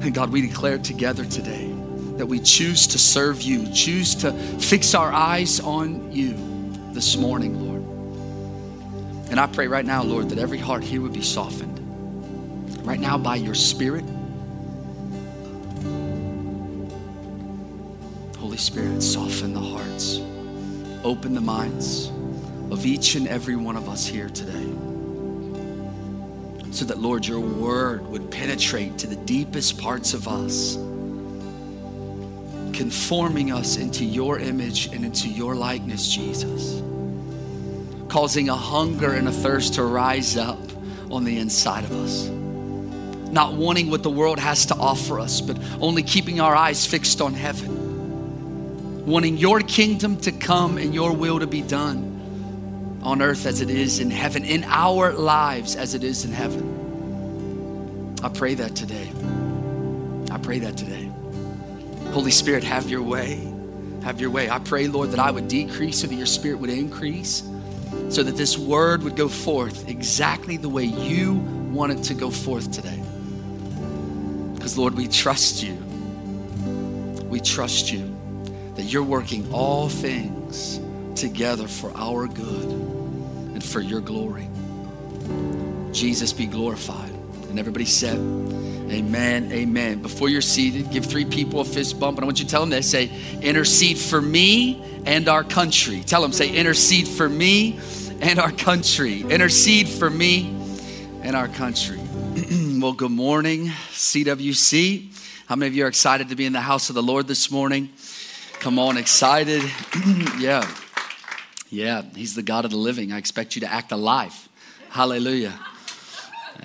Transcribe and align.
And 0.01 0.15
God, 0.15 0.31
we 0.31 0.41
declare 0.41 0.79
together 0.79 1.25
today 1.25 1.73
that 2.17 2.27
we 2.27 2.41
choose 2.41 2.87
to 2.89 2.99
serve 2.99 3.43
you, 3.43 3.73
choose 3.73 4.15
to 4.17 4.33
fix 4.33 4.95
our 4.95 5.13
eyes 5.13 5.61
on 5.61 6.13
you 6.13 6.35
this 6.93 7.17
morning, 7.17 7.61
Lord. 7.67 7.83
And 9.31 9.39
I 9.39 9.47
pray 9.47 9.67
right 9.69 9.85
now, 9.85 10.03
Lord, 10.03 10.31
that 10.31 10.39
every 10.39 10.59
heart 10.59 10.83
here 10.83 11.01
would 11.01 11.13
be 11.13 11.23
softened. 11.23 11.77
Right 12.87 12.99
now, 12.99 13.19
by 13.19 13.37
your 13.37 13.55
Spirit, 13.55 14.05
Holy 18.39 18.57
Spirit, 18.57 19.03
soften 19.03 19.53
the 19.53 19.61
hearts, 19.61 20.21
open 21.05 21.35
the 21.35 21.41
minds 21.41 22.11
of 22.71 22.87
each 22.87 23.15
and 23.15 23.29
every 23.29 23.57
one 23.57 23.77
of 23.77 23.89
us 23.89 24.07
here 24.07 24.29
today. 24.31 24.98
So 26.71 26.85
that, 26.85 26.99
Lord, 26.99 27.27
your 27.27 27.41
word 27.41 28.07
would 28.09 28.31
penetrate 28.31 28.99
to 28.99 29.07
the 29.07 29.17
deepest 29.17 29.79
parts 29.79 30.15
of 30.15 30.29
us, 30.29 30.75
conforming 32.77 33.51
us 33.53 33.77
into 33.77 34.05
your 34.05 34.39
image 34.39 34.87
and 34.87 35.05
into 35.05 35.29
your 35.29 35.55
likeness, 35.55 36.13
Jesus, 36.13 36.81
causing 38.09 38.49
a 38.49 38.55
hunger 38.55 39.13
and 39.13 39.29
a 39.29 39.33
thirst 39.33 39.75
to 39.75 39.85
rise 39.85 40.37
up 40.37 40.59
on 41.11 41.25
the 41.25 41.39
inside 41.39 41.85
of 41.85 41.93
us. 41.93 42.29
Not 43.33 43.55
wanting 43.55 43.91
what 43.91 44.03
the 44.03 44.11
world 44.11 44.39
has 44.39 44.67
to 44.67 44.75
offer 44.77 45.19
us, 45.19 45.41
but 45.41 45.59
only 45.81 46.03
keeping 46.03 46.41
our 46.41 46.55
eyes 46.55 46.87
fixed 46.87 47.21
on 47.21 47.35
heaven. 47.35 49.07
Wanting 49.07 49.37
your 49.37 49.61
kingdom 49.61 50.17
to 50.19 50.33
come 50.33 50.79
and 50.79 50.95
your 50.95 51.13
will 51.13 51.41
to 51.41 51.47
be 51.47 51.63
done 51.63 52.18
on 53.09 53.23
earth 53.23 53.47
as 53.47 53.63
it 53.63 53.71
is 53.71 54.01
in 54.01 54.11
heaven, 54.11 54.45
in 54.45 54.63
our 54.65 55.15
lives 55.15 55.77
as 55.77 55.95
it 55.95 56.05
is 56.05 56.27
in 56.27 56.31
heaven. 56.31 58.15
I 58.23 58.29
pray 58.29 58.53
that 58.57 58.77
today. 58.77 59.11
I 60.31 60.37
pray 60.37 60.59
that 60.59 60.77
today. 60.77 61.11
Holy 62.11 62.31
Spirit, 62.31 62.65
have 62.65 62.91
your 62.91 63.03
way. 63.03 63.51
Have 64.03 64.21
your 64.21 64.29
way. 64.29 64.51
I 64.51 64.59
pray, 64.59 64.89
Lord, 64.89 65.13
that 65.13 65.21
I 65.21 65.31
would 65.31 65.49
decrease 65.49 66.03
so 66.03 66.07
that 66.07 66.15
your 66.15 66.27
spirit 66.27 66.59
would 66.59 66.69
increase, 66.69 67.45
so 68.11 68.23
that 68.23 68.37
this 68.37 68.59
word 68.59 69.03
would 69.05 69.17
go 69.17 69.29
forth 69.29 69.89
exactly 69.89 70.59
the 70.59 70.69
way 70.69 70.85
you 70.85 71.37
want 71.73 71.93
it 71.93 72.03
to 72.05 72.15
go 72.15 72.31
forth 72.31 72.71
today. 72.71 73.03
Because, 74.55 74.77
Lord, 74.77 74.93
we 74.93 75.09
trust 75.09 75.63
you. 75.63 75.77
We 77.25 77.41
trust 77.41 77.91
you 77.91 78.15
that 78.75 78.83
you're 78.83 79.03
working 79.03 79.51
all 79.51 79.89
things 79.89 80.79
together 81.15 81.67
for 81.67 81.91
our 81.97 82.27
good 82.27 82.88
and 83.59 83.65
for 83.65 83.81
your 83.81 84.01
glory. 84.01 84.49
Jesus 85.91 86.33
be 86.33 86.47
glorified. 86.47 87.11
And 87.49 87.59
everybody 87.59 87.87
said, 87.87 88.17
Amen, 88.17 89.51
amen. 89.51 90.01
Before 90.01 90.29
you're 90.29 90.41
seated, 90.41 90.93
give 90.93 91.05
three 91.05 91.25
people 91.25 91.59
a 91.59 91.65
fist 91.65 91.99
bump, 91.99 92.19
and 92.19 92.25
I 92.25 92.27
want 92.27 92.39
you 92.39 92.45
to 92.45 92.51
tell 92.51 92.61
them 92.61 92.71
this 92.71 92.89
say, 92.89 93.11
Intercede 93.43 93.99
for 93.99 94.23
me 94.23 94.81
and 95.07 95.29
our 95.29 95.43
country. 95.43 96.03
Tell 96.07 96.23
them, 96.23 96.31
say, 96.31 96.55
Intercede 96.55 97.09
for 97.09 97.29
me 97.29 97.81
and 98.21 98.39
our 98.39 98.53
country. 98.53 99.23
Intercede 99.23 99.89
for 99.89 100.09
me 100.09 100.55
and 101.23 101.35
our 101.35 101.49
country. 101.49 101.99
well, 102.81 102.93
good 102.93 103.11
morning, 103.11 103.67
CWC. 103.91 105.17
How 105.47 105.57
many 105.57 105.67
of 105.67 105.75
you 105.75 105.85
are 105.85 105.89
excited 105.89 106.29
to 106.29 106.37
be 106.37 106.47
in 106.47 106.53
the 106.53 106.61
house 106.61 106.91
of 106.91 106.95
the 106.95 107.03
Lord 107.03 107.27
this 107.27 107.51
morning? 107.51 107.89
Come 108.61 108.79
on, 108.79 108.97
excited. 108.97 109.65
yeah. 110.39 110.65
Yeah, 111.71 112.03
he's 112.15 112.35
the 112.35 112.43
God 112.43 112.65
of 112.65 112.71
the 112.71 112.77
living. 112.77 113.13
I 113.13 113.19
expect 113.19 113.55
you 113.55 113.61
to 113.61 113.73
act 113.73 113.93
alive. 113.93 114.49
Hallelujah. 114.91 115.59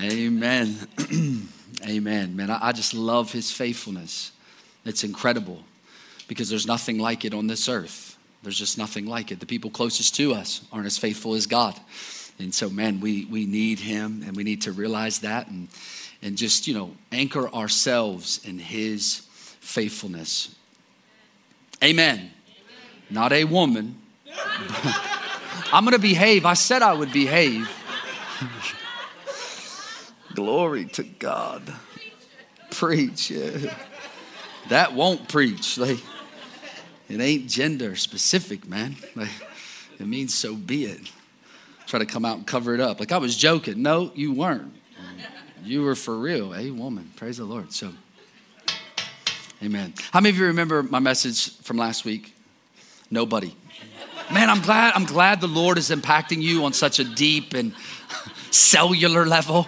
Amen. 0.02 0.78
Amen. 1.88 2.36
Man, 2.36 2.50
I, 2.50 2.70
I 2.70 2.72
just 2.72 2.94
love 2.94 3.32
his 3.32 3.52
faithfulness. 3.52 4.32
It's 4.86 5.04
incredible 5.04 5.64
because 6.28 6.50
there's 6.50 6.66
nothing 6.66 6.98
like 6.98 7.26
it 7.26 7.34
on 7.34 7.48
this 7.48 7.68
earth. 7.68 8.18
There's 8.44 8.58
just 8.58 8.78
nothing 8.78 9.06
like 9.06 9.32
it. 9.32 9.40
The 9.40 9.46
people 9.46 9.70
closest 9.70 10.16
to 10.16 10.34
us 10.34 10.66
aren't 10.72 10.86
as 10.86 10.98
faithful 10.98 11.34
as 11.34 11.48
God. 11.48 11.80
And 12.40 12.54
so, 12.54 12.70
man, 12.70 13.00
we, 13.00 13.26
we 13.26 13.46
need 13.46 13.80
him 13.80 14.24
and 14.26 14.36
we 14.36 14.44
need 14.44 14.64
to 14.64 14.72
realize 14.72 15.20
that 15.20 15.48
and, 15.48 15.68
and 16.22 16.38
just, 16.38 16.68
you 16.68 16.74
know, 16.74 16.96
anchor 17.12 17.48
ourselves 17.50 18.42
in 18.46 18.60
his 18.60 19.28
faithfulness. 19.60 20.56
Amen. 21.84 22.18
Amen. 22.18 22.32
Not 23.10 23.32
a 23.32 23.44
woman. 23.46 23.98
I'm 25.72 25.84
going 25.86 25.94
to 25.94 26.00
behave. 26.00 26.46
I 26.46 26.54
said 26.54 26.82
I 26.82 26.94
would 26.94 27.12
behave. 27.12 27.70
Glory 30.36 30.86
to 30.86 31.04
God. 31.04 31.62
Preach. 32.72 33.32
Yeah. 33.32 33.74
That 34.70 34.94
won't 34.94 35.28
preach. 35.28 35.78
Like, 35.78 36.00
it 37.10 37.20
ain't 37.20 37.50
gender 37.50 37.96
specific, 37.96 38.68
man. 38.68 38.96
Like, 39.16 39.30
it 40.00 40.08
means 40.08 40.34
so 40.34 40.56
be 40.56 40.86
it. 40.86 41.12
Try 41.86 42.00
to 42.00 42.06
come 42.06 42.26
out 42.26 42.38
and 42.38 42.48
cover 42.48 42.74
it 42.74 42.80
up. 42.80 43.00
Like 43.00 43.12
I 43.12 43.18
was 43.18 43.36
joking. 43.36 43.82
No, 43.82 44.12
you 44.16 44.34
weren't. 44.34 44.74
You 45.64 45.84
were 45.84 45.96
for 45.96 46.18
real. 46.18 46.54
A 46.56 46.72
woman. 46.72 47.12
Praise 47.16 47.38
the 47.38 47.46
Lord. 47.46 47.72
So, 47.72 47.94
amen. 49.62 49.94
How 50.12 50.20
many 50.20 50.32
of 50.32 50.38
you 50.38 50.46
remember 50.48 50.84
my 50.84 51.00
message 51.00 51.56
from 51.62 51.78
last 51.78 52.04
week? 52.06 52.36
Nobody. 53.12 53.56
Man, 54.32 54.50
I'm 54.50 54.62
glad, 54.62 54.94
I'm 54.96 55.06
glad 55.06 55.42
the 55.42 55.48
Lord 55.48 55.78
is 55.78 55.90
impacting 55.90 56.42
you 56.42 56.64
on 56.66 56.74
such 56.74 57.00
a 57.00 57.04
deep 57.04 57.54
and 57.54 57.74
cellular 58.52 59.26
level. 59.26 59.68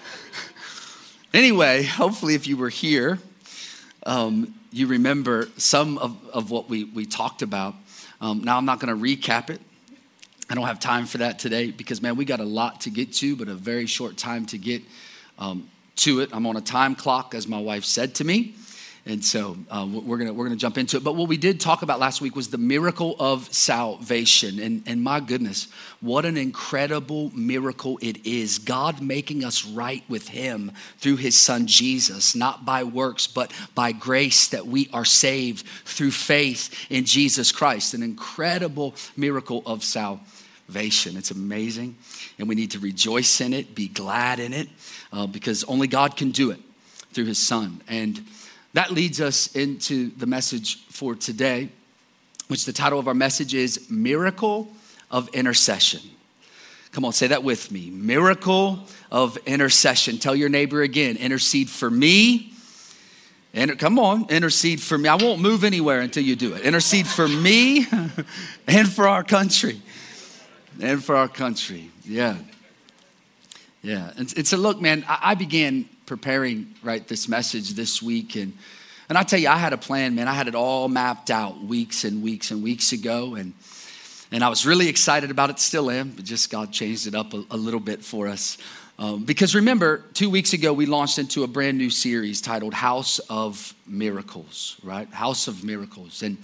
anyway, 1.34 1.82
hopefully, 1.82 2.34
if 2.34 2.46
you 2.46 2.56
were 2.56 2.68
here, 2.68 3.18
um, 4.04 4.54
you 4.70 4.86
remember 4.86 5.48
some 5.56 5.98
of, 5.98 6.16
of 6.32 6.50
what 6.50 6.68
we, 6.68 6.84
we 6.84 7.06
talked 7.06 7.42
about. 7.42 7.74
Um, 8.20 8.44
now, 8.44 8.56
I'm 8.58 8.66
not 8.66 8.78
going 8.78 8.94
to 8.94 9.02
recap 9.02 9.50
it. 9.50 9.60
I 10.48 10.54
don't 10.54 10.66
have 10.66 10.78
time 10.78 11.06
for 11.06 11.18
that 11.18 11.38
today 11.38 11.70
because, 11.70 12.00
man, 12.02 12.16
we 12.16 12.24
got 12.24 12.40
a 12.40 12.44
lot 12.44 12.82
to 12.82 12.90
get 12.90 13.12
to, 13.14 13.36
but 13.36 13.48
a 13.48 13.54
very 13.54 13.86
short 13.86 14.16
time 14.16 14.46
to 14.46 14.58
get 14.58 14.82
um, 15.38 15.68
to 15.96 16.20
it. 16.20 16.30
I'm 16.32 16.46
on 16.46 16.56
a 16.56 16.60
time 16.60 16.94
clock, 16.94 17.34
as 17.34 17.48
my 17.48 17.58
wife 17.58 17.84
said 17.84 18.14
to 18.16 18.24
me. 18.24 18.54
And 19.08 19.24
so 19.24 19.56
uh, 19.70 19.86
we're 19.88 20.18
gonna 20.18 20.32
we're 20.32 20.46
gonna 20.46 20.56
jump 20.56 20.78
into 20.78 20.96
it. 20.96 21.04
But 21.04 21.14
what 21.14 21.28
we 21.28 21.36
did 21.36 21.60
talk 21.60 21.82
about 21.82 22.00
last 22.00 22.20
week 22.20 22.34
was 22.34 22.48
the 22.48 22.58
miracle 22.58 23.14
of 23.20 23.52
salvation. 23.54 24.58
And, 24.58 24.82
and 24.84 25.00
my 25.00 25.20
goodness, 25.20 25.68
what 26.00 26.24
an 26.24 26.36
incredible 26.36 27.30
miracle 27.32 28.00
it 28.02 28.26
is. 28.26 28.58
God 28.58 29.00
making 29.00 29.44
us 29.44 29.64
right 29.64 30.02
with 30.08 30.26
Him 30.26 30.72
through 30.98 31.16
His 31.16 31.36
Son 31.36 31.68
Jesus, 31.68 32.34
not 32.34 32.64
by 32.64 32.82
works, 32.82 33.28
but 33.28 33.52
by 33.76 33.92
grace 33.92 34.48
that 34.48 34.66
we 34.66 34.90
are 34.92 35.04
saved 35.04 35.64
through 35.84 36.10
faith 36.10 36.86
in 36.90 37.04
Jesus 37.04 37.52
Christ. 37.52 37.94
An 37.94 38.02
incredible 38.02 38.96
miracle 39.16 39.62
of 39.66 39.84
salvation. 39.84 41.16
It's 41.16 41.30
amazing. 41.30 41.96
And 42.40 42.48
we 42.48 42.56
need 42.56 42.72
to 42.72 42.80
rejoice 42.80 43.40
in 43.40 43.52
it, 43.52 43.72
be 43.72 43.86
glad 43.86 44.40
in 44.40 44.52
it, 44.52 44.68
uh, 45.12 45.28
because 45.28 45.62
only 45.64 45.86
God 45.86 46.16
can 46.16 46.32
do 46.32 46.50
it 46.50 46.58
through 47.12 47.26
His 47.26 47.38
Son. 47.38 47.80
And 47.86 48.20
that 48.76 48.90
leads 48.90 49.22
us 49.22 49.56
into 49.56 50.10
the 50.18 50.26
message 50.26 50.84
for 50.88 51.14
today, 51.14 51.70
which 52.48 52.66
the 52.66 52.74
title 52.74 52.98
of 52.98 53.08
our 53.08 53.14
message 53.14 53.54
is 53.54 53.88
Miracle 53.88 54.68
of 55.10 55.30
Intercession. 55.30 56.02
Come 56.92 57.06
on, 57.06 57.14
say 57.14 57.28
that 57.28 57.42
with 57.42 57.72
me. 57.72 57.88
Miracle 57.88 58.80
of 59.10 59.38
intercession. 59.46 60.18
Tell 60.18 60.36
your 60.36 60.50
neighbor 60.50 60.82
again, 60.82 61.16
intercede 61.16 61.70
for 61.70 61.90
me. 61.90 62.52
And 63.54 63.78
come 63.78 63.98
on, 63.98 64.26
intercede 64.28 64.82
for 64.82 64.98
me. 64.98 65.08
I 65.08 65.14
won't 65.14 65.40
move 65.40 65.64
anywhere 65.64 66.00
until 66.00 66.24
you 66.24 66.36
do 66.36 66.52
it. 66.52 66.60
Intercede 66.60 67.06
for 67.06 67.26
me 67.26 67.86
and 68.66 68.92
for 68.92 69.08
our 69.08 69.24
country. 69.24 69.80
And 70.82 71.02
for 71.02 71.16
our 71.16 71.28
country. 71.28 71.90
Yeah. 72.04 72.36
Yeah. 73.80 74.10
And, 74.18 74.30
and 74.36 74.46
so, 74.46 74.58
look, 74.58 74.82
man, 74.82 75.02
I, 75.08 75.30
I 75.30 75.34
began 75.34 75.88
preparing 76.06 76.74
right 76.82 77.06
this 77.06 77.28
message 77.28 77.70
this 77.70 78.00
week 78.00 78.36
and 78.36 78.52
and 79.08 79.16
I 79.16 79.22
tell 79.22 79.38
you, 79.38 79.48
I 79.48 79.56
had 79.56 79.72
a 79.72 79.78
plan, 79.78 80.16
man. 80.16 80.26
I 80.26 80.32
had 80.32 80.48
it 80.48 80.54
all 80.54 80.88
mapped 80.88 81.30
out 81.30 81.62
weeks 81.62 82.04
and 82.04 82.22
weeks 82.22 82.50
and 82.50 82.62
weeks 82.62 82.92
ago, 82.92 83.36
and 83.36 83.52
and 84.32 84.42
I 84.42 84.48
was 84.48 84.66
really 84.66 84.88
excited 84.88 85.30
about 85.30 85.50
it. 85.50 85.60
Still 85.60 85.90
am, 85.90 86.10
but 86.10 86.24
just 86.24 86.50
God 86.50 86.72
changed 86.72 87.06
it 87.06 87.14
up 87.14 87.32
a, 87.32 87.44
a 87.52 87.56
little 87.56 87.80
bit 87.80 88.04
for 88.04 88.26
us. 88.26 88.58
Um, 88.98 89.24
because 89.24 89.54
remember, 89.54 90.02
two 90.14 90.30
weeks 90.30 90.54
ago 90.54 90.72
we 90.72 90.86
launched 90.86 91.18
into 91.18 91.44
a 91.44 91.46
brand 91.46 91.78
new 91.78 91.90
series 91.90 92.40
titled 92.40 92.74
"House 92.74 93.20
of 93.30 93.74
Miracles." 93.86 94.76
Right, 94.82 95.08
House 95.12 95.46
of 95.46 95.62
Miracles, 95.62 96.22
and 96.24 96.38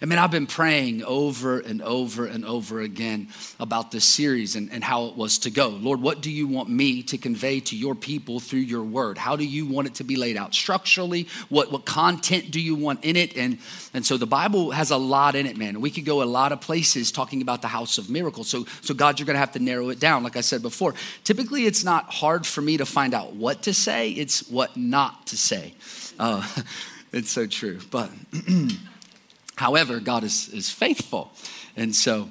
I 0.00 0.06
mean, 0.06 0.18
I've 0.18 0.30
been 0.30 0.46
praying 0.46 1.02
over 1.02 1.58
and 1.58 1.82
over 1.82 2.24
and 2.24 2.44
over 2.44 2.80
again 2.80 3.28
about 3.58 3.90
this 3.90 4.04
series 4.04 4.54
and, 4.54 4.70
and 4.70 4.84
how 4.84 5.06
it 5.06 5.16
was 5.16 5.38
to 5.40 5.50
go. 5.50 5.68
Lord, 5.68 6.00
what 6.00 6.20
do 6.20 6.30
you 6.30 6.46
want 6.46 6.68
me 6.68 7.02
to 7.04 7.18
convey 7.18 7.58
to 7.60 7.76
your 7.76 7.96
people 7.96 8.38
through 8.38 8.60
your 8.60 8.82
word? 8.82 9.18
How 9.18 9.34
do 9.34 9.44
you 9.44 9.66
want 9.66 9.88
it 9.88 9.96
to 9.96 10.04
be 10.04 10.14
laid 10.14 10.36
out 10.36 10.54
structurally? 10.54 11.26
What, 11.48 11.72
what 11.72 11.84
content 11.84 12.52
do 12.52 12.60
you 12.60 12.76
want 12.76 13.04
in 13.04 13.16
it? 13.16 13.36
And, 13.36 13.58
and 13.92 14.06
so 14.06 14.16
the 14.16 14.26
Bible 14.26 14.70
has 14.70 14.92
a 14.92 14.96
lot 14.96 15.34
in 15.34 15.46
it, 15.46 15.56
man. 15.56 15.80
We 15.80 15.90
could 15.90 16.04
go 16.04 16.22
a 16.22 16.24
lot 16.24 16.52
of 16.52 16.60
places 16.60 17.10
talking 17.10 17.42
about 17.42 17.62
the 17.62 17.68
house 17.68 17.98
of 17.98 18.08
miracles. 18.08 18.48
So, 18.48 18.66
so 18.82 18.94
God, 18.94 19.18
you're 19.18 19.26
going 19.26 19.34
to 19.34 19.40
have 19.40 19.52
to 19.52 19.58
narrow 19.58 19.88
it 19.88 19.98
down. 19.98 20.22
Like 20.22 20.36
I 20.36 20.42
said 20.42 20.62
before, 20.62 20.94
typically 21.24 21.66
it's 21.66 21.82
not 21.82 22.04
hard 22.04 22.46
for 22.46 22.60
me 22.60 22.76
to 22.76 22.86
find 22.86 23.14
out 23.14 23.34
what 23.34 23.62
to 23.62 23.74
say, 23.74 24.10
it's 24.10 24.48
what 24.48 24.76
not 24.76 25.26
to 25.28 25.36
say. 25.36 25.74
Uh, 26.20 26.46
it's 27.12 27.30
so 27.30 27.46
true. 27.46 27.80
But. 27.90 28.10
However, 29.58 29.98
God 29.98 30.22
is, 30.22 30.48
is 30.50 30.70
faithful. 30.70 31.32
And 31.76 31.92
so, 31.92 32.28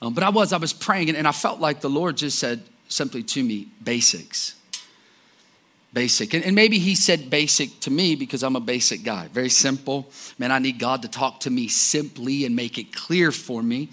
um, 0.00 0.14
but 0.14 0.22
I 0.22 0.28
was, 0.28 0.52
I 0.52 0.58
was 0.58 0.72
praying 0.72 1.08
and, 1.08 1.18
and 1.18 1.26
I 1.26 1.32
felt 1.32 1.58
like 1.58 1.80
the 1.80 1.90
Lord 1.90 2.16
just 2.16 2.38
said 2.38 2.62
simply 2.86 3.24
to 3.24 3.42
me, 3.42 3.66
basics. 3.82 4.54
Basic. 5.92 6.34
And, 6.34 6.44
and 6.44 6.54
maybe 6.54 6.78
he 6.78 6.94
said 6.94 7.30
basic 7.30 7.80
to 7.80 7.90
me 7.90 8.14
because 8.14 8.44
I'm 8.44 8.54
a 8.54 8.60
basic 8.60 9.02
guy. 9.02 9.26
Very 9.26 9.48
simple. 9.48 10.08
Man, 10.38 10.52
I 10.52 10.60
need 10.60 10.78
God 10.78 11.02
to 11.02 11.08
talk 11.08 11.40
to 11.40 11.50
me 11.50 11.66
simply 11.66 12.44
and 12.44 12.54
make 12.54 12.78
it 12.78 12.94
clear 12.94 13.32
for 13.32 13.60
me. 13.60 13.88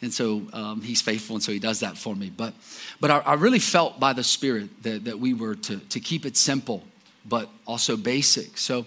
And 0.00 0.14
so 0.14 0.42
um, 0.52 0.80
he's 0.80 1.02
faithful, 1.02 1.34
and 1.34 1.42
so 1.42 1.50
he 1.50 1.58
does 1.58 1.80
that 1.80 1.98
for 1.98 2.14
me. 2.14 2.30
But, 2.30 2.54
but 3.00 3.10
I, 3.10 3.18
I 3.18 3.34
really 3.34 3.58
felt 3.58 3.98
by 3.98 4.12
the 4.12 4.22
Spirit 4.22 4.84
that, 4.84 5.06
that 5.06 5.18
we 5.18 5.34
were 5.34 5.56
to, 5.56 5.78
to 5.78 5.98
keep 5.98 6.24
it 6.24 6.36
simple, 6.36 6.84
but 7.26 7.48
also 7.66 7.96
basic. 7.96 8.58
So 8.58 8.86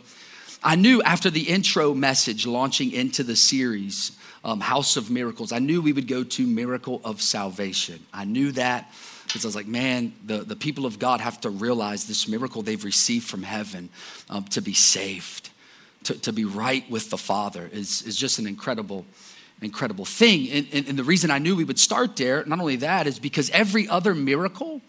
I 0.63 0.75
knew 0.75 1.01
after 1.01 1.31
the 1.31 1.41
intro 1.41 1.93
message 1.93 2.45
launching 2.45 2.91
into 2.91 3.23
the 3.23 3.35
series, 3.35 4.11
um, 4.43 4.59
House 4.59 4.95
of 4.95 5.09
Miracles, 5.09 5.51
I 5.51 5.59
knew 5.59 5.81
we 5.81 5.93
would 5.93 6.07
go 6.07 6.23
to 6.23 6.45
Miracle 6.45 7.01
of 7.03 7.21
Salvation. 7.21 7.99
I 8.13 8.25
knew 8.25 8.51
that 8.51 8.91
because 9.25 9.43
I 9.43 9.47
was 9.47 9.55
like, 9.55 9.67
man, 9.67 10.13
the, 10.25 10.39
the 10.39 10.55
people 10.55 10.85
of 10.85 10.99
God 10.99 11.19
have 11.19 11.41
to 11.41 11.49
realize 11.49 12.05
this 12.05 12.27
miracle 12.27 12.61
they've 12.61 12.83
received 12.83 13.27
from 13.27 13.43
heaven 13.43 13.89
um, 14.29 14.43
to 14.45 14.61
be 14.61 14.73
saved, 14.73 15.49
to, 16.03 16.13
to 16.19 16.33
be 16.33 16.45
right 16.45 16.89
with 16.91 17.09
the 17.09 17.17
Father 17.17 17.69
is, 17.71 18.03
is 18.03 18.15
just 18.15 18.39
an 18.39 18.45
incredible, 18.45 19.05
incredible 19.61 20.05
thing. 20.05 20.49
And, 20.51 20.67
and, 20.73 20.87
and 20.89 20.99
the 20.99 21.03
reason 21.03 21.31
I 21.31 21.39
knew 21.39 21.55
we 21.55 21.63
would 21.63 21.79
start 21.79 22.17
there, 22.17 22.43
not 22.45 22.59
only 22.59 22.75
that, 22.77 23.07
is 23.07 23.19
because 23.19 23.49
every 23.51 23.87
other 23.87 24.13
miracle 24.13 24.81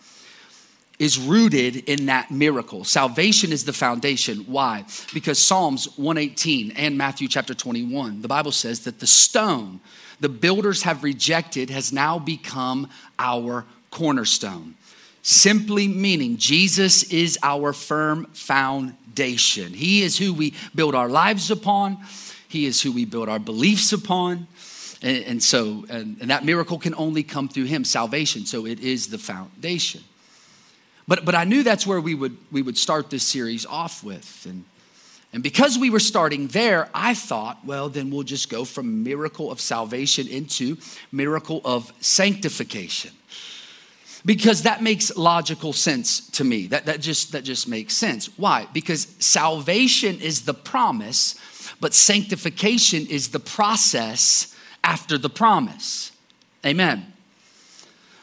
is 0.99 1.19
rooted 1.19 1.77
in 1.89 2.07
that 2.07 2.31
miracle. 2.31 2.85
Salvation 2.85 3.53
is 3.53 3.65
the 3.65 3.73
foundation. 3.73 4.39
Why? 4.47 4.85
Because 5.13 5.39
Psalms 5.39 5.87
118 5.99 6.73
and 6.73 6.97
Matthew 6.97 7.29
chapter 7.29 7.55
21, 7.55 8.23
the 8.23 8.29
Bible 8.29 8.53
says 8.53 8.81
that 8.81 9.01
the 9.01 9.07
stone 9.07 9.81
the 10.23 10.29
builders 10.29 10.85
have 10.85 11.03
rejected 11.03 11.69
has 11.71 11.93
now 11.93 12.17
become 12.17 12.89
our 13.19 13.67
cornerstone. 13.91 14.77
Simply 15.23 15.89
meaning 15.89 16.37
Jesus 16.37 17.03
is 17.13 17.37
our 17.43 17.73
firm 17.73 18.27
foundation. 18.27 19.75
He 19.75 20.03
is 20.03 20.17
who 20.17 20.33
we 20.33 20.55
build 20.77 20.95
our 20.95 21.09
lives 21.09 21.51
upon, 21.51 21.99
He 22.49 22.67
is 22.67 22.81
who 22.81 22.93
we 22.93 23.05
build 23.05 23.29
our 23.29 23.41
beliefs 23.41 23.93
upon. 23.93 24.47
And, 25.03 25.25
and 25.25 25.43
so, 25.43 25.85
and, 25.89 26.17
and 26.21 26.31
that 26.31 26.45
miracle 26.45 26.79
can 26.79 26.95
only 26.95 27.25
come 27.25 27.49
through 27.49 27.65
Him, 27.65 27.85
salvation. 27.85 28.47
So 28.47 28.65
it 28.65 28.79
is 28.79 29.09
the 29.09 29.19
foundation. 29.19 30.03
But, 31.09 31.25
but 31.25 31.35
I 31.35 31.45
knew 31.45 31.63
that's 31.63 31.87
where 31.87 32.01
we 32.01 32.15
would, 32.15 32.37
we 32.51 32.63
would 32.63 32.79
start 32.79 33.11
this 33.11 33.25
series 33.25 33.67
off 33.67 34.05
with. 34.05 34.47
And, 34.49 34.65
and 35.33 35.43
because 35.43 35.79
we 35.79 35.91
were 35.91 36.01
starting 36.01 36.49
there, 36.49 36.89
I 36.95 37.15
thought, 37.15 37.65
well, 37.65 37.89
then 37.89 38.11
we'll 38.11 38.23
just 38.23 38.49
go 38.49 38.65
from 38.65 39.03
miracle 39.03 39.51
of 39.51 39.61
salvation 39.61 40.29
into 40.29 40.77
miracle 41.11 41.61
of 41.65 41.93
sanctification. 42.01 43.13
Because 44.25 44.63
that 44.63 44.83
makes 44.83 45.17
logical 45.17 45.73
sense 45.73 46.31
to 46.31 46.45
me. 46.45 46.69
That, 46.69 46.87
that, 46.87 47.01
just, 47.01 47.33
that 47.33 47.43
just 47.43 47.67
makes 47.67 47.95
sense. 47.95 48.27
Why? 48.39 48.69
Because 48.73 49.09
salvation 49.19 50.21
is 50.21 50.43
the 50.43 50.55
promise, 50.55 51.35
but 51.81 51.93
sanctification 51.93 53.07
is 53.07 53.31
the 53.31 53.41
process 53.41 54.55
after 54.85 55.19
the 55.19 55.31
promise. 55.31 56.13
Amen. 56.65 57.13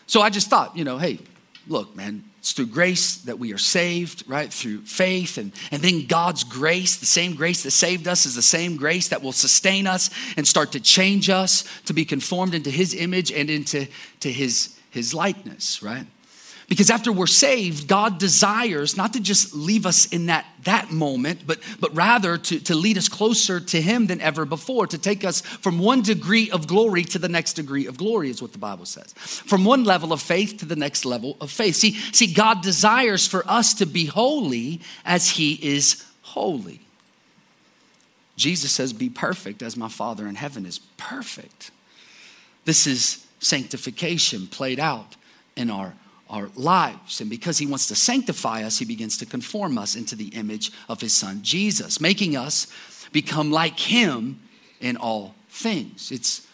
So 0.07 0.21
I 0.21 0.29
just 0.29 0.49
thought, 0.49 0.77
you 0.77 0.85
know, 0.85 0.97
hey, 0.97 1.19
look, 1.69 1.95
man, 1.95 2.23
it's 2.39 2.53
through 2.53 2.67
grace 2.67 3.17
that 3.17 3.37
we 3.37 3.53
are 3.53 3.57
saved, 3.57 4.23
right? 4.27 4.51
Through 4.51 4.81
faith. 4.81 5.37
And, 5.37 5.51
and 5.71 5.81
then 5.81 6.05
God's 6.05 6.43
grace, 6.43 6.97
the 6.97 7.05
same 7.05 7.35
grace 7.35 7.63
that 7.63 7.71
saved 7.71 8.07
us, 8.07 8.25
is 8.25 8.35
the 8.35 8.41
same 8.41 8.77
grace 8.77 9.09
that 9.09 9.21
will 9.21 9.33
sustain 9.33 9.87
us 9.87 10.09
and 10.37 10.47
start 10.47 10.71
to 10.71 10.79
change 10.79 11.29
us 11.29 11.63
to 11.85 11.93
be 11.93 12.05
conformed 12.05 12.53
into 12.53 12.69
His 12.69 12.93
image 12.93 13.31
and 13.31 13.49
into 13.49 13.87
to 14.21 14.31
his, 14.31 14.75
his 14.89 15.13
likeness, 15.13 15.81
right? 15.83 16.05
Because 16.69 16.91
after 16.91 17.11
we're 17.11 17.25
saved, 17.25 17.87
God 17.87 18.19
desires 18.19 18.95
not 18.95 19.13
to 19.13 19.19
just 19.19 19.55
leave 19.55 19.87
us 19.87 20.05
in 20.05 20.27
that, 20.27 20.45
that 20.65 20.91
moment, 20.91 21.41
but, 21.47 21.59
but 21.79 21.93
rather 21.95 22.37
to, 22.37 22.59
to 22.59 22.75
lead 22.75 22.95
us 22.95 23.09
closer 23.09 23.59
to 23.59 23.81
Him 23.81 24.05
than 24.05 24.21
ever 24.21 24.45
before, 24.45 24.85
to 24.85 24.97
take 24.99 25.25
us 25.25 25.41
from 25.41 25.79
one 25.79 26.03
degree 26.03 26.51
of 26.51 26.67
glory 26.67 27.03
to 27.05 27.17
the 27.17 27.27
next 27.27 27.53
degree 27.53 27.87
of 27.87 27.97
glory, 27.97 28.29
is 28.29 28.39
what 28.39 28.51
the 28.51 28.59
Bible 28.59 28.85
says. 28.85 29.13
From 29.13 29.65
one 29.65 29.83
level 29.83 30.13
of 30.13 30.21
faith 30.21 30.57
to 30.59 30.65
the 30.65 30.75
next 30.75 31.05
level 31.05 31.37
of 31.41 31.49
faith. 31.49 31.75
See, 31.75 31.93
see 31.93 32.31
God 32.31 32.61
desires 32.61 33.25
for 33.25 33.43
us 33.47 33.73
to 33.75 33.87
be 33.87 34.05
holy 34.05 34.81
as 35.03 35.31
He 35.31 35.53
is 35.53 36.05
holy. 36.21 36.81
Jesus 38.37 38.71
says, 38.71 38.93
Be 38.93 39.09
perfect 39.09 39.63
as 39.63 39.75
my 39.75 39.89
Father 39.89 40.27
in 40.27 40.35
heaven 40.35 40.67
is 40.67 40.77
perfect. 40.97 41.71
This 42.65 42.85
is 42.85 43.25
sanctification 43.39 44.45
played 44.45 44.79
out 44.79 45.15
in 45.55 45.71
our 45.71 45.95
our 46.29 46.49
lives. 46.55 47.21
And 47.21 47.29
because 47.29 47.57
he 47.57 47.65
wants 47.65 47.87
to 47.87 47.95
sanctify 47.95 48.63
us, 48.63 48.77
he 48.77 48.85
begins 48.85 49.17
to 49.17 49.25
conform 49.25 49.77
us 49.77 49.95
into 49.95 50.15
the 50.15 50.27
image 50.29 50.71
of 50.87 51.01
his 51.01 51.15
son 51.15 51.39
Jesus, 51.41 51.99
making 51.99 52.35
us 52.35 52.67
become 53.11 53.51
like 53.51 53.79
him 53.79 54.39
in 54.79 54.97
all 54.97 55.35
things. 55.49 56.11
It's, 56.11 56.47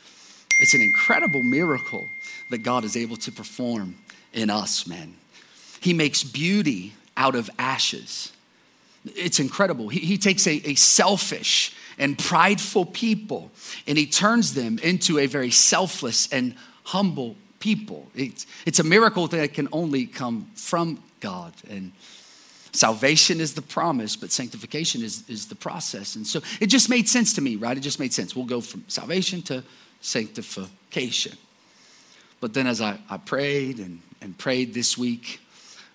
it's 0.59 0.73
an 0.73 0.81
incredible 0.81 1.43
miracle 1.43 2.07
that 2.49 2.59
God 2.59 2.83
is 2.83 2.95
able 2.95 3.17
to 3.17 3.31
perform 3.31 3.95
in 4.33 4.49
us, 4.49 4.87
man. 4.87 5.15
He 5.81 5.93
makes 5.93 6.23
beauty 6.23 6.93
out 7.17 7.35
of 7.35 7.49
ashes. 7.59 8.31
It's 9.05 9.39
incredible. 9.39 9.89
He, 9.89 9.99
he 9.99 10.17
takes 10.17 10.47
a, 10.47 10.61
a 10.65 10.75
selfish 10.75 11.75
and 11.97 12.17
prideful 12.17 12.85
people 12.85 13.51
and 13.87 13.97
he 13.97 14.05
turns 14.05 14.53
them 14.53 14.79
into 14.79 15.19
a 15.19 15.27
very 15.27 15.51
selfless 15.51 16.31
and 16.31 16.55
humble 16.83 17.35
people. 17.65 18.07
It's, 18.13 18.45
it's 18.67 18.79
a 18.79 18.83
miracle 18.83 19.25
that 19.29 19.53
can 19.55 19.67
only 19.71 20.05
come 20.05 20.47
from 20.53 21.01
God. 21.19 21.51
And 21.67 21.93
Salvation 22.75 23.39
is 23.39 23.53
the 23.53 23.61
promise, 23.61 24.17
but 24.17 24.31
sanctification 24.31 25.01
is, 25.01 25.23
is 25.29 25.47
the 25.47 25.55
process. 25.55 26.17
And 26.17 26.27
so 26.27 26.41
it 26.59 26.67
just 26.67 26.89
made 26.89 27.07
sense 27.07 27.33
to 27.35 27.41
me, 27.41 27.55
right? 27.55 27.77
It 27.77 27.79
just 27.79 28.01
made 28.01 28.13
sense. 28.13 28.35
We'll 28.35 28.45
go 28.45 28.59
from 28.59 28.83
salvation 28.89 29.41
to 29.43 29.63
sanctification. 30.01 31.37
But 32.41 32.53
then 32.53 32.67
as 32.67 32.81
I, 32.81 32.99
I 33.09 33.15
prayed 33.15 33.79
and, 33.79 34.01
and 34.21 34.37
prayed 34.37 34.73
this 34.73 34.97
week, 34.97 35.39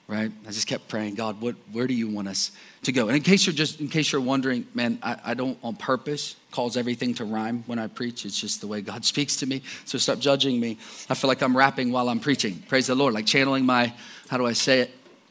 right? 0.09 0.33
I 0.49 0.51
just 0.51 0.67
kept 0.67 0.89
praying, 0.89 1.17
God, 1.17 1.41
what, 1.43 1.55
where 1.71 1.87
do 1.87 1.93
you 1.93 2.09
want 2.09 2.29
us 2.29 2.51
to 2.83 2.93
go? 2.93 3.09
And 3.09 3.17
in 3.17 3.23
case 3.23 3.47
you're 3.47 3.55
just, 3.55 3.81
in 3.81 3.89
case 3.89 4.13
you're 4.13 4.21
wondering, 4.21 4.67
man, 4.75 4.99
I, 5.03 5.17
I 5.25 5.35
don't 5.35 5.59
on 5.63 5.77
purpose 5.77 6.37
cause 6.51 6.77
everything 6.77 7.15
to 7.15 7.25
rhyme 7.25 7.63
when 7.67 7.79
I 7.79 7.87
preach. 7.87 8.25
It's 8.25 8.41
just 8.41 8.61
the 8.61 8.67
way 8.67 8.81
God 8.81 9.05
speaks 9.13 9.37
to 9.37 9.47
me. 9.47 9.63
So 9.85 9.99
stop 9.99 10.19
judging 10.19 10.59
me. 10.59 10.79
I 11.09 11.15
feel 11.15 11.29
like 11.29 11.43
I'm 11.43 11.57
rapping 11.57 11.93
while 11.93 12.09
I'm 12.09 12.21
preaching. 12.21 12.63
Praise 12.69 12.87
the 12.87 12.95
Lord. 12.95 13.15
Like 13.15 13.27
channeling 13.27 13.67
my, 13.67 13.93
how 14.29 14.39
do 14.39 14.47
I 14.47 14.53
say 14.53 14.81
it? 14.81 14.91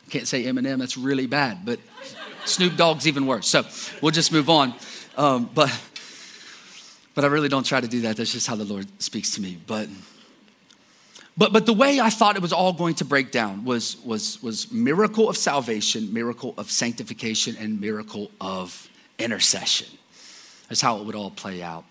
Can't 0.10 0.28
say 0.28 0.44
Eminem. 0.44 0.80
That's 0.80 0.98
really 0.98 1.28
bad. 1.28 1.66
But 1.66 1.80
Snoop 2.46 2.76
Dogg's 2.76 3.08
even 3.08 3.28
worse. 3.28 3.48
So 3.48 3.64
we'll 4.02 4.12
just 4.12 4.32
move 4.32 4.50
on. 4.50 4.74
Um, 5.18 5.50
but, 5.54 5.72
but 7.14 7.24
I 7.24 7.28
really 7.28 7.50
don't 7.50 7.66
try 7.66 7.80
to 7.80 7.88
do 7.88 8.02
that. 8.02 8.18
That's 8.18 8.32
just 8.32 8.48
how 8.48 8.56
the 8.56 8.64
Lord 8.64 8.88
speaks 9.02 9.36
to 9.36 9.42
me. 9.42 9.58
But 9.68 9.88
but, 11.40 11.54
but 11.54 11.66
the 11.66 11.74
way 11.74 12.02
I 12.02 12.10
thought 12.10 12.36
it 12.36 12.42
was 12.42 12.52
all 12.52 12.74
going 12.74 12.96
to 12.96 13.06
break 13.06 13.32
down 13.32 13.64
was, 13.64 13.96
was, 14.04 14.44
was 14.44 14.70
miracle 14.74 15.30
of 15.30 15.38
salvation, 15.38 16.14
miracle 16.14 16.54
of 16.58 16.70
sanctification, 16.70 17.56
and 17.58 17.80
miracle 17.80 18.30
of 18.42 18.90
intercession. 19.18 19.88
That's 20.68 20.82
how 20.82 20.98
it 20.98 21.06
would 21.06 21.16
all 21.16 21.32
play 21.32 21.64
out. 21.64 21.86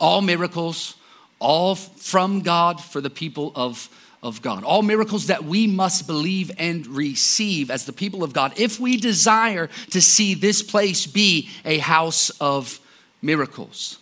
All 0.00 0.22
miracles, 0.22 0.94
all 1.38 1.74
from 1.74 2.40
God 2.40 2.82
for 2.82 3.02
the 3.02 3.10
people 3.10 3.52
of, 3.54 3.90
of 4.22 4.40
God. 4.40 4.64
All 4.64 4.80
miracles 4.80 5.26
that 5.26 5.44
we 5.44 5.66
must 5.66 6.06
believe 6.06 6.50
and 6.56 6.86
receive 6.86 7.70
as 7.70 7.84
the 7.84 7.92
people 7.92 8.24
of 8.24 8.32
God 8.32 8.58
if 8.58 8.80
we 8.80 8.96
desire 8.96 9.68
to 9.90 10.00
see 10.00 10.32
this 10.32 10.62
place 10.62 11.06
be 11.06 11.50
a 11.66 11.76
house 11.76 12.30
of 12.40 12.80
miracles. 13.20 13.98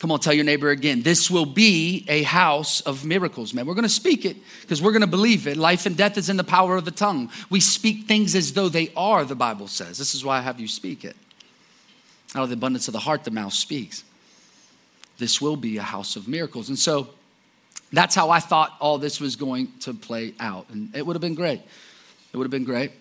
Come 0.00 0.10
on, 0.12 0.18
tell 0.18 0.32
your 0.32 0.46
neighbor 0.46 0.70
again. 0.70 1.02
This 1.02 1.30
will 1.30 1.44
be 1.44 2.06
a 2.08 2.22
house 2.22 2.80
of 2.80 3.04
miracles, 3.04 3.52
man. 3.52 3.66
We're 3.66 3.74
going 3.74 3.82
to 3.82 3.88
speak 3.88 4.24
it 4.24 4.38
because 4.62 4.80
we're 4.80 4.92
going 4.92 5.02
to 5.02 5.06
believe 5.06 5.46
it. 5.46 5.58
Life 5.58 5.84
and 5.84 5.94
death 5.94 6.16
is 6.16 6.30
in 6.30 6.38
the 6.38 6.44
power 6.44 6.76
of 6.76 6.86
the 6.86 6.90
tongue. 6.90 7.30
We 7.50 7.60
speak 7.60 8.06
things 8.06 8.34
as 8.34 8.54
though 8.54 8.70
they 8.70 8.90
are, 8.96 9.26
the 9.26 9.34
Bible 9.34 9.68
says. 9.68 9.98
This 9.98 10.14
is 10.14 10.24
why 10.24 10.38
I 10.38 10.40
have 10.40 10.58
you 10.58 10.68
speak 10.68 11.04
it. 11.04 11.16
Out 12.34 12.44
of 12.44 12.48
the 12.48 12.54
abundance 12.54 12.88
of 12.88 12.92
the 12.92 12.98
heart, 12.98 13.24
the 13.24 13.30
mouth 13.30 13.52
speaks. 13.52 14.02
This 15.18 15.38
will 15.38 15.56
be 15.56 15.76
a 15.76 15.82
house 15.82 16.16
of 16.16 16.28
miracles. 16.28 16.70
And 16.70 16.78
so 16.78 17.10
that's 17.92 18.14
how 18.14 18.30
I 18.30 18.40
thought 18.40 18.74
all 18.80 18.96
this 18.96 19.20
was 19.20 19.36
going 19.36 19.68
to 19.80 19.92
play 19.92 20.32
out. 20.40 20.64
And 20.70 20.96
it 20.96 21.04
would 21.04 21.14
have 21.14 21.20
been 21.20 21.34
great. 21.34 21.60
It 22.32 22.38
would 22.38 22.44
have 22.44 22.50
been 22.50 22.64
great 22.64 22.92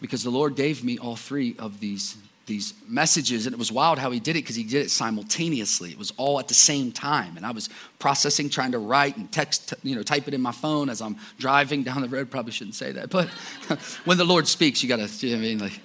because 0.00 0.24
the 0.24 0.30
Lord 0.30 0.56
gave 0.56 0.82
me 0.82 0.98
all 0.98 1.14
three 1.14 1.54
of 1.56 1.78
these 1.78 2.16
these 2.48 2.74
messages 2.88 3.46
and 3.46 3.52
it 3.52 3.58
was 3.58 3.70
wild 3.70 3.98
how 3.98 4.10
he 4.10 4.18
did 4.18 4.32
it 4.32 4.42
because 4.42 4.56
he 4.56 4.64
did 4.64 4.84
it 4.84 4.90
simultaneously. 4.90 5.90
It 5.90 5.98
was 5.98 6.12
all 6.16 6.40
at 6.40 6.48
the 6.48 6.54
same 6.54 6.90
time 6.90 7.36
and 7.36 7.46
i 7.46 7.52
was 7.52 7.68
processing 7.98 8.48
trying 8.48 8.72
to 8.72 8.78
write 8.78 9.16
and 9.16 9.30
text 9.30 9.74
you 9.84 9.94
know 9.94 10.02
type 10.02 10.26
it 10.26 10.34
in 10.34 10.40
my 10.40 10.50
phone 10.50 10.88
as 10.88 11.00
i'm 11.00 11.16
driving 11.38 11.84
down 11.84 12.02
the 12.02 12.08
road. 12.08 12.30
Probably 12.30 12.50
shouldn't 12.50 12.74
say 12.74 12.90
that 12.92 13.10
but 13.10 13.28
when 14.04 14.18
the 14.18 14.24
lord 14.24 14.48
speaks 14.48 14.82
you 14.82 14.88
gotta 14.88 15.08
you 15.24 15.32
know 15.32 15.38
i 15.38 15.40
mean 15.40 15.58
like 15.58 15.78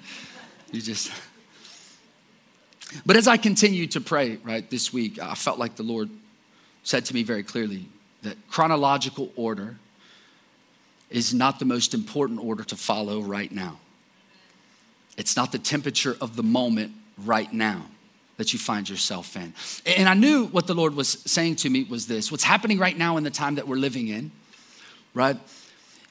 you 0.72 0.82
just 0.82 1.12
but 3.06 3.16
as 3.16 3.28
i 3.28 3.38
continued 3.38 3.92
to 3.92 4.02
pray 4.02 4.38
right 4.44 4.70
this 4.70 4.92
week 4.92 5.20
i 5.20 5.36
felt 5.36 5.60
like 5.60 5.76
the 5.76 5.84
lord 5.84 6.10
said 6.84 7.06
to 7.06 7.14
me 7.14 7.24
very 7.24 7.44
clearly 7.44 7.86
that 8.24 8.36
chronological 8.50 9.32
order 9.36 9.76
is 11.10 11.34
not 11.34 11.60
the 11.60 11.66
most 11.66 11.94
important 11.94 12.40
order 12.40 12.64
to 12.64 12.76
follow 12.76 13.22
right 13.22 13.52
now 13.52 13.78
it's 15.18 15.36
not 15.36 15.52
the 15.52 15.60
temperature 15.60 16.18
of 16.20 16.36
the 16.36 16.44
moment 16.44 16.94
right 17.18 17.52
now 17.52 17.86
that 18.38 18.52
you 18.52 18.60
find 18.60 18.90
yourself 18.90 19.36
in. 19.36 19.54
And 19.86 20.10
I 20.10 20.16
knew 20.16 20.46
what 20.46 20.68
the 20.68 20.74
Lord 20.74 20.96
was 20.96 21.10
saying 21.26 21.58
to 21.58 21.70
me 21.70 21.84
was 21.84 22.08
this 22.08 22.32
what's 22.32 22.44
happening 22.44 22.80
right 22.80 22.98
now 22.98 23.18
in 23.18 23.24
the 23.24 23.30
time 23.30 23.56
that 23.56 23.68
we're 23.68 23.78
living 23.78 24.08
in, 24.08 24.32
right, 25.14 25.38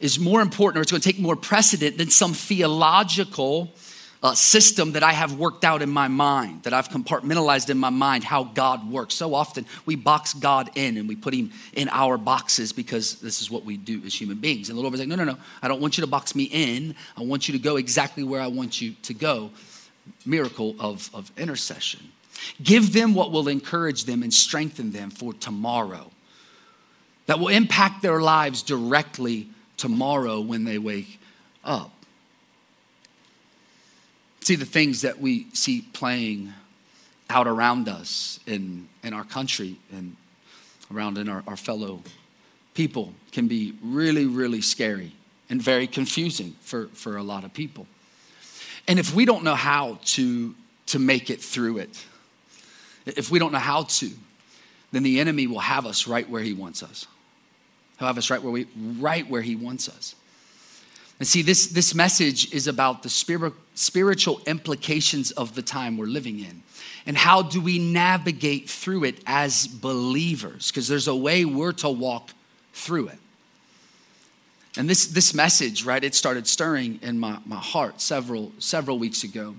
is 0.00 0.18
more 0.18 0.40
important 0.40 0.78
or 0.78 0.82
it's 0.82 0.90
going 0.90 1.00
to 1.00 1.12
take 1.12 1.21
more 1.21 1.37
precedent 1.37 1.99
than 1.99 2.11
some 2.11 2.32
theological 2.32 3.73
uh, 4.23 4.35
system 4.35 4.93
that 4.93 5.02
I 5.02 5.12
have 5.12 5.35
worked 5.35 5.64
out 5.64 5.83
in 5.83 5.91
my 5.91 6.07
mind, 6.07 6.62
that 6.62 6.73
I've 6.73 6.88
compartmentalized 6.88 7.71
in 7.71 7.79
my 7.79 7.91
mind 7.91 8.23
how 8.23 8.45
God 8.45 8.88
works. 8.88 9.14
So 9.14 9.35
often 9.35 9.67
we 9.85 9.97
box 9.97 10.33
God 10.33 10.71
in 10.76 10.97
and 10.97 11.09
we 11.09 11.17
put 11.17 11.35
him 11.35 11.50
in 11.73 11.88
our 11.88 12.17
boxes 12.17 12.73
because 12.73 13.17
this 13.17 13.43
is 13.43 13.50
what 13.50 13.64
we 13.64 13.76
do 13.76 14.00
as 14.05 14.14
human 14.14 14.38
beings. 14.38 14.69
And 14.69 14.79
the 14.79 14.83
Lord 14.83 14.93
was 14.93 15.00
like, 15.00 15.09
no, 15.09 15.17
no, 15.17 15.25
no, 15.25 15.37
I 15.61 15.67
don't 15.67 15.81
want 15.81 15.99
you 15.99 16.02
to 16.02 16.07
box 16.07 16.37
me 16.37 16.45
in. 16.45 16.95
I 17.17 17.23
want 17.23 17.49
you 17.49 17.52
to 17.52 17.59
go 17.59 17.76
exactly 17.76 18.23
where 18.23 18.41
I 18.41 18.47
want 18.47 18.81
you 18.81 18.93
to 19.02 19.14
go. 19.14 19.50
Miracle 20.25 20.76
of, 20.79 21.11
of 21.12 21.33
intercession. 21.37 22.00
Give 22.62 22.93
them 22.93 23.14
what 23.14 23.33
will 23.33 23.49
encourage 23.49 24.05
them 24.05 24.23
and 24.23 24.33
strengthen 24.33 24.93
them 24.93 25.11
for 25.11 25.33
tomorrow, 25.33 26.11
that 27.26 27.38
will 27.38 27.49
impact 27.49 28.02
their 28.02 28.21
lives 28.21 28.62
directly 28.62 29.49
tomorrow 29.76 30.41
when 30.41 30.64
they 30.64 30.79
wake 30.79 31.21
up 31.64 32.01
see 34.42 34.56
the 34.56 34.66
things 34.66 35.02
that 35.02 35.20
we 35.20 35.46
see 35.52 35.82
playing 35.92 36.52
out 37.30 37.46
around 37.46 37.88
us 37.88 38.40
in, 38.46 38.88
in 39.02 39.14
our 39.14 39.25
country 39.25 39.76
and 39.92 40.16
around 40.92 41.18
in 41.18 41.28
our, 41.28 41.42
our 41.46 41.56
fellow 41.56 42.02
people 42.75 43.14
can 43.32 43.49
be 43.49 43.75
really, 43.82 44.26
really 44.26 44.61
scary 44.61 45.12
and 45.49 45.61
very 45.61 45.87
confusing 45.87 46.54
for, 46.61 46.88
for 46.88 47.16
a 47.16 47.22
lot 47.22 47.44
of 47.44 47.52
people. 47.52 47.87
And 48.88 48.99
if 48.99 49.14
we 49.14 49.25
don't 49.25 49.44
know 49.44 49.54
how 49.54 49.99
to, 50.04 50.54
to 50.87 50.99
make 50.99 51.30
it 51.30 51.40
through 51.40 51.78
it, 51.78 52.04
if 53.06 53.30
we 53.30 53.38
don't 53.38 53.52
know 53.52 53.58
how 53.58 53.84
to, 53.84 54.11
then 54.92 55.02
the 55.02 55.20
enemy 55.20 55.46
will 55.46 55.61
have 55.61 55.87
us 55.87 56.06
right 56.06 56.28
where 56.28 56.42
he 56.42 56.52
wants 56.52 56.82
us. 56.82 57.06
He'll 57.99 58.08
have 58.08 58.18
us 58.18 58.30
right 58.30 58.42
where 58.42 58.52
we 58.52 58.66
right 58.99 59.28
where 59.28 59.42
he 59.42 59.56
wants 59.56 59.88
us. 59.88 60.14
And 61.23 61.26
see, 61.29 61.43
this, 61.43 61.69
this 61.69 61.95
message 61.95 62.52
is 62.52 62.67
about 62.67 63.05
the 63.05 63.09
spirit, 63.09 63.52
spiritual 63.76 64.41
implications 64.45 65.31
of 65.31 65.55
the 65.55 65.62
time 65.62 65.97
we're 65.97 66.07
living 66.07 66.41
in. 66.41 66.64
And 67.07 67.17
how 67.17 67.43
do 67.43 67.61
we 67.61 67.79
navigate 67.79 68.69
through 68.69 69.05
it 69.05 69.21
as 69.25 69.69
believers? 69.69 70.73
Because 70.73 70.88
there's 70.88 71.07
a 71.07 71.14
way 71.14 71.45
we're 71.45 71.71
to 71.75 71.88
walk 71.88 72.33
through 72.73 73.07
it. 73.07 73.19
And 74.76 74.91
this, 74.91 75.07
this 75.07 75.33
message, 75.33 75.85
right, 75.85 76.02
it 76.02 76.17
started 76.17 76.49
stirring 76.49 76.99
in 77.02 77.21
my, 77.21 77.38
my 77.47 77.55
heart 77.55 78.00
several, 78.00 78.50
several 78.59 78.99
weeks 78.99 79.23
ago. 79.23 79.55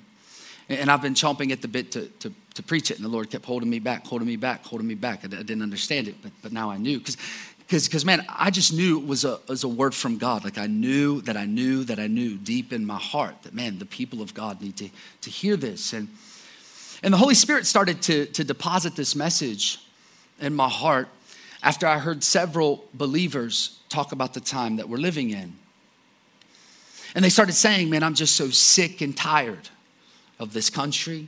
And 0.67 0.91
I've 0.91 1.01
been 1.01 1.13
chomping 1.13 1.53
at 1.53 1.62
the 1.62 1.70
bit 1.70 1.93
to, 1.93 2.08
to, 2.08 2.34
to 2.55 2.63
preach 2.63 2.91
it. 2.91 2.98
And 2.98 3.05
the 3.05 3.10
Lord 3.10 3.29
kept 3.29 3.46
holding 3.46 3.70
me 3.70 3.79
back, 3.79 4.05
holding 4.05 4.27
me 4.27 4.36
back, 4.36 4.65
holding 4.65 4.88
me 4.88 4.96
back. 4.96 5.22
I, 5.24 5.27
I 5.27 5.43
didn't 5.43 5.62
understand 5.62 6.10
it, 6.10 6.15
but, 6.22 6.34
but 6.41 6.51
now 6.51 6.70
I 6.70 6.77
knew. 6.77 7.00
Because 7.00 7.15
because 7.65 7.88
because 7.88 8.05
man 8.05 8.25
i 8.29 8.50
just 8.50 8.74
knew 8.74 9.00
it 9.00 9.08
was 9.08 9.25
a, 9.25 9.39
was 9.48 9.63
a 9.63 9.67
word 9.67 9.93
from 9.93 10.17
god. 10.17 10.43
Like 10.43 10.58
i 10.58 10.67
knew 10.67 11.22
that 11.22 11.38
i 11.38 11.46
knew 11.46 11.84
that 11.86 12.00
i 12.00 12.08
knew 12.08 12.38
deep 12.38 12.74
in 12.74 12.86
my 12.86 12.98
heart 12.98 13.36
that 13.43 13.53
man 13.53 13.79
the 13.79 13.86
people 13.86 14.22
of 14.22 14.34
god 14.34 14.62
need 14.62 14.77
to, 14.77 14.89
to 15.22 15.29
hear 15.29 15.55
this. 15.55 15.93
And 15.93 16.08
and 17.01 17.13
the 17.13 17.17
holy 17.17 17.36
spirit 17.36 17.65
started 17.65 18.01
to, 18.03 18.27
to 18.27 18.46
deposit 18.46 18.96
this 18.96 19.13
message 19.15 19.79
in 20.39 20.53
my 20.53 20.70
heart 20.70 21.08
after 21.62 21.88
i 21.88 21.98
heard 21.98 22.24
several 22.24 22.86
believers 22.93 23.79
talk 23.89 24.12
about 24.12 24.34
the 24.34 24.41
time 24.41 24.77
that 24.77 24.89
we're 24.89 24.98
living 24.98 25.29
in. 25.29 25.53
And 27.15 27.24
they 27.24 27.29
started 27.29 27.53
saying 27.53 27.89
man 27.89 28.03
i'm 28.03 28.15
just 28.15 28.36
so 28.36 28.50
sick 28.50 29.01
and 29.01 29.15
tired 29.15 29.70
of 30.39 30.53
this 30.53 30.70
country. 30.70 31.27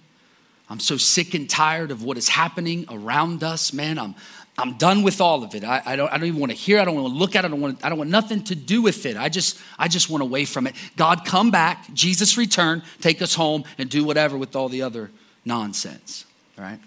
I'm 0.69 0.79
so 0.79 0.97
sick 0.97 1.33
and 1.33 1.49
tired 1.49 1.91
of 1.91 2.03
what 2.03 2.17
is 2.17 2.27
happening 2.27 2.85
around 2.89 3.43
us, 3.43 3.71
man. 3.71 3.99
I'm, 3.99 4.15
I'm 4.57 4.77
done 4.77 5.03
with 5.03 5.19
all 5.19 5.43
of 5.43 5.53
it. 5.53 5.65
I, 5.65 5.81
I, 5.85 5.95
don't, 5.97 6.11
I 6.11 6.17
don't 6.17 6.27
even 6.27 6.39
want 6.39 6.51
to 6.51 6.57
hear. 6.57 6.79
I 6.79 6.85
don't 6.85 6.95
want 6.95 7.13
to 7.13 7.17
look 7.17 7.35
at 7.35 7.43
it. 7.43 7.47
I 7.47 7.51
don't 7.51 7.59
want, 7.59 7.83
I 7.83 7.89
don't 7.89 7.97
want 7.97 8.09
nothing 8.09 8.43
to 8.45 8.55
do 8.55 8.81
with 8.81 9.05
it. 9.05 9.17
I 9.17 9.27
just, 9.27 9.59
I 9.77 9.89
just 9.89 10.09
want 10.09 10.23
away 10.23 10.45
from 10.45 10.65
it. 10.65 10.75
God, 10.95 11.25
come 11.25 11.51
back. 11.51 11.93
Jesus, 11.93 12.37
return. 12.37 12.81
Take 13.01 13.21
us 13.21 13.35
home 13.35 13.65
and 13.77 13.89
do 13.89 14.05
whatever 14.05 14.37
with 14.37 14.55
all 14.55 14.69
the 14.69 14.81
other 14.81 15.11
nonsense. 15.43 16.25
All 16.57 16.63
right. 16.63 16.79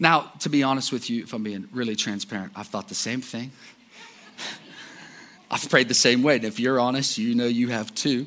Now, 0.00 0.32
to 0.40 0.48
be 0.48 0.64
honest 0.64 0.92
with 0.92 1.08
you, 1.08 1.22
if 1.22 1.32
I'm 1.32 1.44
being 1.44 1.68
really 1.72 1.94
transparent, 1.94 2.52
I've 2.56 2.66
thought 2.66 2.88
the 2.88 2.94
same 2.94 3.20
thing. 3.20 3.52
I've 5.50 5.68
prayed 5.70 5.86
the 5.86 5.94
same 5.94 6.24
way. 6.24 6.36
And 6.36 6.44
if 6.44 6.58
you're 6.58 6.80
honest, 6.80 7.18
you 7.18 7.36
know 7.36 7.46
you 7.46 7.68
have 7.68 7.94
too. 7.94 8.26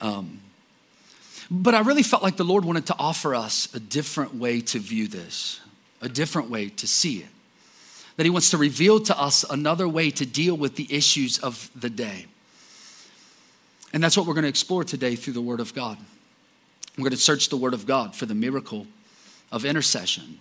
Um, 0.00 0.40
but 1.50 1.74
I 1.74 1.80
really 1.80 2.02
felt 2.02 2.22
like 2.22 2.36
the 2.36 2.44
Lord 2.44 2.64
wanted 2.64 2.86
to 2.86 2.96
offer 2.98 3.34
us 3.34 3.72
a 3.74 3.80
different 3.80 4.34
way 4.34 4.60
to 4.60 4.80
view 4.80 5.06
this 5.06 5.60
a 6.00 6.08
different 6.08 6.50
way 6.50 6.68
to 6.68 6.86
see 6.86 7.18
it. 7.18 7.28
That 8.16 8.24
He 8.24 8.30
wants 8.30 8.50
to 8.50 8.58
reveal 8.58 9.00
to 9.00 9.18
us 9.18 9.44
another 9.48 9.88
way 9.88 10.10
to 10.10 10.26
deal 10.26 10.56
with 10.56 10.76
the 10.76 10.86
issues 10.90 11.38
of 11.38 11.70
the 11.74 11.90
day. 11.90 12.26
And 13.92 14.02
that's 14.02 14.16
what 14.16 14.26
we're 14.26 14.34
going 14.34 14.42
to 14.42 14.48
explore 14.48 14.84
today 14.84 15.16
through 15.16 15.32
the 15.34 15.40
Word 15.40 15.60
of 15.60 15.74
God. 15.74 15.98
We're 16.96 17.04
going 17.04 17.12
to 17.12 17.16
search 17.16 17.48
the 17.48 17.56
Word 17.56 17.74
of 17.74 17.86
God 17.86 18.14
for 18.14 18.26
the 18.26 18.34
miracle 18.34 18.86
of 19.52 19.64
intercession. 19.64 20.40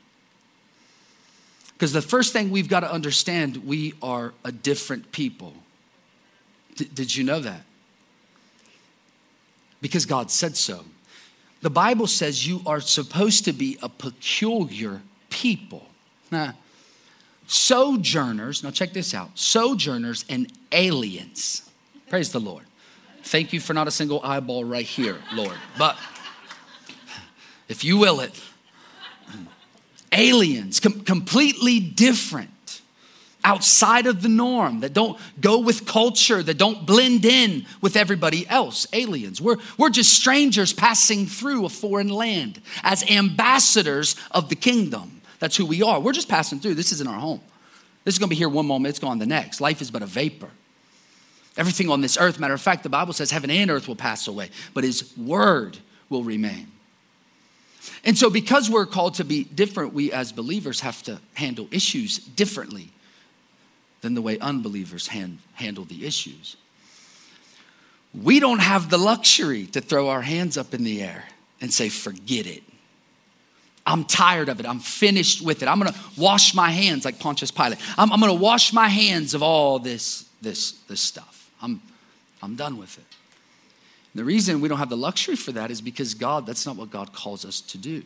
Because 1.74 1.94
the 1.94 2.02
first 2.02 2.34
thing 2.34 2.50
we've 2.50 2.68
got 2.68 2.80
to 2.80 2.92
understand, 2.92 3.58
we 3.58 3.94
are 4.02 4.34
a 4.44 4.52
different 4.52 5.12
people. 5.12 5.54
D- 6.76 6.90
did 6.94 7.16
you 7.16 7.24
know 7.24 7.40
that? 7.40 7.62
because 9.82 10.06
God 10.06 10.32
said 10.32 10.58
so. 10.58 10.84
The 11.62 11.70
Bible 11.70 12.08
says 12.08 12.48
you 12.48 12.62
are 12.66 12.80
supposed 12.80 13.46
to 13.46 13.54
be 13.54 13.78
a 13.82 13.90
peculiar 13.90 15.02
people. 15.30 15.86
Now, 16.32 16.54
sojourners, 17.48 18.64
now 18.64 18.72
check 18.72 18.94
this 18.94 19.14
out 19.14 19.32
sojourners 19.36 20.26
and 20.30 20.52
aliens. 20.72 21.70
Praise 22.10 22.32
the 22.32 22.40
Lord. 22.40 22.66
Thank 23.24 23.52
you 23.52 23.60
for 23.60 23.74
not 23.74 23.88
a 23.88 23.92
single 23.92 24.22
eyeball 24.24 24.64
right 24.64 24.86
here, 24.86 25.18
Lord. 25.34 25.58
But 25.78 25.98
if 27.68 27.84
you 27.84 27.98
will 27.98 28.22
it, 28.22 28.40
aliens, 30.12 30.80
com- 30.80 31.02
completely 31.02 31.80
different 31.80 32.82
outside 33.44 34.08
of 34.08 34.22
the 34.22 34.30
norm, 34.30 34.82
that 34.82 34.94
don't 34.94 35.18
go 35.40 35.60
with 35.60 35.86
culture, 35.86 36.44
that 36.44 36.58
don't 36.58 36.86
blend 36.86 37.24
in 37.24 37.66
with 37.82 37.96
everybody 37.96 38.48
else, 38.50 38.88
aliens. 38.92 39.42
We're, 39.42 39.58
we're 39.78 39.90
just 39.90 40.14
strangers 40.14 40.74
passing 40.74 41.26
through 41.28 41.66
a 41.66 41.70
foreign 41.70 42.10
land 42.10 42.62
as 42.84 43.10
ambassadors 43.10 44.16
of 44.32 44.50
the 44.50 44.56
kingdom. 44.56 45.17
That's 45.40 45.56
who 45.56 45.66
we 45.66 45.84
are. 45.84 46.00
We're 46.00 46.14
just 46.14 46.30
passing 46.30 46.60
through. 46.60 46.76
This 46.76 46.92
isn't 46.92 47.08
our 47.08 47.20
home. 47.20 47.42
This 48.04 48.16
is 48.16 48.20
going 48.20 48.30
to 48.30 48.36
be 48.36 48.38
here 48.38 48.50
one 48.50 48.66
moment, 48.66 48.90
it's 48.90 49.00
gone 49.00 49.20
the 49.20 49.26
next. 49.26 49.60
Life 49.60 49.82
is 49.82 49.92
but 49.92 50.02
a 50.02 50.06
vapor. 50.06 50.50
Everything 51.58 51.90
on 51.90 52.02
this 52.02 52.18
earth, 52.18 52.40
matter 52.40 52.54
of 52.54 52.62
fact, 52.62 52.84
the 52.84 52.90
Bible 52.90 53.14
says 53.14 53.32
heaven 53.32 53.50
and 53.50 53.72
earth 53.72 53.88
will 53.88 53.96
pass 53.96 54.28
away, 54.28 54.50
but 54.74 54.84
his 54.84 55.16
word 55.18 55.78
will 56.10 56.24
remain. 56.24 56.68
And 58.04 58.18
so, 58.18 58.30
because 58.30 58.70
we're 58.70 58.86
called 58.86 59.16
to 59.16 59.24
be 59.24 59.44
different, 59.44 59.94
we 59.94 60.12
as 60.12 60.32
believers 60.32 60.82
have 60.82 61.02
to 61.04 61.20
handle 61.34 61.68
issues 61.72 62.20
differently 62.20 62.90
than 64.02 64.14
the 64.14 64.22
way 64.22 64.38
unbelievers 64.40 65.08
hand, 65.08 65.40
handle 65.54 65.84
the 65.84 66.06
issues. 66.06 66.58
We 68.14 68.40
don't 68.40 68.60
have 68.60 68.90
the 68.90 68.98
luxury 68.98 69.66
to 69.68 69.82
throw 69.82 70.10
our 70.10 70.22
hands 70.22 70.58
up 70.58 70.74
in 70.74 70.84
the 70.84 71.02
air 71.02 71.26
and 71.60 71.74
say, 71.74 71.90
forget 71.90 72.46
it. 72.46 72.64
I'm 73.88 74.04
tired 74.04 74.50
of 74.50 74.60
it. 74.60 74.66
I'm 74.66 74.80
finished 74.80 75.42
with 75.42 75.64
it. 75.64 75.68
I'm 75.68 75.80
going 75.80 75.92
to 75.92 76.00
wash 76.18 76.54
my 76.54 76.70
hands 76.70 77.06
like 77.06 77.20
Pontius 77.20 77.52
Pilate. 77.52 77.80
I'm, 77.98 78.12
I'm 78.12 78.20
going 78.20 78.36
to 78.36 78.42
wash 78.42 78.74
my 78.74 78.90
hands 78.90 79.34
of 79.34 79.42
all 79.42 79.80
this, 79.80 80.28
this, 80.42 80.74
this 80.90 81.00
stuff. 81.00 81.50
I'm, 81.62 81.82
I'm 82.44 82.56
done 82.56 82.78
with 82.78 82.98
it. 82.98 83.06
And 84.14 84.20
the 84.20 84.26
reason 84.26 84.60
we 84.60 84.68
don't 84.68 84.78
have 84.78 84.90
the 84.90 84.98
luxury 84.98 85.38
for 85.38 85.54
that 85.54 85.72
is 85.72 85.80
because 85.80 86.14
God, 86.14 86.46
that's 86.46 86.66
not 86.66 86.76
what 86.76 86.92
God 86.92 87.14
calls 87.14 87.46
us 87.46 87.62
to 87.62 87.78
do. 87.78 88.04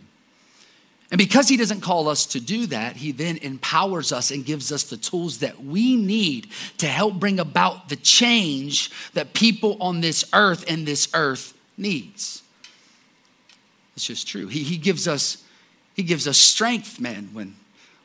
And 1.09 1.17
because 1.17 1.50
he 1.50 1.57
doesn't 1.57 1.81
call 1.81 2.07
us 2.07 2.27
to 2.27 2.39
do 2.39 2.67
that, 2.67 2.95
he 2.95 3.11
then 3.11 3.38
empowers 3.38 4.11
us 4.13 4.31
and 4.31 4.45
gives 4.45 4.71
us 4.71 4.83
the 4.83 4.97
tools 4.97 5.39
that 5.39 5.61
we 5.63 5.97
need 5.97 6.47
to 6.77 6.88
help 6.88 7.15
bring 7.15 7.39
about 7.39 7.89
the 7.89 7.97
change 7.97 8.91
that 9.13 9.33
people 9.33 9.77
on 9.81 10.00
this 10.00 10.23
earth 10.31 10.63
and 10.69 10.85
this 10.85 11.09
earth 11.13 11.53
needs. 11.75 12.43
It's 13.95 14.05
just 14.05 14.27
true. 14.27 14.47
He, 14.47 14.63
he 14.63 14.77
gives 14.77 15.07
us 15.07 15.43
he 15.93 16.03
gives 16.03 16.27
us 16.27 16.38
strength, 16.38 17.00
man, 17.00 17.29
when 17.33 17.55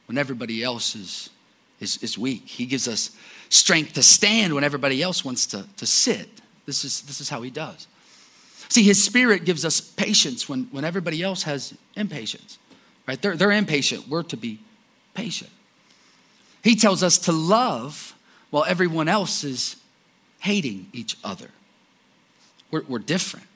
when 0.07 0.19
everybody 0.19 0.63
else 0.63 0.95
is, 0.95 1.31
is, 1.81 2.01
is 2.01 2.17
weak. 2.17 2.47
He 2.47 2.65
gives 2.65 2.87
us 2.87 3.11
strength 3.49 3.95
to 3.95 4.05
stand 4.05 4.55
when 4.55 4.63
everybody 4.63 5.03
else 5.03 5.25
wants 5.25 5.47
to, 5.47 5.67
to 5.79 5.87
sit. 5.87 6.29
This 6.65 6.85
is, 6.85 7.03
this 7.03 7.21
is 7.21 7.29
how 7.29 7.43
he 7.43 7.51
does. 7.51 7.89
See, 8.69 8.85
his 8.85 9.03
spirit 9.03 9.45
gives 9.45 9.65
us 9.65 9.81
patience 9.81 10.49
when, 10.49 10.69
when 10.71 10.85
everybody 10.85 11.25
else 11.25 11.43
has 11.43 11.75
impatience 11.97 12.59
right? 13.07 13.21
They're, 13.21 13.37
they're 13.37 13.53
impatient. 13.53 14.09
We're 14.09 14.23
to 14.25 14.37
be 14.37 14.61
patient. 15.15 15.51
He 16.63 16.77
tells 16.77 17.03
us 17.03 17.19
to 17.19 17.33
love 17.33 18.15
while 18.51 18.65
everyone 18.65 19.09
else 19.09 19.45
is 19.45 19.77
hating 20.41 20.89
each 20.93 21.17
other. 21.23 21.51
We're, 22.71 22.83
we're 22.83 22.99
different. 22.99 23.47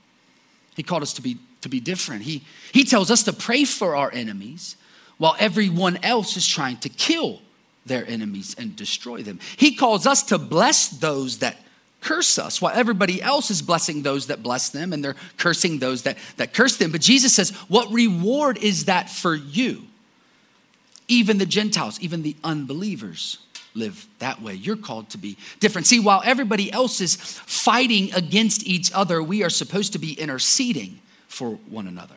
He 0.80 0.82
called 0.82 1.02
us 1.02 1.12
to 1.12 1.20
be, 1.20 1.36
to 1.60 1.68
be 1.68 1.78
different. 1.78 2.22
He, 2.22 2.42
he 2.72 2.84
tells 2.84 3.10
us 3.10 3.22
to 3.24 3.34
pray 3.34 3.64
for 3.64 3.94
our 3.96 4.10
enemies 4.10 4.76
while 5.18 5.36
everyone 5.38 5.98
else 6.02 6.38
is 6.38 6.48
trying 6.48 6.78
to 6.78 6.88
kill 6.88 7.42
their 7.84 8.08
enemies 8.08 8.56
and 8.58 8.74
destroy 8.74 9.22
them. 9.22 9.40
He 9.58 9.74
calls 9.74 10.06
us 10.06 10.22
to 10.22 10.38
bless 10.38 10.88
those 10.88 11.40
that 11.40 11.58
curse 12.00 12.38
us 12.38 12.62
while 12.62 12.74
everybody 12.74 13.20
else 13.20 13.50
is 13.50 13.60
blessing 13.60 14.00
those 14.00 14.28
that 14.28 14.42
bless 14.42 14.70
them 14.70 14.94
and 14.94 15.04
they're 15.04 15.16
cursing 15.36 15.80
those 15.80 16.04
that, 16.04 16.16
that 16.38 16.54
curse 16.54 16.78
them. 16.78 16.92
But 16.92 17.02
Jesus 17.02 17.34
says, 17.34 17.50
What 17.68 17.92
reward 17.92 18.56
is 18.56 18.86
that 18.86 19.10
for 19.10 19.34
you? 19.34 19.82
Even 21.08 21.36
the 21.36 21.44
Gentiles, 21.44 22.00
even 22.00 22.22
the 22.22 22.36
unbelievers 22.42 23.36
live 23.74 24.06
that 24.18 24.42
way. 24.42 24.54
You're 24.54 24.76
called 24.76 25.10
to 25.10 25.18
be 25.18 25.36
different. 25.60 25.86
See, 25.86 26.00
while 26.00 26.22
everybody 26.24 26.72
else 26.72 27.00
is 27.00 27.16
fighting 27.16 28.12
against 28.14 28.66
each 28.66 28.92
other, 28.92 29.22
we 29.22 29.42
are 29.42 29.50
supposed 29.50 29.92
to 29.92 29.98
be 29.98 30.12
interceding 30.14 31.00
for 31.28 31.52
one 31.68 31.86
another. 31.86 32.16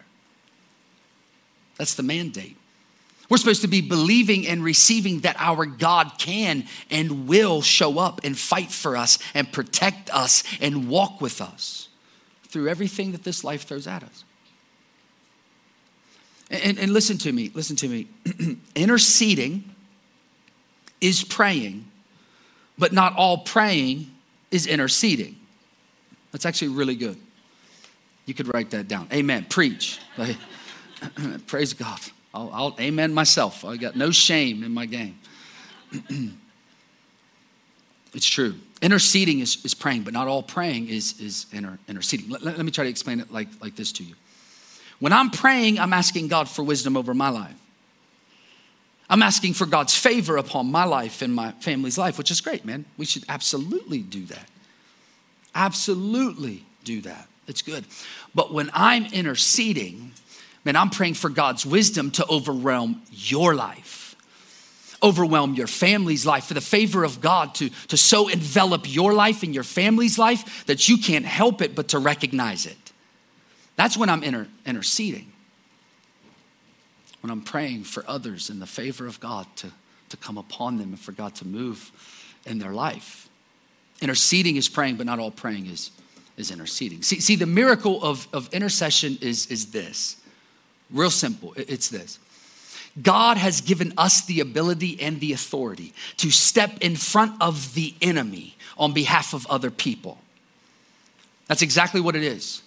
That's 1.77 1.95
the 1.95 2.03
mandate. 2.03 2.57
We're 3.29 3.37
supposed 3.37 3.61
to 3.61 3.67
be 3.67 3.81
believing 3.81 4.47
and 4.47 4.63
receiving 4.63 5.21
that 5.21 5.35
our 5.39 5.65
God 5.65 6.13
can 6.19 6.65
and 6.91 7.27
will 7.27 7.61
show 7.61 7.97
up 7.97 8.21
and 8.23 8.37
fight 8.37 8.71
for 8.71 8.97
us 8.97 9.17
and 9.33 9.51
protect 9.51 10.13
us 10.13 10.43
and 10.61 10.89
walk 10.89 11.21
with 11.21 11.41
us 11.41 11.87
through 12.47 12.67
everything 12.67 13.13
that 13.13 13.23
this 13.23 13.43
life 13.43 13.63
throws 13.63 13.87
at 13.87 14.03
us. 14.03 14.23
And, 16.51 16.77
and 16.77 16.93
listen 16.93 17.17
to 17.19 17.31
me, 17.31 17.49
listen 17.53 17.75
to 17.77 17.87
me. 17.87 18.07
Interceding 18.75 19.72
is 21.03 21.23
praying, 21.23 21.85
but 22.77 22.93
not 22.93 23.15
all 23.17 23.39
praying 23.39 24.09
is 24.49 24.65
interceding. 24.65 25.35
That's 26.31 26.45
actually 26.45 26.69
really 26.69 26.95
good. 26.95 27.17
You 28.25 28.33
could 28.33 28.51
write 28.53 28.71
that 28.71 28.87
down. 28.87 29.07
Amen. 29.11 29.45
Preach. 29.49 29.99
Praise 31.47 31.73
God. 31.73 31.99
I'll, 32.33 32.49
I'll 32.53 32.75
amen 32.79 33.13
myself. 33.13 33.65
I 33.65 33.75
got 33.77 33.95
no 33.95 34.11
shame 34.11 34.63
in 34.63 34.73
my 34.73 34.85
game. 34.85 35.19
it's 38.13 38.27
true. 38.27 38.55
Interceding 38.81 39.39
is, 39.39 39.63
is 39.65 39.73
praying, 39.73 40.03
but 40.03 40.13
not 40.13 40.27
all 40.27 40.41
praying 40.41 40.87
is, 40.87 41.19
is 41.19 41.45
inter, 41.51 41.77
interceding. 41.89 42.29
Let, 42.29 42.43
let, 42.43 42.57
let 42.57 42.65
me 42.65 42.71
try 42.71 42.85
to 42.85 42.89
explain 42.89 43.19
it 43.19 43.31
like, 43.31 43.49
like 43.61 43.75
this 43.75 43.91
to 43.93 44.03
you. 44.03 44.15
When 44.99 45.11
I'm 45.11 45.29
praying, 45.29 45.79
I'm 45.79 45.91
asking 45.91 46.29
God 46.29 46.47
for 46.47 46.63
wisdom 46.63 46.95
over 46.95 47.13
my 47.13 47.29
life. 47.29 47.55
I'm 49.09 49.21
asking 49.21 49.53
for 49.53 49.65
God's 49.65 49.95
favor 49.95 50.37
upon 50.37 50.71
my 50.71 50.85
life 50.85 51.21
and 51.21 51.33
my 51.33 51.51
family's 51.53 51.97
life, 51.97 52.17
which 52.17 52.31
is 52.31 52.41
great, 52.41 52.65
man. 52.65 52.85
We 52.97 53.05
should 53.05 53.23
absolutely 53.29 53.99
do 53.99 54.25
that. 54.25 54.47
Absolutely 55.53 56.65
do 56.83 57.01
that. 57.01 57.27
It's 57.47 57.61
good. 57.61 57.85
But 58.33 58.53
when 58.53 58.71
I'm 58.73 59.05
interceding, 59.07 60.13
Man, 60.65 60.75
I'm 60.75 60.89
praying 60.89 61.15
for 61.15 61.29
God's 61.29 61.65
wisdom 61.65 62.11
to 62.11 62.27
overwhelm 62.27 63.01
your 63.11 63.53
life, 63.53 64.15
overwhelm 65.01 65.55
your 65.55 65.67
family's 65.67 66.25
life, 66.25 66.45
for 66.45 66.53
the 66.53 66.61
favor 66.61 67.03
of 67.03 67.19
God 67.19 67.53
to, 67.55 67.69
to 67.89 67.97
so 67.97 68.29
envelop 68.29 68.93
your 68.93 69.13
life 69.13 69.43
and 69.43 69.53
your 69.53 69.65
family's 69.65 70.17
life 70.17 70.65
that 70.67 70.87
you 70.87 70.97
can't 70.97 71.25
help 71.25 71.61
it 71.61 71.75
but 71.75 71.89
to 71.89 71.99
recognize 71.99 72.65
it. 72.65 72.77
That's 73.75 73.97
when 73.97 74.09
I'm 74.09 74.23
inter- 74.23 74.47
interceding. 74.65 75.32
When 77.23 77.31
I'm 77.31 77.41
praying 77.41 77.85
for 77.85 78.03
others 78.07 78.49
in 78.49 78.59
the 78.59 78.67
favor 78.67 79.07
of 79.07 79.19
God 79.19 79.47
to, 79.57 79.71
to 80.09 80.17
come 80.17 80.37
upon 80.37 80.77
them 80.77 80.89
and 80.89 80.99
for 80.99 81.13
God 81.13 81.33
to 81.35 81.47
move 81.47 81.91
in 82.45 82.59
their 82.59 82.73
life. 82.73 83.29
Interceding 84.01 84.57
is 84.57 84.69
praying, 84.69 84.97
but 84.97 85.05
not 85.05 85.19
all 85.19 85.31
praying 85.31 85.67
is, 85.67 85.91
is 86.35 86.51
interceding. 86.51 87.01
See, 87.01 87.21
see 87.21 87.35
the 87.35 87.45
miracle 87.45 88.03
of, 88.03 88.27
of 88.33 88.53
intercession 88.53 89.17
is, 89.21 89.47
is 89.47 89.71
this 89.71 90.17
Real 90.93 91.09
simple. 91.09 91.53
It's 91.57 91.89
this 91.89 92.19
God 93.01 93.37
has 93.37 93.61
given 93.61 93.93
us 93.97 94.25
the 94.25 94.39
ability 94.39 95.01
and 95.01 95.19
the 95.19 95.33
authority 95.33 95.93
to 96.17 96.29
step 96.29 96.77
in 96.81 96.95
front 96.95 97.41
of 97.41 97.73
the 97.73 97.95
enemy 98.01 98.55
on 98.77 98.93
behalf 98.93 99.33
of 99.33 99.47
other 99.47 99.71
people. 99.71 100.19
That's 101.47 101.61
exactly 101.61 102.01
what 102.01 102.15
it 102.15 102.23
is. 102.23 102.61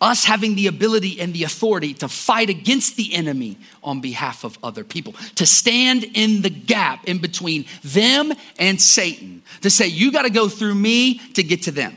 Us 0.00 0.24
having 0.24 0.54
the 0.54 0.68
ability 0.68 1.20
and 1.20 1.34
the 1.34 1.42
authority 1.42 1.92
to 1.94 2.08
fight 2.08 2.48
against 2.48 2.96
the 2.96 3.14
enemy 3.14 3.58
on 3.82 4.00
behalf 4.00 4.44
of 4.44 4.56
other 4.62 4.84
people, 4.84 5.14
to 5.34 5.44
stand 5.44 6.04
in 6.14 6.42
the 6.42 6.50
gap 6.50 7.04
in 7.06 7.18
between 7.18 7.64
them 7.82 8.32
and 8.60 8.80
Satan, 8.80 9.42
to 9.62 9.70
say, 9.70 9.88
You 9.88 10.12
got 10.12 10.22
to 10.22 10.30
go 10.30 10.48
through 10.48 10.76
me 10.76 11.18
to 11.34 11.42
get 11.42 11.62
to 11.62 11.72
them. 11.72 11.96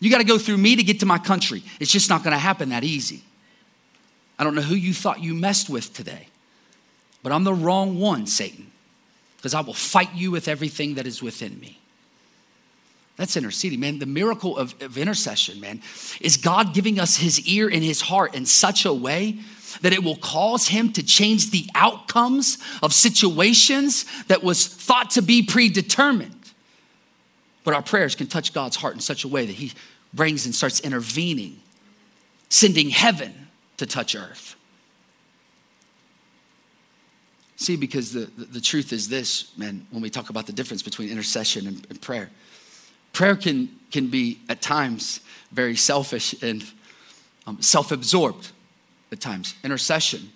You 0.00 0.10
got 0.10 0.18
to 0.18 0.24
go 0.24 0.38
through 0.38 0.56
me 0.56 0.74
to 0.74 0.82
get 0.82 0.98
to 1.00 1.06
my 1.06 1.18
country. 1.18 1.62
It's 1.78 1.92
just 1.92 2.10
not 2.10 2.24
going 2.24 2.32
to 2.32 2.38
happen 2.38 2.70
that 2.70 2.82
easy. 2.82 3.22
I 4.36 4.42
don't 4.42 4.56
know 4.56 4.62
who 4.62 4.74
you 4.74 4.92
thought 4.92 5.20
you 5.20 5.34
messed 5.34 5.70
with 5.70 5.94
today, 5.94 6.26
but 7.22 7.30
I'm 7.30 7.44
the 7.44 7.54
wrong 7.54 8.00
one, 8.00 8.26
Satan, 8.26 8.72
because 9.36 9.54
I 9.54 9.60
will 9.60 9.74
fight 9.74 10.12
you 10.16 10.32
with 10.32 10.48
everything 10.48 10.94
that 10.96 11.06
is 11.06 11.22
within 11.22 11.60
me. 11.60 11.78
That's 13.16 13.36
interceding, 13.36 13.80
man. 13.80 13.98
The 13.98 14.06
miracle 14.06 14.56
of, 14.56 14.74
of 14.82 14.96
intercession, 14.96 15.60
man, 15.60 15.82
is 16.20 16.36
God 16.36 16.74
giving 16.74 16.98
us 16.98 17.16
his 17.16 17.46
ear 17.46 17.68
and 17.68 17.82
his 17.82 18.00
heart 18.00 18.34
in 18.34 18.46
such 18.46 18.84
a 18.84 18.92
way 18.92 19.38
that 19.82 19.92
it 19.92 20.02
will 20.02 20.16
cause 20.16 20.68
him 20.68 20.92
to 20.92 21.02
change 21.02 21.50
the 21.50 21.66
outcomes 21.74 22.58
of 22.82 22.92
situations 22.92 24.04
that 24.28 24.42
was 24.42 24.66
thought 24.66 25.10
to 25.10 25.22
be 25.22 25.42
predetermined. 25.42 26.38
But 27.64 27.74
our 27.74 27.82
prayers 27.82 28.14
can 28.14 28.26
touch 28.26 28.52
God's 28.52 28.76
heart 28.76 28.94
in 28.94 29.00
such 29.00 29.24
a 29.24 29.28
way 29.28 29.46
that 29.46 29.54
he 29.54 29.72
brings 30.12 30.46
and 30.46 30.54
starts 30.54 30.80
intervening, 30.80 31.60
sending 32.48 32.90
heaven 32.90 33.32
to 33.78 33.86
touch 33.86 34.14
earth. 34.14 34.56
See, 37.56 37.76
because 37.76 38.12
the, 38.12 38.30
the, 38.36 38.44
the, 38.44 38.60
truth 38.60 38.92
is 38.92 39.08
this, 39.08 39.56
man, 39.56 39.86
when 39.90 40.02
we 40.02 40.10
talk 40.10 40.30
about 40.30 40.46
the 40.46 40.52
difference 40.52 40.82
between 40.82 41.10
intercession 41.10 41.68
and, 41.68 41.86
and 41.88 42.00
prayer, 42.00 42.28
prayer 43.12 43.36
can, 43.36 43.68
can 43.90 44.08
be 44.08 44.40
at 44.48 44.62
times 44.62 45.20
very 45.52 45.76
selfish 45.76 46.34
and 46.42 46.64
um, 47.46 47.60
self 47.60 47.92
absorbed 47.92 48.50
at 49.10 49.20
times. 49.20 49.54
Intercession 49.62 50.30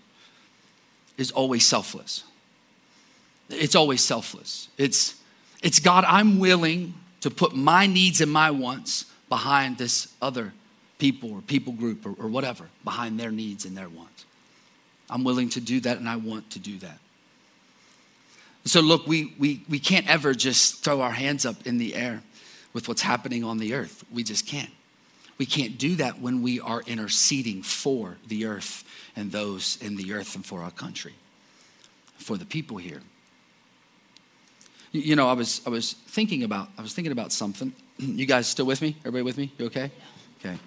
is 1.17 1.31
always 1.31 1.65
selfless. 1.65 2.25
It's 3.49 3.75
always 3.75 4.03
selfless. 4.03 4.69
It's, 4.77 5.15
it's 5.63 5.81
God, 5.81 6.05
I'm 6.07 6.39
willing 6.39 6.95
to 7.21 7.31
put 7.31 7.55
my 7.55 7.87
needs 7.87 8.21
and 8.21 8.31
my 8.31 8.51
wants 8.51 9.07
behind 9.29 9.79
this 9.79 10.13
other 10.21 10.53
people 10.99 11.33
or 11.33 11.41
people 11.41 11.73
group 11.73 12.07
or, 12.07 12.15
or 12.23 12.29
whatever, 12.29 12.69
behind 12.85 13.19
their 13.19 13.31
needs 13.31 13.65
and 13.65 13.77
their 13.77 13.89
wants. 13.89 14.25
I'm 15.09 15.25
willing 15.25 15.49
to 15.51 15.61
do 15.61 15.81
that 15.81 15.99
and 15.99 16.09
I 16.09 16.17
want 16.17 16.51
to 16.51 16.59
do 16.59 16.79
that. 16.79 16.99
So, 18.65 18.81
look, 18.81 19.07
we, 19.07 19.33
we, 19.39 19.63
we 19.69 19.79
can't 19.79 20.09
ever 20.09 20.35
just 20.35 20.83
throw 20.83 21.01
our 21.01 21.13
hands 21.13 21.47
up 21.47 21.67
in 21.67 21.79
the 21.79 21.95
air 21.95 22.23
with 22.77 22.89
what's 22.89 23.01
happening 23.01 23.43
on 23.43 23.57
the 23.57 23.73
earth. 23.73 24.05
We 24.13 24.23
just 24.23 24.47
can't. 24.47 24.69
We 25.39 25.47
can't 25.47 25.79
do 25.79 25.97
that 25.97 26.21
when 26.21 26.43
we 26.43 26.61
are 26.61 26.83
interceding 26.87 27.63
for 27.63 28.19
the 28.29 28.45
earth 28.45 28.85
and 29.17 29.33
those 29.33 29.79
in 29.81 29.97
the 29.97 30.13
earth 30.13 30.35
and 30.35 30.45
for 30.45 30.61
our 30.61 30.71
country, 30.71 31.15
for 32.19 32.37
the 32.37 32.45
people 32.45 32.77
here. 32.77 33.01
You 34.93 35.17
know, 35.17 35.27
I 35.27 35.33
was, 35.33 35.63
I 35.65 35.71
was 35.71 35.95
thinking 35.95 36.43
about, 36.43 36.69
I 36.77 36.83
was 36.83 36.93
thinking 36.93 37.13
about 37.13 37.33
something. 37.33 37.73
You 37.99 38.27
guys 38.27 38.47
still 38.47 38.67
with 38.67 38.83
me? 38.83 38.95
Everybody 39.01 39.23
with 39.23 39.39
me? 39.39 39.51
You 39.57 39.67
okay? 39.67 39.91
Okay. 40.39 40.59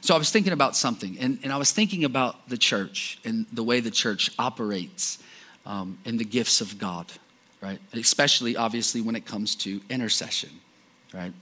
So 0.00 0.14
I 0.14 0.18
was 0.18 0.30
thinking 0.30 0.54
about 0.54 0.74
something, 0.74 1.18
and, 1.20 1.38
and 1.42 1.52
I 1.52 1.58
was 1.58 1.70
thinking 1.70 2.04
about 2.04 2.48
the 2.48 2.56
church 2.56 3.18
and 3.26 3.44
the 3.52 3.62
way 3.62 3.80
the 3.80 3.90
church 3.90 4.30
operates 4.38 5.18
um, 5.66 5.98
and 6.06 6.18
the 6.18 6.24
gifts 6.24 6.62
of 6.62 6.78
God 6.78 7.12
right? 7.62 7.78
Especially, 7.92 8.56
obviously, 8.56 9.00
when 9.00 9.14
it 9.14 9.24
comes 9.24 9.54
to 9.54 9.80
intercession, 9.88 10.50
right? 11.14 11.32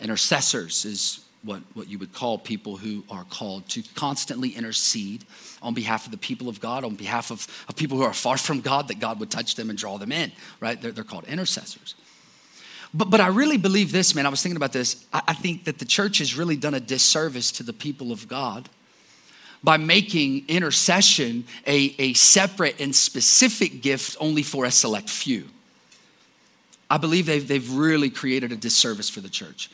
Intercessors 0.00 0.84
is 0.84 1.24
what, 1.42 1.62
what 1.74 1.88
you 1.88 1.98
would 1.98 2.12
call 2.12 2.38
people 2.38 2.76
who 2.76 3.04
are 3.10 3.24
called 3.24 3.68
to 3.70 3.82
constantly 3.94 4.50
intercede 4.50 5.24
on 5.62 5.74
behalf 5.74 6.04
of 6.04 6.12
the 6.12 6.18
people 6.18 6.48
of 6.48 6.60
God, 6.60 6.84
on 6.84 6.94
behalf 6.94 7.30
of, 7.30 7.46
of 7.68 7.76
people 7.76 7.96
who 7.96 8.04
are 8.04 8.14
far 8.14 8.36
from 8.36 8.60
God, 8.60 8.88
that 8.88 8.98
God 8.98 9.20
would 9.20 9.30
touch 9.30 9.54
them 9.54 9.70
and 9.70 9.78
draw 9.78 9.98
them 9.98 10.12
in, 10.12 10.32
right? 10.60 10.80
They're, 10.80 10.92
they're 10.92 11.04
called 11.04 11.24
intercessors. 11.24 11.94
But, 12.92 13.10
but 13.10 13.20
I 13.20 13.28
really 13.28 13.58
believe 13.58 13.92
this, 13.92 14.14
man. 14.14 14.26
I 14.26 14.28
was 14.30 14.42
thinking 14.42 14.56
about 14.56 14.72
this. 14.72 15.06
I, 15.12 15.22
I 15.28 15.34
think 15.34 15.64
that 15.64 15.78
the 15.78 15.84
church 15.84 16.18
has 16.18 16.36
really 16.36 16.56
done 16.56 16.74
a 16.74 16.80
disservice 16.80 17.52
to 17.52 17.62
the 17.62 17.72
people 17.72 18.12
of 18.12 18.28
God 18.28 18.68
by 19.62 19.76
making 19.76 20.44
intercession 20.48 21.44
a, 21.66 21.94
a 21.98 22.12
separate 22.14 22.80
and 22.80 22.94
specific 22.94 23.82
gift 23.82 24.16
only 24.20 24.42
for 24.42 24.64
a 24.64 24.70
select 24.70 25.10
few. 25.10 25.44
I 26.90 26.96
believe 26.96 27.26
they've, 27.26 27.46
they've 27.46 27.70
really 27.72 28.08
created 28.08 28.52
a 28.52 28.56
disservice 28.56 29.10
for 29.10 29.20
the 29.20 29.28
church. 29.28 29.70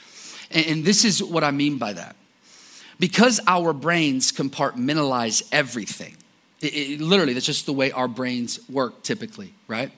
And, 0.50 0.84
this 0.84 1.04
is 1.04 1.22
what 1.22 1.44
I 1.44 1.50
mean 1.50 1.78
by 1.78 1.92
that. 1.94 2.16
Because 2.98 3.40
our 3.46 3.72
brains 3.72 4.32
compartmentalize 4.32 5.46
everything, 5.50 6.16
it, 6.60 6.74
it, 6.74 7.00
literally, 7.00 7.32
that's 7.32 7.46
just 7.46 7.66
the 7.66 7.72
way 7.72 7.90
our 7.92 8.08
brains 8.08 8.60
work 8.68 9.02
typically, 9.02 9.52
right? 9.66 9.90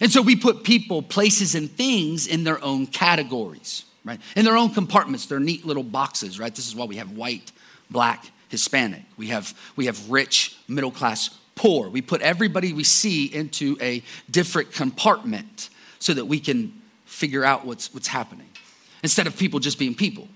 And 0.00 0.12
so 0.12 0.20
we 0.20 0.36
put 0.36 0.62
people, 0.62 1.02
places, 1.02 1.54
and 1.54 1.70
things 1.70 2.26
in 2.26 2.44
their 2.44 2.62
own 2.62 2.86
categories, 2.86 3.84
right? 4.04 4.20
In 4.36 4.44
their 4.44 4.56
own 4.56 4.70
compartments, 4.70 5.26
they're 5.26 5.40
neat 5.40 5.64
little 5.64 5.82
boxes, 5.82 6.38
right? 6.38 6.54
This 6.54 6.68
is 6.68 6.76
why 6.76 6.84
we 6.84 6.96
have 6.96 7.12
white, 7.12 7.50
black, 7.90 8.30
Hispanic. 8.48 9.02
We 9.16 9.28
have, 9.28 9.54
we 9.74 9.86
have 9.86 10.10
rich, 10.10 10.56
middle 10.68 10.90
class, 10.90 11.30
poor. 11.54 11.88
We 11.88 12.02
put 12.02 12.20
everybody 12.20 12.72
we 12.72 12.84
see 12.84 13.26
into 13.26 13.78
a 13.80 14.02
different 14.30 14.72
compartment 14.72 15.70
so 15.98 16.12
that 16.12 16.26
we 16.26 16.38
can 16.38 16.80
figure 17.06 17.44
out 17.44 17.64
what's, 17.64 17.92
what's 17.94 18.08
happening 18.08 18.48
instead 19.06 19.28
of 19.28 19.36
people 19.36 19.60
just 19.60 19.78
being 19.78 19.94
people. 19.94 20.26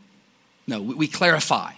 No, 0.69 0.81
we, 0.81 0.95
we 0.95 1.09
clarify 1.09 1.73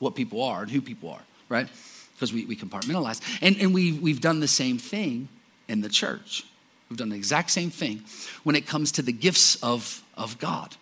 what 0.00 0.16
people 0.16 0.42
are 0.42 0.62
and 0.62 0.70
who 0.72 0.82
people 0.82 1.08
are, 1.08 1.20
right? 1.48 1.68
Because 2.14 2.32
we, 2.32 2.44
we 2.46 2.56
compartmentalize. 2.56 3.20
And, 3.40 3.56
and 3.60 3.72
we, 3.72 3.92
we've 3.92 4.20
done 4.20 4.40
the 4.40 4.48
same 4.48 4.76
thing 4.76 5.28
in 5.68 5.82
the 5.82 5.88
church. 5.88 6.44
We've 6.90 6.98
done 6.98 7.10
the 7.10 7.16
exact 7.16 7.52
same 7.52 7.70
thing 7.70 8.02
when 8.42 8.56
it 8.56 8.66
comes 8.66 8.90
to 8.92 9.02
the 9.02 9.12
gifts 9.12 9.54
of, 9.62 10.02
of 10.16 10.36
God. 10.40 10.74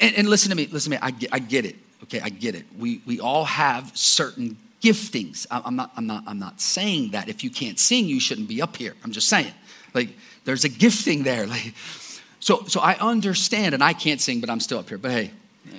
And, 0.00 0.16
and 0.16 0.26
listen 0.26 0.48
to 0.48 0.56
me, 0.56 0.68
listen 0.68 0.90
to 0.92 0.96
me, 0.96 1.00
I 1.02 1.10
get, 1.10 1.28
I 1.30 1.38
get 1.38 1.66
it, 1.66 1.76
okay? 2.04 2.22
I 2.22 2.30
get 2.30 2.54
it. 2.54 2.64
We, 2.78 3.02
we 3.04 3.20
all 3.20 3.44
have 3.44 3.94
certain 3.94 4.56
giftings. 4.80 5.46
I'm 5.50 5.76
not, 5.76 5.92
I'm, 5.98 6.06
not, 6.06 6.24
I'm 6.26 6.38
not 6.38 6.62
saying 6.62 7.10
that 7.10 7.28
if 7.28 7.44
you 7.44 7.50
can't 7.50 7.78
sing, 7.78 8.06
you 8.06 8.20
shouldn't 8.20 8.48
be 8.48 8.62
up 8.62 8.74
here. 8.74 8.94
I'm 9.04 9.12
just 9.12 9.28
saying. 9.28 9.52
Like, 9.92 10.16
there's 10.46 10.64
a 10.64 10.70
gifting 10.70 11.24
there. 11.24 11.46
Like, 11.54 11.74
so, 12.44 12.62
so 12.66 12.78
I 12.80 12.96
understand, 12.96 13.72
and 13.72 13.82
I 13.82 13.94
can't 13.94 14.20
sing, 14.20 14.42
but 14.42 14.50
I'm 14.50 14.60
still 14.60 14.78
up 14.78 14.90
here. 14.90 14.98
But 14.98 15.12
hey, 15.12 15.30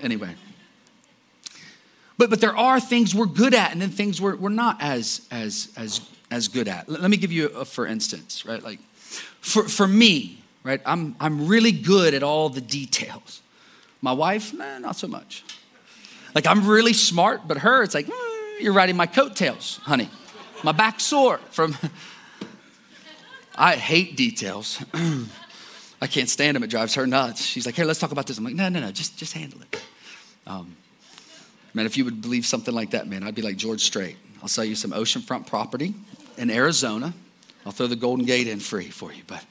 anyway. 0.01 0.33
But, 2.17 2.31
but 2.31 2.41
there 2.41 2.57
are 2.57 2.79
things 2.79 3.13
we're 3.13 3.27
good 3.27 3.53
at, 3.53 3.71
and 3.71 3.79
then 3.79 3.91
things 3.91 4.19
we're, 4.19 4.35
we're 4.35 4.49
not 4.49 4.81
as, 4.81 5.27
as, 5.29 5.71
as, 5.77 6.01
as 6.31 6.47
good 6.47 6.67
at. 6.67 6.89
Let 6.89 7.11
me 7.11 7.17
give 7.17 7.31
you 7.31 7.49
a 7.49 7.65
for 7.65 7.85
instance, 7.85 8.47
right? 8.47 8.63
Like, 8.63 8.79
for, 9.41 9.69
for 9.69 9.87
me, 9.87 10.39
right, 10.63 10.81
I'm, 10.87 11.15
I'm 11.19 11.45
really 11.45 11.71
good 11.71 12.15
at 12.15 12.23
all 12.23 12.49
the 12.49 12.61
details. 12.61 13.43
My 14.01 14.13
wife, 14.13 14.51
nah, 14.51 14.79
not 14.79 14.95
so 14.95 15.07
much. 15.07 15.43
Like, 16.33 16.47
I'm 16.47 16.67
really 16.67 16.93
smart, 16.93 17.47
but 17.47 17.59
her, 17.59 17.83
it's 17.83 17.93
like, 17.93 18.07
mm, 18.07 18.59
you're 18.59 18.73
riding 18.73 18.97
my 18.97 19.05
coattails, 19.05 19.79
honey. 19.83 20.09
My 20.63 20.71
back 20.71 20.99
sore 20.99 21.37
from 21.51 21.77
I 23.55 23.75
hate 23.75 24.17
details. 24.17 24.83
I 26.05 26.07
can't 26.07 26.29
stand 26.29 26.55
him. 26.55 26.61
It 26.61 26.69
drives 26.69 26.93
her 26.93 27.07
nuts. 27.07 27.43
She's 27.43 27.65
like, 27.65 27.73
"Here, 27.73 27.83
let's 27.83 27.99
talk 27.99 28.11
about 28.11 28.27
this." 28.27 28.37
I'm 28.37 28.43
like, 28.43 28.53
"No, 28.53 28.69
no, 28.69 28.79
no. 28.79 28.91
Just, 28.91 29.17
just 29.17 29.33
handle 29.33 29.59
it." 29.63 29.81
Um, 30.45 30.77
man, 31.73 31.87
if 31.87 31.97
you 31.97 32.05
would 32.05 32.21
believe 32.21 32.45
something 32.45 32.75
like 32.75 32.91
that, 32.91 33.07
man, 33.07 33.23
I'd 33.23 33.33
be 33.33 33.41
like 33.41 33.57
George 33.57 33.81
Strait. 33.81 34.15
I'll 34.43 34.47
sell 34.47 34.63
you 34.63 34.75
some 34.75 34.91
oceanfront 34.91 35.47
property 35.47 35.95
in 36.37 36.51
Arizona. 36.51 37.11
I'll 37.65 37.71
throw 37.71 37.87
the 37.87 37.95
Golden 37.95 38.23
Gate 38.23 38.47
in 38.47 38.59
free 38.59 38.91
for 38.91 39.11
you, 39.11 39.23
but 39.25 39.43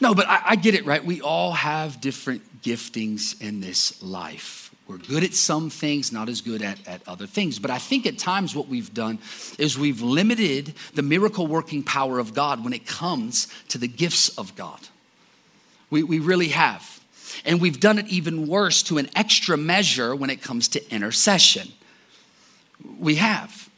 no, 0.00 0.14
but 0.14 0.26
I, 0.30 0.40
I 0.46 0.56
get 0.56 0.74
it, 0.74 0.86
right? 0.86 1.04
We 1.04 1.20
all 1.20 1.52
have 1.52 2.00
different 2.00 2.62
giftings 2.62 3.38
in 3.38 3.60
this 3.60 4.02
life. 4.02 4.63
We're 4.86 4.98
good 4.98 5.24
at 5.24 5.32
some 5.34 5.70
things, 5.70 6.12
not 6.12 6.28
as 6.28 6.42
good 6.42 6.60
at, 6.60 6.86
at 6.86 7.00
other 7.08 7.26
things. 7.26 7.58
But 7.58 7.70
I 7.70 7.78
think 7.78 8.06
at 8.06 8.18
times 8.18 8.54
what 8.54 8.68
we've 8.68 8.92
done 8.92 9.18
is 9.58 9.78
we've 9.78 10.02
limited 10.02 10.74
the 10.94 11.02
miracle 11.02 11.46
working 11.46 11.82
power 11.82 12.18
of 12.18 12.34
God 12.34 12.62
when 12.62 12.74
it 12.74 12.86
comes 12.86 13.48
to 13.68 13.78
the 13.78 13.88
gifts 13.88 14.36
of 14.36 14.54
God. 14.56 14.80
We, 15.88 16.02
we 16.02 16.18
really 16.18 16.48
have. 16.48 17.00
And 17.46 17.60
we've 17.60 17.80
done 17.80 17.98
it 17.98 18.06
even 18.08 18.46
worse 18.46 18.82
to 18.84 18.98
an 18.98 19.08
extra 19.16 19.56
measure 19.56 20.14
when 20.14 20.28
it 20.28 20.42
comes 20.42 20.68
to 20.68 20.94
intercession. 20.94 21.68
We 22.98 23.14
have. 23.14 23.70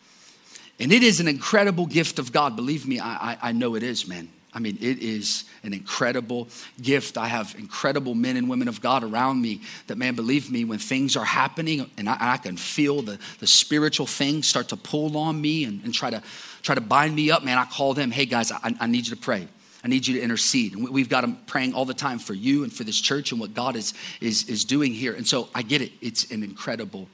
And 0.81 0.93
it 0.93 1.05
is 1.05 1.21
an 1.21 1.29
incredible 1.29 1.87
gift 1.87 2.19
of 2.19 2.33
God. 2.33 2.57
Believe 2.57 2.87
me, 2.87 2.99
I, 2.99 3.33
I, 3.33 3.39
I 3.43 3.53
know 3.53 3.77
it 3.77 3.83
is, 3.85 4.09
man. 4.09 4.29
I 4.57 4.59
mean, 4.59 4.79
it 4.81 5.01
is 5.01 5.45
an 5.65 5.75
incredible 5.75 6.49
gift. 6.81 7.19
I 7.19 7.27
have 7.27 7.55
incredible 7.59 8.15
men 8.15 8.39
and 8.39 8.49
women 8.49 8.69
of 8.69 8.81
God 8.81 9.05
around 9.05 9.43
me 9.43 9.61
that, 9.87 9.99
man, 9.99 10.15
believe 10.15 10.51
me, 10.51 10.65
when 10.65 10.79
things 10.79 11.15
are 11.15 11.27
happening 11.27 11.91
and 11.99 12.09
I, 12.09 12.17
I 12.19 12.37
can 12.39 12.57
feel 12.57 13.03
the, 13.03 13.19
the 13.39 13.47
spiritual 13.47 14.07
things 14.07 14.49
start 14.49 14.71
to 14.71 14.77
pull 14.79 15.19
on 15.19 15.39
me 15.39 15.65
and, 15.65 15.85
and, 15.85 15.93
try, 15.93 16.09
to, 16.09 16.23
try 16.63 16.75
to 16.75 16.81
bind 16.81 17.15
me 17.15 17.31
up, 17.31 17.45
man, 17.45 17.59
I 17.59 17.67
call 17.67 17.93
them, 17.93 18.11
hey, 18.11 18.25
guys, 18.25 18.51
I, 18.51 18.75
I 18.81 18.87
need 18.87 19.07
you 19.07 19.15
to 19.15 19.21
pray. 19.21 19.47
I 19.85 19.89
need 19.89 20.07
you 20.07 20.15
to 20.15 20.23
intercede. 20.23 20.73
And 20.73 20.89
we've 20.89 21.11
got 21.11 21.21
them 21.21 21.37
praying 21.47 21.75
all 21.75 21.85
the 21.85 21.93
time 21.93 22.19
for 22.19 22.33
you 22.33 22.65
and 22.65 22.73
for 22.73 22.83
this 22.83 22.99
church 22.99 23.33
and 23.33 23.41
what 23.41 23.53
God 23.53 23.77
is, 23.77 23.93
is, 24.23 24.49
is 24.49 24.65
doing 24.65 24.95
here. 24.95 25.13
And 25.13 25.29
so 25.29 25.51
I 25.55 25.61
get 25.61 25.83
it. 25.83 25.93
It's 26.01 26.31
an 26.31 26.43
incredible, 26.43 27.09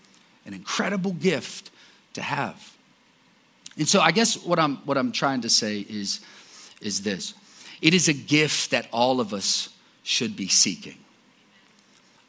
an 0.46 0.54
incredible 0.54 1.10
gift 1.10 1.72
to 2.12 2.22
have. 2.22 2.72
And 3.76 3.88
so 3.88 4.00
I 4.00 4.12
guess 4.12 4.40
what 4.44 4.60
I'm, 4.60 4.76
what 4.86 4.96
I'm 4.96 5.10
trying 5.10 5.40
to 5.40 5.50
say 5.50 5.80
is, 5.80 6.20
is 6.82 7.02
this 7.02 7.34
it 7.80 7.94
is 7.94 8.08
a 8.08 8.12
gift 8.12 8.70
that 8.70 8.86
all 8.92 9.20
of 9.20 9.34
us 9.34 9.68
should 10.04 10.36
be 10.36 10.48
seeking. 10.48 10.96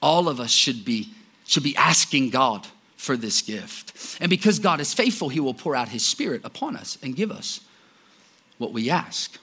All 0.01 0.27
of 0.27 0.39
us 0.39 0.51
should 0.51 0.83
be, 0.83 1.13
should 1.45 1.63
be 1.63 1.75
asking 1.77 2.31
God 2.31 2.67
for 2.97 3.15
this 3.15 3.41
gift. 3.41 4.17
And 4.19 4.29
because 4.29 4.59
God 4.59 4.81
is 4.81 4.93
faithful, 4.93 5.29
He 5.29 5.39
will 5.39 5.53
pour 5.53 5.75
out 5.75 5.89
His 5.89 6.05
Spirit 6.05 6.41
upon 6.43 6.75
us 6.75 6.97
and 7.01 7.15
give 7.15 7.31
us 7.31 7.61
what 8.57 8.73
we 8.73 8.89
ask. 8.89 9.37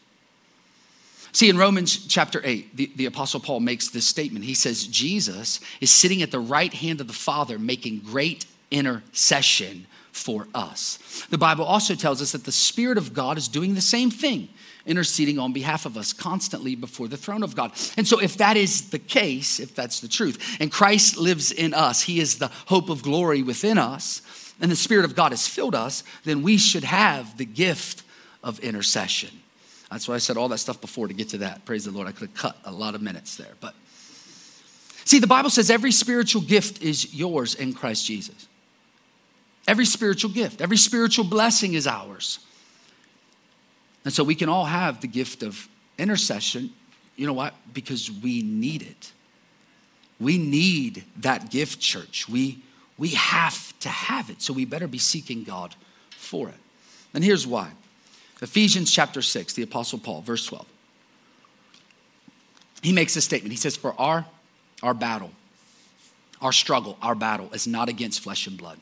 See, 1.32 1.48
in 1.48 1.56
Romans 1.56 2.06
chapter 2.06 2.40
8, 2.44 2.76
the, 2.76 2.92
the 2.96 3.06
Apostle 3.06 3.38
Paul 3.38 3.60
makes 3.60 3.88
this 3.88 4.06
statement. 4.06 4.44
He 4.44 4.54
says, 4.54 4.86
Jesus 4.86 5.60
is 5.80 5.90
sitting 5.90 6.22
at 6.22 6.32
the 6.32 6.40
right 6.40 6.74
hand 6.74 7.00
of 7.00 7.06
the 7.06 7.12
Father, 7.12 7.58
making 7.58 8.00
great 8.00 8.46
intercession 8.72 9.86
for 10.10 10.48
us. 10.54 11.26
The 11.30 11.38
Bible 11.38 11.64
also 11.64 11.94
tells 11.94 12.20
us 12.20 12.32
that 12.32 12.44
the 12.44 12.52
Spirit 12.52 12.98
of 12.98 13.14
God 13.14 13.38
is 13.38 13.46
doing 13.46 13.74
the 13.74 13.80
same 13.80 14.10
thing 14.10 14.48
interceding 14.86 15.38
on 15.38 15.52
behalf 15.52 15.86
of 15.86 15.96
us 15.96 16.12
constantly 16.12 16.74
before 16.74 17.08
the 17.08 17.16
throne 17.16 17.42
of 17.42 17.54
God. 17.54 17.72
And 17.96 18.06
so, 18.06 18.20
if 18.20 18.36
that 18.38 18.56
is 18.56 18.90
the 18.90 18.98
case, 18.98 19.60
if 19.60 19.74
that's 19.74 20.00
the 20.00 20.08
truth, 20.08 20.56
and 20.60 20.70
Christ 20.70 21.16
lives 21.16 21.52
in 21.52 21.74
us, 21.74 22.02
He 22.02 22.20
is 22.20 22.38
the 22.38 22.50
hope 22.66 22.88
of 22.88 23.02
glory 23.02 23.42
within 23.42 23.78
us, 23.78 24.22
and 24.60 24.70
the 24.70 24.76
Spirit 24.76 25.04
of 25.04 25.14
God 25.14 25.32
has 25.32 25.46
filled 25.48 25.74
us, 25.74 26.02
then 26.24 26.42
we 26.42 26.56
should 26.56 26.84
have 26.84 27.36
the 27.36 27.46
gift 27.46 28.02
of 28.42 28.58
intercession. 28.60 29.30
That's 29.90 30.06
why 30.06 30.14
I 30.14 30.18
said 30.18 30.36
all 30.36 30.48
that 30.48 30.58
stuff 30.58 30.80
before 30.80 31.08
to 31.08 31.14
get 31.14 31.30
to 31.30 31.38
that. 31.38 31.64
Praise 31.64 31.84
the 31.84 31.90
Lord. 31.90 32.06
I 32.06 32.12
could 32.12 32.28
have 32.28 32.36
cut 32.36 32.56
a 32.64 32.72
lot 32.72 32.94
of 32.94 33.02
minutes 33.02 33.36
there. 33.36 33.54
But 33.60 33.74
see, 35.04 35.18
the 35.18 35.26
Bible 35.26 35.50
says 35.50 35.70
every 35.70 35.90
spiritual 35.90 36.42
gift 36.42 36.82
is 36.82 37.12
yours 37.12 37.54
in 37.54 37.72
Christ 37.72 38.06
Jesus. 38.06 38.46
Every 39.66 39.84
spiritual 39.84 40.30
gift, 40.30 40.60
every 40.60 40.76
spiritual 40.76 41.24
blessing 41.24 41.74
is 41.74 41.86
ours. 41.86 42.38
And 44.04 44.12
so 44.12 44.24
we 44.24 44.34
can 44.34 44.48
all 44.48 44.64
have 44.64 45.00
the 45.00 45.06
gift 45.06 45.42
of 45.42 45.68
intercession. 45.98 46.70
You 47.16 47.26
know 47.26 47.32
what? 47.32 47.54
Because 47.72 48.10
we 48.10 48.42
need 48.42 48.82
it. 48.82 49.12
We 50.18 50.38
need 50.38 51.04
that 51.18 51.50
gift, 51.50 51.80
church. 51.80 52.28
We, 52.28 52.62
we 52.98 53.10
have 53.10 53.78
to 53.80 53.88
have 53.88 54.30
it. 54.30 54.42
So 54.42 54.52
we 54.52 54.64
better 54.64 54.86
be 54.86 54.98
seeking 54.98 55.44
God 55.44 55.74
for 56.10 56.48
it. 56.48 56.54
And 57.14 57.24
here's 57.24 57.46
why 57.46 57.70
Ephesians 58.42 58.90
chapter 58.90 59.22
6, 59.22 59.54
the 59.54 59.62
Apostle 59.62 59.98
Paul, 59.98 60.22
verse 60.22 60.46
12. 60.46 60.66
He 62.82 62.92
makes 62.92 63.16
a 63.16 63.20
statement. 63.20 63.52
He 63.52 63.58
says, 63.58 63.76
For 63.76 63.94
our, 63.98 64.24
our 64.82 64.94
battle, 64.94 65.30
our 66.40 66.52
struggle, 66.52 66.96
our 67.02 67.14
battle 67.14 67.50
is 67.52 67.66
not 67.66 67.88
against 67.88 68.20
flesh 68.20 68.46
and 68.46 68.56
blood, 68.56 68.78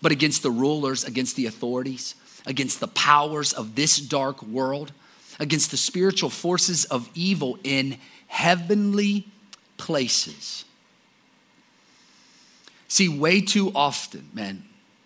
but 0.00 0.12
against 0.12 0.42
the 0.42 0.50
rulers, 0.50 1.04
against 1.04 1.36
the 1.36 1.46
authorities, 1.46 2.14
against 2.46 2.80
the 2.80 2.88
powers 2.88 3.52
of 3.52 3.74
this 3.74 3.98
dark 3.98 4.42
world, 4.42 4.92
against 5.38 5.70
the 5.70 5.76
spiritual 5.76 6.30
forces 6.30 6.84
of 6.86 7.08
evil 7.14 7.58
in 7.64 7.98
heavenly 8.26 9.26
places. 9.76 10.64
See, 12.88 13.08
way 13.08 13.40
too 13.40 13.70
often, 13.74 14.28
men, 14.32 14.64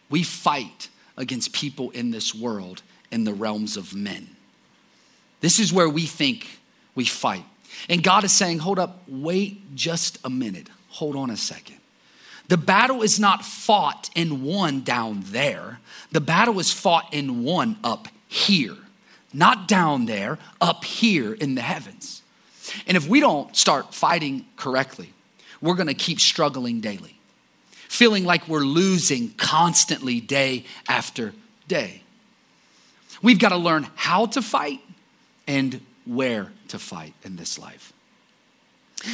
we 0.09 0.23
fight 0.23 0.89
against 1.17 1.53
people 1.53 1.91
in 1.91 2.11
this 2.11 2.35
world 2.35 2.83
in 3.11 3.25
the 3.25 3.35
realms 3.35 3.77
of 3.77 3.95
men. 3.95 4.37
This 5.41 5.59
is 5.59 5.73
where 5.73 5.89
we 5.89 6.07
think 6.07 6.59
we 6.95 7.05
fight. 7.05 7.45
And 7.89 8.03
God 8.03 8.25
is 8.25 8.33
saying, 8.33 8.61
hold 8.61 8.79
up, 8.79 9.03
wait 9.07 9.75
just 9.75 10.19
a 10.25 10.31
minute, 10.31 10.69
hold 10.89 11.17
on 11.17 11.31
a 11.31 11.37
second. 11.37 11.77
The 12.49 12.57
battle 12.57 13.03
is 13.03 13.19
not 13.19 13.45
fought 13.45 14.11
and 14.15 14.43
won 14.43 14.83
down 14.83 15.23
there. 15.27 15.81
The 16.13 16.21
battle 16.21 16.59
is 16.59 16.71
fought 16.71 17.09
and 17.13 17.45
won 17.45 17.79
up 17.83 18.09
here. 18.29 18.77
Not 19.33 19.67
down 19.67 20.07
there, 20.07 20.39
up 20.61 20.85
here 20.85 21.33
in 21.33 21.55
the 21.55 21.63
heavens. 21.63 22.23
And 22.87 22.97
if 22.97 23.09
we 23.09 23.21
don't 23.21 23.57
start 23.57 23.95
fighting 23.95 24.47
correctly, 24.57 25.13
we're 25.61 25.75
gonna 25.75 25.95
keep 25.95 26.21
struggling 26.21 26.81
daily, 26.81 27.19
feeling 27.89 28.25
like 28.25 28.47
we're 28.47 28.61
losing 28.61 29.31
constantly 29.35 30.21
day 30.21 30.65
after 30.89 31.33
day. 31.67 32.03
We've 33.23 33.39
got 33.39 33.51
to 33.51 33.57
learn 33.57 33.87
how 33.95 34.27
to 34.27 34.43
fight 34.43 34.81
and 35.47 35.81
where 36.05 36.53
to 36.69 36.79
fight 36.79 37.15
in 37.23 37.37
this 37.37 37.59
life. 37.59 37.94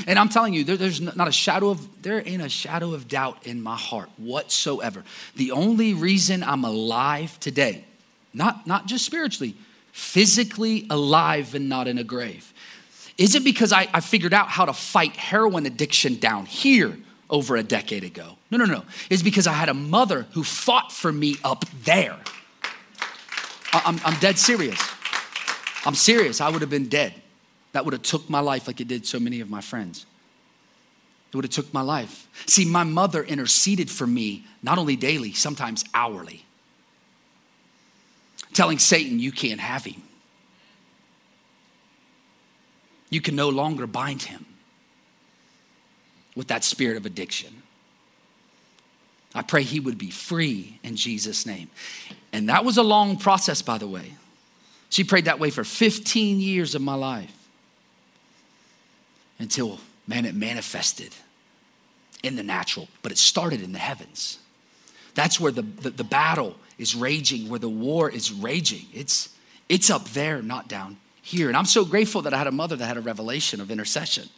And 0.07 0.19
I'm 0.19 0.29
telling 0.29 0.55
you, 0.55 0.65
there, 0.65 0.77
there's 0.77 1.01
not 1.01 1.29
a 1.29 1.33
shadow 1.33 1.71
of, 1.71 2.03
there 2.03 2.23
ain't 2.27 2.43
a 2.43 2.49
shadow 2.49 2.95
of 2.95 3.09
doubt 3.09 3.47
in 3.47 3.63
my 3.63 3.77
heart 3.77 4.09
whatsoever. 4.17 5.05
The 5.37 5.53
only 5.53 5.95
reason 5.95 6.43
I'm 6.43 6.65
alive 6.65 7.39
today, 7.41 7.85
not, 8.33 8.67
not 8.67 8.87
just 8.87 9.05
spiritually, 9.05 9.55
physically 9.93 10.87
alive 10.91 11.55
and 11.55 11.69
not 11.69 11.89
in 11.89 11.99
a 11.99 12.05
grave, 12.05 12.53
isn't 13.19 13.45
because 13.45 13.73
I, 13.73 13.89
I 13.93 14.01
figured 14.01 14.33
out 14.33 14.49
how 14.49 14.65
to 14.65 14.73
fight 14.73 15.17
heroin 15.17 15.67
addiction 15.67 16.17
down 16.17 16.47
here 16.47 16.97
over 17.29 17.57
a 17.57 17.63
decade 17.63 18.05
ago. 18.05 18.37
No, 18.51 18.59
no, 18.59 18.65
no. 18.65 18.85
It's 19.09 19.23
because 19.23 19.47
I 19.47 19.53
had 19.53 19.69
a 19.69 19.75
mother 19.75 20.27
who 20.33 20.43
fought 20.43 20.91
for 20.91 21.13
me 21.13 21.37
up 21.45 21.65
there. 21.85 22.17
I'm, 23.73 24.01
I'm 24.05 24.19
dead 24.21 24.39
serious. 24.39 24.81
I'm 25.85 25.95
serious. 25.95 26.41
I 26.41 26.49
would 26.49 26.61
have 26.61 26.71
been 26.71 26.89
dead 26.89 27.15
that 27.73 27.85
would 27.85 27.93
have 27.93 28.03
took 28.03 28.29
my 28.29 28.41
life 28.41 28.67
like 28.67 28.81
it 28.81 28.89
did 28.89 29.07
so 29.07 29.21
many 29.21 29.41
of 29.41 29.49
my 29.49 29.61
friends. 29.61 30.07
It 31.31 31.37
would 31.37 31.45
have 31.45 31.53
took 31.53 31.73
my 31.73 31.83
life. 31.83 32.27
See 32.47 32.65
my 32.65 32.83
mother 32.83 33.23
interceded 33.23 33.91
for 33.91 34.07
me 34.07 34.45
not 34.63 34.79
only 34.79 34.97
daily 34.97 35.33
sometimes 35.33 35.85
hourly. 35.95 36.45
Telling 38.53 38.79
satan 38.79 39.21
you 39.21 39.31
can't 39.31 39.61
have 39.61 39.85
him. 39.85 40.03
You 43.09 43.21
can 43.21 43.37
no 43.37 43.49
longer 43.49 43.87
bind 43.87 44.23
him 44.23 44.45
with 46.35 46.49
that 46.49 46.65
spirit 46.65 46.97
of 46.97 47.07
addiction. 47.07 47.63
I 49.33 49.43
pray 49.43 49.63
he 49.63 49.79
would 49.79 49.99
be 49.99 50.11
free 50.11 50.81
in 50.83 50.97
jesus 50.97 51.47
name. 51.47 51.71
And 52.33 52.49
that 52.49 52.65
was 52.65 52.77
a 52.77 52.83
long 52.83 53.17
process 53.17 53.63
by 53.63 53.79
the 53.79 53.87
way. 53.87 54.15
She 54.89 55.05
prayed 55.05 55.27
that 55.27 55.39
way 55.39 55.51
for 55.51 55.63
15 55.63 56.41
years 56.41 56.75
of 56.75 56.83
my 56.83 56.95
life 56.95 57.40
until, 59.41 59.81
man, 60.07 60.25
it 60.25 60.35
manifested 60.35 61.15
in 62.23 62.37
the 62.37 62.43
natural, 62.43 62.89
but 63.03 63.11
it 63.11 63.19
started 63.19 63.63
in 63.63 63.73
the 63.73 63.79
heavens. 63.79 64.39
That's 65.15 65.41
where 65.41 65.51
the, 65.51 65.63
the, 65.63 65.91
the, 65.91 66.05
battle 66.05 66.57
is 66.79 66.95
raging, 66.95 67.49
where 67.49 67.59
the 67.59 67.69
war 67.69 68.11
is 68.11 68.33
raging. 68.33 68.87
It's, 68.93 69.31
it's 69.69 69.91
up 69.91 70.05
there, 70.11 70.43
not 70.43 70.69
down 70.69 70.99
here. 71.23 71.49
And 71.49 71.57
I'm 71.57 71.65
so 71.65 71.85
grateful 71.85 72.23
that 72.23 72.35
I 72.35 72.39
had 72.39 72.47
a 72.47 72.53
mother 72.53 72.77
that 72.77 72.87
had 72.87 72.97
a 72.97 73.01
revelation 73.01 73.61
of 73.61 73.71
intercession. 73.71 74.29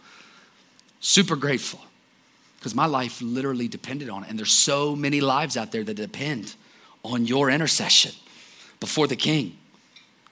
Super 1.00 1.36
grateful 1.36 1.80
because 2.58 2.74
my 2.74 2.86
life 2.86 3.20
literally 3.20 3.68
depended 3.68 4.08
on 4.08 4.22
it. 4.22 4.30
And 4.30 4.38
there's 4.38 4.52
so 4.52 4.94
many 4.94 5.20
lives 5.20 5.56
out 5.56 5.72
there 5.72 5.82
that 5.82 5.94
depend 5.94 6.54
on 7.04 7.26
your 7.26 7.50
intercession 7.50 8.12
before 8.78 9.08
the 9.08 9.16
king. 9.16 9.58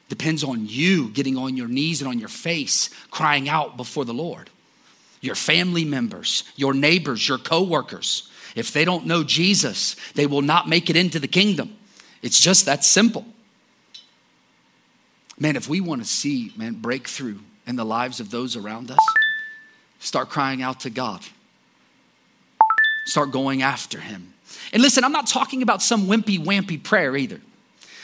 Depends 0.09 0.45
on 0.45 0.67
you 0.69 1.09
getting 1.09 1.37
on 1.37 1.57
your 1.57 1.69
knees 1.69 2.01
and 2.01 2.09
on 2.09 2.19
your 2.19 2.29
face, 2.29 2.91
crying 3.11 3.49
out 3.49 3.77
before 3.77 4.05
the 4.05 4.15
Lord 4.15 4.49
your 5.21 5.35
family 5.35 5.85
members, 5.85 6.45
your 6.57 6.75
neighbors, 6.75 7.29
your 7.29 7.39
coworkers. 7.39 8.29
If 8.57 8.73
they 8.73 8.85
don't 8.85 9.07
know 9.07 9.23
Jesus, 9.23 9.97
they 10.15 10.27
will 10.27 10.43
not 10.43 10.69
make 10.69 10.91
it 10.91 10.97
into 10.97 11.19
the 11.19 11.29
kingdom. 11.29 11.77
It's 12.23 12.41
just 12.41 12.67
that 12.67 12.85
simple. 12.85 13.25
Man, 15.39 15.57
if 15.57 15.69
we 15.69 15.81
want 15.81 16.03
to 16.03 16.09
see, 16.09 16.53
man, 16.57 16.75
breakthrough 16.75 17.39
in 17.67 17.77
the 17.77 17.85
lives 17.85 18.21
of 18.21 18.31
those 18.31 18.57
around 18.57 18.91
us, 18.91 18.99
start 19.99 20.29
crying 20.29 20.63
out 20.63 20.81
to 20.81 20.91
God. 20.91 21.23
Start 23.07 23.31
going 23.31 23.63
after 23.63 23.99
Him. 24.01 24.35
And 24.73 24.83
listen, 24.83 25.05
I'm 25.05 25.13
not 25.13 25.27
talking 25.27 25.63
about 25.63 25.83
some 25.83 26.07
wimpy, 26.07 26.39
wampy 26.39 26.83
prayer 26.83 27.17
either. 27.17 27.41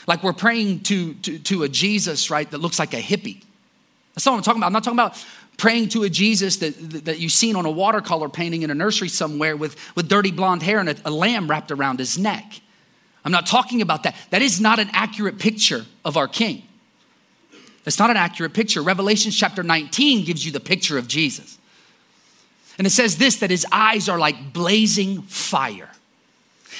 Like 0.07 0.23
we're 0.23 0.33
praying 0.33 0.81
to, 0.81 1.13
to, 1.15 1.39
to 1.39 1.63
a 1.63 1.69
Jesus, 1.69 2.31
right, 2.31 2.49
that 2.49 2.59
looks 2.59 2.79
like 2.79 2.93
a 2.93 3.01
hippie. 3.01 3.43
That's 4.15 4.25
not 4.25 4.31
what 4.31 4.37
I'm 4.37 4.43
talking 4.43 4.59
about. 4.61 4.67
I'm 4.67 4.73
not 4.73 4.83
talking 4.83 4.99
about 4.99 5.25
praying 5.57 5.89
to 5.89 6.03
a 6.03 6.09
Jesus 6.09 6.57
that, 6.57 7.05
that 7.05 7.19
you've 7.19 7.31
seen 7.31 7.55
on 7.55 7.65
a 7.65 7.71
watercolor 7.71 8.29
painting 8.29 8.61
in 8.61 8.69
a 8.69 8.75
nursery 8.75 9.09
somewhere 9.09 9.57
with, 9.57 9.75
with 9.95 10.07
dirty 10.07 10.31
blonde 10.31 10.61
hair 10.61 10.79
and 10.79 10.89
a, 10.89 10.95
a 11.05 11.11
lamb 11.11 11.49
wrapped 11.49 11.71
around 11.71 11.99
his 11.99 12.17
neck. 12.17 12.61
I'm 13.25 13.31
not 13.31 13.47
talking 13.47 13.81
about 13.81 14.03
that. 14.03 14.15
That 14.29 14.41
is 14.41 14.61
not 14.61 14.79
an 14.79 14.89
accurate 14.93 15.39
picture 15.39 15.85
of 16.05 16.15
our 16.15 16.27
King. 16.27 16.63
That's 17.83 17.99
not 17.99 18.09
an 18.09 18.17
accurate 18.17 18.53
picture. 18.53 18.81
Revelation 18.81 19.31
chapter 19.31 19.63
19 19.63 20.25
gives 20.25 20.45
you 20.45 20.51
the 20.51 20.59
picture 20.59 20.97
of 20.97 21.07
Jesus. 21.07 21.57
And 22.77 22.85
it 22.85 22.91
says 22.91 23.17
this 23.17 23.37
that 23.37 23.49
his 23.49 23.65
eyes 23.71 24.07
are 24.07 24.19
like 24.19 24.53
blazing 24.53 25.23
fire, 25.23 25.89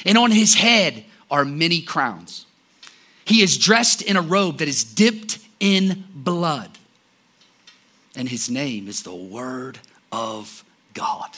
and 0.06 0.18
on 0.18 0.32
his 0.32 0.54
head 0.54 1.04
are 1.32 1.44
many 1.44 1.82
crowns. 1.82 2.46
He 3.26 3.42
is 3.42 3.58
dressed 3.58 4.02
in 4.02 4.16
a 4.16 4.22
robe 4.22 4.60
that 4.60 4.68
is 4.68 4.84
dipped 4.84 5.40
in 5.60 6.06
blood 6.14 6.77
and 8.18 8.28
his 8.28 8.50
name 8.50 8.88
is 8.88 9.04
the 9.04 9.16
Word 9.16 9.80
of 10.12 10.66
God. 10.94 11.30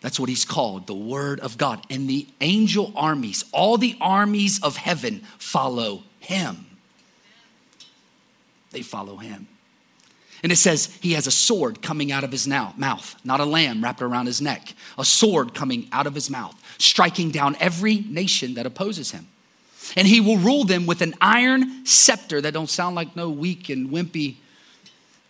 That's 0.00 0.18
what 0.18 0.28
he's 0.28 0.44
called, 0.44 0.88
the 0.88 0.94
Word 0.94 1.38
of 1.40 1.56
God. 1.56 1.86
And 1.88 2.10
the 2.10 2.26
angel 2.40 2.92
armies, 2.96 3.44
all 3.52 3.78
the 3.78 3.96
armies 4.00 4.60
of 4.62 4.76
heaven 4.76 5.22
follow 5.38 6.02
him. 6.18 6.66
They 8.72 8.82
follow 8.82 9.16
him. 9.16 9.46
And 10.42 10.50
it 10.50 10.56
says 10.56 10.86
he 11.00 11.12
has 11.12 11.28
a 11.28 11.30
sword 11.30 11.82
coming 11.82 12.10
out 12.10 12.24
of 12.24 12.32
his 12.32 12.48
now, 12.48 12.74
mouth, 12.76 13.14
not 13.22 13.38
a 13.38 13.44
lamb 13.44 13.80
wrapped 13.82 14.02
around 14.02 14.26
his 14.26 14.40
neck, 14.40 14.74
a 14.98 15.04
sword 15.04 15.54
coming 15.54 15.88
out 15.92 16.08
of 16.08 16.16
his 16.16 16.30
mouth, 16.30 16.60
striking 16.78 17.30
down 17.30 17.56
every 17.60 17.98
nation 18.08 18.54
that 18.54 18.66
opposes 18.66 19.12
him. 19.12 19.28
And 19.94 20.08
he 20.08 20.20
will 20.20 20.38
rule 20.38 20.64
them 20.64 20.84
with 20.84 21.00
an 21.00 21.14
iron 21.20 21.86
scepter 21.86 22.40
that 22.40 22.54
don't 22.54 22.68
sound 22.68 22.96
like 22.96 23.14
no 23.14 23.30
weak 23.30 23.68
and 23.68 23.90
wimpy 23.90 24.38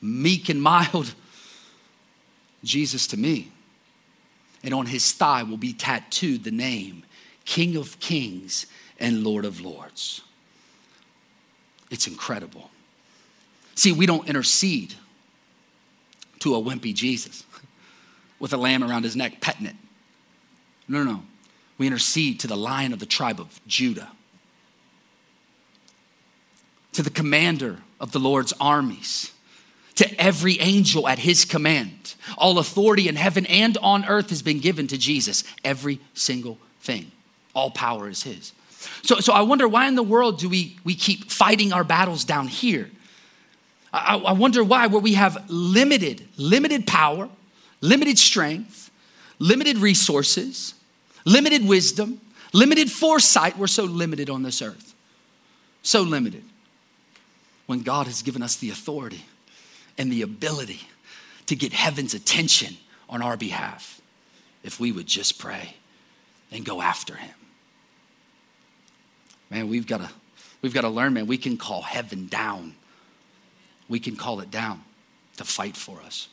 meek 0.02 0.48
and 0.48 0.60
mild 0.60 1.14
Jesus 2.62 3.06
to 3.08 3.16
me. 3.16 3.52
And 4.64 4.74
on 4.74 4.86
his 4.86 5.12
thigh 5.12 5.42
will 5.42 5.56
be 5.56 5.72
tattooed 5.72 6.44
the 6.44 6.50
name 6.50 7.04
King 7.44 7.76
of 7.76 7.98
Kings 7.98 8.66
and 9.00 9.24
Lord 9.24 9.44
of 9.44 9.60
Lords. 9.60 10.20
It's 11.90 12.06
incredible. 12.06 12.70
See, 13.74 13.92
we 13.92 14.06
don't 14.06 14.28
intercede 14.28 14.94
to 16.40 16.54
a 16.54 16.62
wimpy 16.62 16.94
Jesus 16.94 17.44
with 18.38 18.52
a 18.52 18.56
lamb 18.56 18.84
around 18.84 19.04
his 19.04 19.16
neck, 19.16 19.40
petting 19.40 19.66
it. 19.66 19.76
No, 20.88 21.02
no, 21.02 21.12
no. 21.12 21.22
We 21.78 21.86
intercede 21.86 22.38
to 22.40 22.46
the 22.46 22.56
lion 22.56 22.92
of 22.92 22.98
the 22.98 23.06
tribe 23.06 23.40
of 23.40 23.60
Judah, 23.66 24.12
to 26.92 27.02
the 27.02 27.10
commander 27.10 27.78
of 27.98 28.12
the 28.12 28.18
Lord's 28.18 28.52
armies, 28.60 29.32
to 29.96 30.20
every 30.20 30.58
angel 30.60 31.06
at 31.08 31.18
his 31.18 31.44
command. 31.44 32.14
All 32.38 32.58
authority 32.58 33.08
in 33.08 33.16
heaven 33.16 33.46
and 33.46 33.76
on 33.78 34.04
earth 34.04 34.30
has 34.30 34.42
been 34.42 34.60
given 34.60 34.86
to 34.88 34.98
Jesus, 34.98 35.44
every 35.64 36.00
single 36.14 36.58
thing. 36.80 37.10
All 37.54 37.70
power 37.70 38.08
is 38.08 38.22
his. 38.22 38.52
So, 39.02 39.16
so 39.20 39.32
I 39.32 39.42
wonder 39.42 39.68
why 39.68 39.86
in 39.86 39.94
the 39.94 40.02
world 40.02 40.38
do 40.38 40.48
we, 40.48 40.76
we 40.84 40.94
keep 40.94 41.30
fighting 41.30 41.72
our 41.72 41.84
battles 41.84 42.24
down 42.24 42.48
here? 42.48 42.90
I, 43.92 44.16
I 44.16 44.32
wonder 44.32 44.64
why, 44.64 44.86
where 44.86 45.00
we 45.00 45.14
have 45.14 45.44
limited, 45.50 46.26
limited 46.36 46.86
power, 46.86 47.28
limited 47.80 48.18
strength, 48.18 48.90
limited 49.38 49.76
resources, 49.78 50.74
limited 51.24 51.66
wisdom, 51.66 52.20
limited 52.52 52.90
foresight. 52.90 53.58
We're 53.58 53.66
so 53.66 53.84
limited 53.84 54.30
on 54.30 54.42
this 54.42 54.62
earth. 54.62 54.94
So 55.82 56.02
limited. 56.02 56.44
When 57.66 57.82
God 57.82 58.06
has 58.06 58.22
given 58.22 58.42
us 58.42 58.56
the 58.56 58.70
authority 58.70 59.24
and 59.98 60.10
the 60.10 60.22
ability 60.22 60.80
to 61.46 61.56
get 61.56 61.72
heaven's 61.72 62.14
attention 62.14 62.76
on 63.08 63.22
our 63.22 63.36
behalf 63.36 64.00
if 64.62 64.80
we 64.80 64.92
would 64.92 65.06
just 65.06 65.38
pray 65.38 65.74
and 66.50 66.64
go 66.64 66.80
after 66.80 67.14
him. 67.14 67.34
Man, 69.50 69.68
we've 69.68 69.86
got 69.86 70.00
to 70.00 70.10
we've 70.62 70.72
got 70.72 70.82
to 70.82 70.88
learn, 70.88 71.14
man, 71.14 71.26
we 71.26 71.36
can 71.36 71.56
call 71.56 71.82
heaven 71.82 72.26
down. 72.26 72.74
We 73.88 74.00
can 74.00 74.16
call 74.16 74.40
it 74.40 74.50
down 74.50 74.82
to 75.36 75.44
fight 75.44 75.76
for 75.76 76.00
us. 76.00 76.28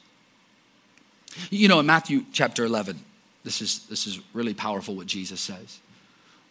You 1.49 1.67
know, 1.67 1.79
in 1.79 1.85
Matthew 1.85 2.25
chapter 2.31 2.63
11, 2.65 2.99
this 3.43 3.61
is, 3.61 3.85
this 3.87 4.07
is 4.07 4.19
really 4.33 4.53
powerful 4.53 4.95
what 4.95 5.07
Jesus 5.07 5.41
says. 5.41 5.79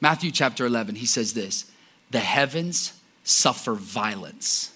Matthew 0.01 0.31
chapter 0.31 0.66
11, 0.66 0.97
he 0.97 1.07
says 1.07 1.35
this 1.35 1.71
The 2.11 2.21
heavens 2.21 2.92
suffer 3.25 3.75
violence, 3.75 4.73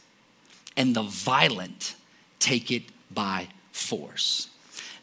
and 0.76 0.94
the 0.94 1.02
violent 1.02 1.94
take 2.42 2.70
it 2.70 2.82
by 3.10 3.48
force. 3.70 4.48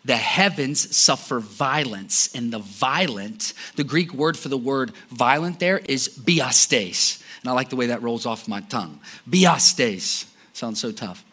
The 0.06 0.16
heavens 0.16 0.96
suffer 0.96 1.40
violence, 1.40 2.34
and 2.34 2.54
the 2.54 2.60
violent, 2.60 3.54
the 3.76 3.84
Greek 3.84 4.14
word 4.14 4.38
for 4.38 4.50
the 4.50 4.58
word 4.58 4.92
violent 5.10 5.60
there 5.60 5.78
is 5.78 6.08
biastes. 6.08 7.22
And 7.42 7.50
I 7.50 7.54
like 7.54 7.70
the 7.70 7.76
way 7.76 7.88
that 7.88 8.02
rolls 8.02 8.26
off 8.26 8.48
my 8.48 8.62
tongue. 8.62 9.00
Biastes. 9.30 10.26
Sounds 10.54 10.80
so 10.80 10.92
tough. 10.92 11.24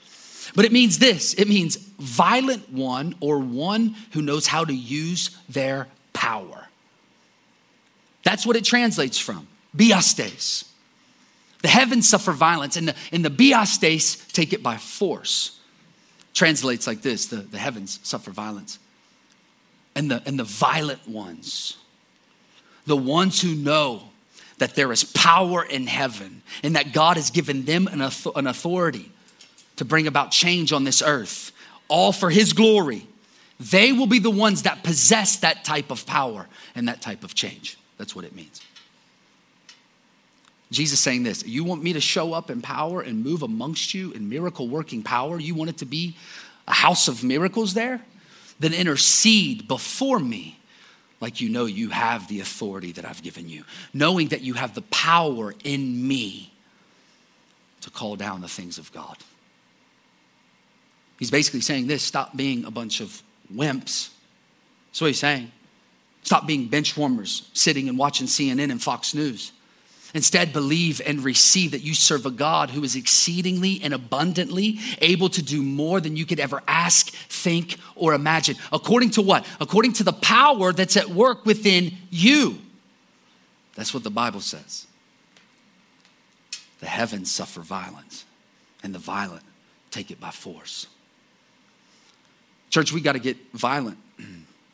But 0.54 0.64
it 0.64 0.72
means 0.72 0.98
this 0.98 1.34
it 1.34 1.48
means 1.48 1.76
violent 1.76 2.70
one 2.72 3.14
or 3.20 3.38
one 3.38 3.96
who 4.12 4.22
knows 4.22 4.46
how 4.46 4.64
to 4.64 4.74
use 4.74 5.36
their 5.48 5.88
power. 6.12 6.68
That's 8.22 8.46
what 8.46 8.56
it 8.56 8.64
translates 8.64 9.18
from. 9.18 9.46
Biastes. 9.76 10.64
The 11.62 11.68
heavens 11.68 12.08
suffer 12.08 12.32
violence, 12.32 12.76
and 12.76 12.88
the, 12.88 12.94
and 13.10 13.24
the 13.24 13.30
biastes 13.30 14.32
take 14.32 14.52
it 14.52 14.62
by 14.62 14.76
force. 14.76 15.55
Translates 16.36 16.86
like 16.86 17.00
this 17.00 17.26
the, 17.26 17.36
the 17.36 17.56
heavens 17.56 17.98
suffer 18.02 18.30
violence. 18.30 18.78
And 19.94 20.10
the, 20.10 20.22
and 20.26 20.38
the 20.38 20.44
violent 20.44 21.08
ones, 21.08 21.78
the 22.84 22.96
ones 22.96 23.40
who 23.40 23.54
know 23.54 24.02
that 24.58 24.74
there 24.74 24.92
is 24.92 25.02
power 25.02 25.64
in 25.64 25.86
heaven 25.86 26.42
and 26.62 26.76
that 26.76 26.92
God 26.92 27.16
has 27.16 27.30
given 27.30 27.64
them 27.64 27.86
an, 27.86 28.02
an 28.02 28.46
authority 28.46 29.10
to 29.76 29.86
bring 29.86 30.06
about 30.06 30.30
change 30.30 30.74
on 30.74 30.84
this 30.84 31.00
earth, 31.00 31.52
all 31.88 32.12
for 32.12 32.28
His 32.28 32.52
glory, 32.52 33.06
they 33.58 33.92
will 33.92 34.06
be 34.06 34.18
the 34.18 34.30
ones 34.30 34.64
that 34.64 34.84
possess 34.84 35.38
that 35.38 35.64
type 35.64 35.90
of 35.90 36.04
power 36.04 36.46
and 36.74 36.88
that 36.88 37.00
type 37.00 37.24
of 37.24 37.34
change. 37.34 37.78
That's 37.96 38.14
what 38.14 38.26
it 38.26 38.34
means. 38.34 38.60
Jesus 40.70 41.00
saying 41.00 41.22
this 41.22 41.46
You 41.46 41.64
want 41.64 41.82
me 41.82 41.92
to 41.92 42.00
show 42.00 42.32
up 42.32 42.50
in 42.50 42.60
power 42.60 43.00
and 43.00 43.22
move 43.22 43.42
amongst 43.42 43.94
you 43.94 44.12
in 44.12 44.28
miracle 44.28 44.68
working 44.68 45.02
power? 45.02 45.38
You 45.38 45.54
want 45.54 45.70
it 45.70 45.78
to 45.78 45.86
be 45.86 46.16
a 46.66 46.74
house 46.74 47.08
of 47.08 47.22
miracles 47.22 47.74
there? 47.74 48.02
Then 48.58 48.72
intercede 48.72 49.68
before 49.68 50.18
me 50.18 50.58
like 51.20 51.40
you 51.40 51.48
know 51.48 51.64
you 51.64 51.90
have 51.90 52.28
the 52.28 52.40
authority 52.40 52.92
that 52.92 53.04
I've 53.04 53.22
given 53.22 53.48
you, 53.48 53.64
knowing 53.94 54.28
that 54.28 54.42
you 54.42 54.54
have 54.54 54.74
the 54.74 54.82
power 54.82 55.54
in 55.64 56.06
me 56.06 56.52
to 57.80 57.90
call 57.90 58.16
down 58.16 58.40
the 58.40 58.48
things 58.48 58.78
of 58.78 58.92
God. 58.92 59.16
He's 61.18 61.30
basically 61.30 61.60
saying 61.60 61.86
this 61.86 62.02
stop 62.02 62.36
being 62.36 62.64
a 62.64 62.70
bunch 62.70 63.00
of 63.00 63.22
wimps. 63.54 64.10
That's 64.88 65.00
what 65.00 65.06
he's 65.08 65.18
saying. 65.18 65.52
Stop 66.22 66.46
being 66.46 66.66
bench 66.66 66.96
warmers, 66.96 67.48
sitting 67.52 67.88
and 67.88 67.96
watching 67.96 68.26
CNN 68.26 68.70
and 68.70 68.82
Fox 68.82 69.14
News. 69.14 69.52
Instead, 70.14 70.52
believe 70.52 71.00
and 71.04 71.22
receive 71.22 71.72
that 71.72 71.82
you 71.82 71.94
serve 71.94 72.26
a 72.26 72.30
God 72.30 72.70
who 72.70 72.82
is 72.84 72.96
exceedingly 72.96 73.80
and 73.82 73.92
abundantly 73.92 74.78
able 75.00 75.28
to 75.30 75.42
do 75.42 75.62
more 75.62 76.00
than 76.00 76.16
you 76.16 76.24
could 76.24 76.40
ever 76.40 76.62
ask, 76.66 77.10
think, 77.10 77.76
or 77.94 78.14
imagine. 78.14 78.56
According 78.72 79.10
to 79.10 79.22
what? 79.22 79.46
According 79.60 79.94
to 79.94 80.04
the 80.04 80.12
power 80.12 80.72
that's 80.72 80.96
at 80.96 81.08
work 81.08 81.44
within 81.44 81.92
you. 82.10 82.58
That's 83.74 83.92
what 83.92 84.04
the 84.04 84.10
Bible 84.10 84.40
says. 84.40 84.86
The 86.80 86.86
heavens 86.86 87.30
suffer 87.30 87.60
violence, 87.60 88.24
and 88.82 88.94
the 88.94 88.98
violent 88.98 89.42
take 89.90 90.10
it 90.10 90.20
by 90.20 90.30
force. 90.30 90.86
Church, 92.70 92.92
we 92.92 93.00
got 93.00 93.12
to 93.12 93.18
get 93.18 93.36
violent 93.52 93.98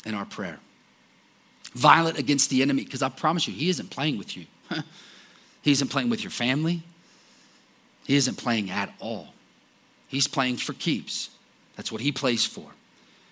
in 0.04 0.14
our 0.14 0.24
prayer. 0.24 0.58
Violent 1.74 2.18
against 2.18 2.50
the 2.50 2.62
enemy, 2.62 2.84
because 2.84 3.02
I 3.02 3.08
promise 3.08 3.46
you, 3.46 3.54
he 3.54 3.68
isn't 3.68 3.90
playing 3.90 4.18
with 4.18 4.36
you. 4.36 4.46
he 5.62 5.72
isn't 5.72 5.88
playing 5.88 6.10
with 6.10 6.22
your 6.22 6.30
family. 6.30 6.82
He 8.04 8.16
isn't 8.16 8.36
playing 8.36 8.70
at 8.70 8.92
all. 9.00 9.28
He's 10.08 10.26
playing 10.26 10.58
for 10.58 10.72
keeps. 10.74 11.30
That's 11.76 11.90
what 11.90 12.02
he 12.02 12.12
plays 12.12 12.44
for. 12.44 12.66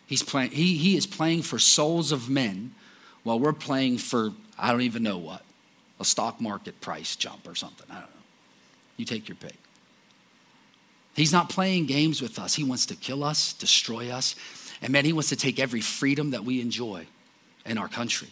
He's 0.07 0.23
playing, 0.23 0.53
he, 0.53 0.77
he 0.77 0.97
is 0.97 1.07
playing 1.07 1.43
for 1.43 1.59
souls 1.59 2.11
of 2.11 2.31
men 2.31 2.75
while 3.23 3.39
we're 3.39 3.53
playing 3.53 3.99
for, 3.99 4.31
I 4.59 4.73
don't 4.73 4.81
even 4.81 5.03
know 5.03 5.19
what, 5.19 5.43
a 5.99 6.05
stock 6.05 6.41
market 6.41 6.81
price 6.81 7.17
jump 7.17 7.47
or 7.47 7.55
something. 7.55 7.87
I 7.91 7.95
don't 7.95 8.03
know. 8.03 8.23
You 8.97 9.05
take 9.05 9.29
your 9.29 9.37
pick. 9.37 9.57
He's 11.15 11.33
not 11.33 11.49
playing 11.49 11.87
games 11.87 12.23
with 12.23 12.39
us. 12.39 12.55
He 12.55 12.65
wants 12.65 12.87
to 12.87 12.97
kill 12.97 13.23
us, 13.25 13.53
destroy 13.53 14.11
us. 14.11 14.37
And 14.81 14.93
man, 14.93 15.05
he 15.05 15.13
wants 15.13 15.29
to 15.31 15.37
take 15.37 15.59
every 15.59 15.81
freedom 15.81 16.31
that 16.31 16.45
we 16.45 16.61
enjoy 16.61 17.07
in 17.67 17.77
our 17.77 17.89
country. 17.89 18.29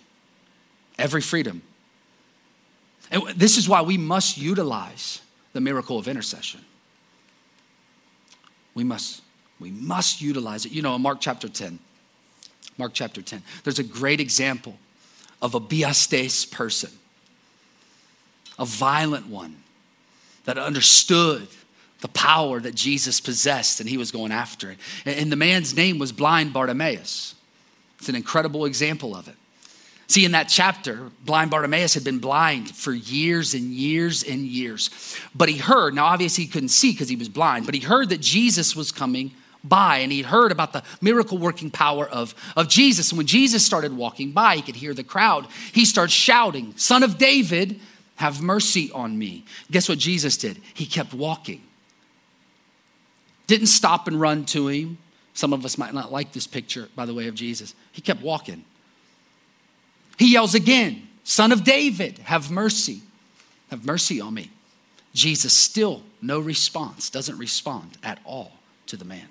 Every 0.98 1.20
freedom. 1.20 1.62
And 3.11 3.23
this 3.37 3.57
is 3.57 3.68
why 3.68 3.83
we 3.83 3.97
must 3.97 4.37
utilize 4.38 5.21
the 5.53 5.61
miracle 5.61 5.99
of 5.99 6.09
intercession. 6.09 6.61
We 8.75 8.85
must, 8.85 9.23
we 9.59 9.71
must 9.71 10.21
utilize 10.21 10.66
it. 10.66 10.73
You 10.73 10.83
know, 10.83 10.94
in 10.94 11.03
Mark 11.03 11.18
chapter 11.21 11.49
10, 11.49 11.79
Mark 12.77 12.92
chapter 12.94 13.23
10, 13.23 13.42
there's 13.64 13.79
a 13.79 13.85
great 13.85 14.21
example 14.21 14.77
of 15.42 15.55
a 15.55 15.61
biastes 15.61 16.44
person, 16.44 16.90
a 18.59 18.64
violent 18.64 19.27
one 19.27 19.57
that 20.44 20.59
understood 20.59 21.49
the 22.01 22.09
power 22.09 22.61
that 22.61 22.75
Jesus 22.75 23.21
possessed, 23.21 23.81
and 23.81 23.88
he 23.88 23.97
was 23.97 24.12
going 24.12 24.31
after 24.31 24.71
it. 24.71 24.79
And 25.05 25.33
the 25.33 25.37
man's 25.37 25.75
name 25.77 25.99
was 25.99 26.12
blind 26.12 26.53
Bartimaeus. 26.53 27.35
It's 27.99 28.09
an 28.09 28.14
incredible 28.14 28.64
example 28.64 29.16
of 29.16 29.27
it. 29.29 29.35
See, 30.09 30.25
in 30.25 30.33
that 30.33 30.49
chapter, 30.49 31.11
blind 31.25 31.51
Bartimaeus 31.51 31.92
had 31.92 32.03
been 32.03 32.18
blind 32.18 32.75
for 32.75 32.92
years 32.92 33.53
and 33.53 33.71
years 33.71 34.23
and 34.23 34.40
years. 34.47 34.88
But 35.35 35.51
he 35.51 35.59
heard, 35.59 35.94
now 35.94 36.07
obviously 36.07 36.44
he 36.44 36.51
couldn't 36.51 36.71
see 36.71 36.92
because 36.92 37.11
he 37.11 37.16
was 37.16 37.29
blind, 37.29 37.66
but 37.66 37.75
he 37.75 37.81
heard 37.81 38.09
that 38.09 38.21
Jesus 38.21 38.75
was 38.75 38.90
coming 38.90 39.33
by 39.62 39.99
and 39.99 40.11
he'd 40.11 40.25
heard 40.25 40.51
about 40.51 40.73
the 40.73 40.83
miracle 41.03 41.37
working 41.37 41.71
power 41.71 42.09
of, 42.09 42.35
of 42.57 42.68
Jesus. 42.68 43.11
And 43.11 43.18
when 43.18 43.27
Jesus 43.27 43.66
started 43.66 43.94
walking 43.94 44.33
by, 44.33 44.57
he 44.57 44.62
could 44.62 44.77
hear 44.77 44.94
the 44.94 45.05
crowd. 45.05 45.47
He 45.73 45.85
starts 45.85 46.14
shouting, 46.14 46.73
Son 46.77 47.03
of 47.03 47.18
David, 47.18 47.79
have 48.16 48.40
mercy 48.40 48.90
on 48.92 49.18
me. 49.18 49.44
Guess 49.71 49.90
what 49.90 49.99
Jesus 49.99 50.38
did? 50.38 50.59
He 50.73 50.87
kept 50.87 51.12
walking. 51.12 51.62
Didn't 53.47 53.66
stop 53.66 54.09
and 54.09 54.18
run 54.18 54.47
to 54.47 54.68
him. 54.68 54.97
Some 55.35 55.53
of 55.53 55.66
us 55.66 55.77
might 55.77 55.92
not 55.92 56.11
like 56.11 56.33
this 56.33 56.47
picture, 56.47 56.88
by 56.96 57.04
the 57.04 57.15
way, 57.15 57.29
of 57.29 57.35
Jesus. 57.35 57.75
He 57.92 58.00
kept 58.00 58.23
walking. 58.23 58.65
He 60.19 60.33
yells 60.33 60.54
again, 60.54 61.08
Son 61.25 61.52
of 61.52 61.64
David, 61.64 62.19
have 62.21 62.50
mercy. 62.50 63.02
Have 63.71 63.85
mercy 63.87 64.21
on 64.21 64.35
me. 64.35 64.50
Jesus 65.14 65.52
still 65.52 66.02
no 66.21 66.40
response, 66.40 67.10
doesn't 67.10 67.38
respond 67.38 67.98
at 68.02 68.19
all 68.25 68.52
to 68.87 68.96
the 68.96 69.04
man. 69.04 69.29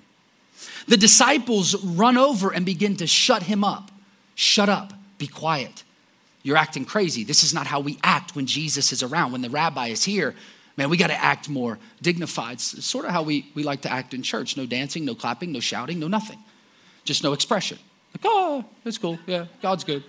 The 0.86 0.96
disciples 0.96 1.84
run 1.84 2.16
over 2.16 2.50
and 2.52 2.64
begin 2.64 2.96
to 2.96 3.06
shut 3.06 3.44
him 3.44 3.62
up. 3.62 3.90
Shut 4.34 4.68
up, 4.68 4.92
be 5.18 5.26
quiet. 5.26 5.82
You're 6.42 6.56
acting 6.56 6.84
crazy. 6.84 7.24
This 7.24 7.42
is 7.42 7.52
not 7.52 7.66
how 7.66 7.80
we 7.80 7.98
act 8.02 8.34
when 8.34 8.46
Jesus 8.46 8.92
is 8.92 9.02
around. 9.02 9.32
When 9.32 9.42
the 9.42 9.50
rabbi 9.50 9.88
is 9.88 10.04
here, 10.04 10.34
Man, 10.78 10.90
we 10.90 10.96
got 10.96 11.08
to 11.08 11.20
act 11.20 11.48
more 11.48 11.76
dignified. 12.00 12.54
It's 12.54 12.84
sort 12.84 13.04
of 13.04 13.10
how 13.10 13.22
we, 13.22 13.50
we 13.56 13.64
like 13.64 13.80
to 13.80 13.92
act 13.92 14.14
in 14.14 14.22
church 14.22 14.56
no 14.56 14.64
dancing, 14.64 15.04
no 15.04 15.16
clapping, 15.16 15.50
no 15.50 15.58
shouting, 15.58 15.98
no 15.98 16.06
nothing. 16.06 16.38
Just 17.02 17.24
no 17.24 17.32
expression. 17.32 17.78
Like, 18.14 18.20
oh, 18.24 18.64
it's 18.84 18.96
cool. 18.96 19.18
Yeah, 19.26 19.46
God's 19.60 19.82
good. 19.82 20.04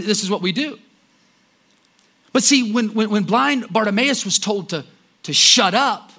This 0.00 0.22
is 0.22 0.30
what 0.30 0.42
we 0.42 0.52
do. 0.52 0.78
But 2.32 2.42
see, 2.42 2.72
when, 2.72 2.92
when, 2.94 3.10
when 3.10 3.24
blind 3.24 3.66
Bartimaeus 3.70 4.24
was 4.24 4.38
told 4.38 4.68
to, 4.70 4.84
to 5.22 5.32
shut 5.32 5.74
up, 5.74 6.12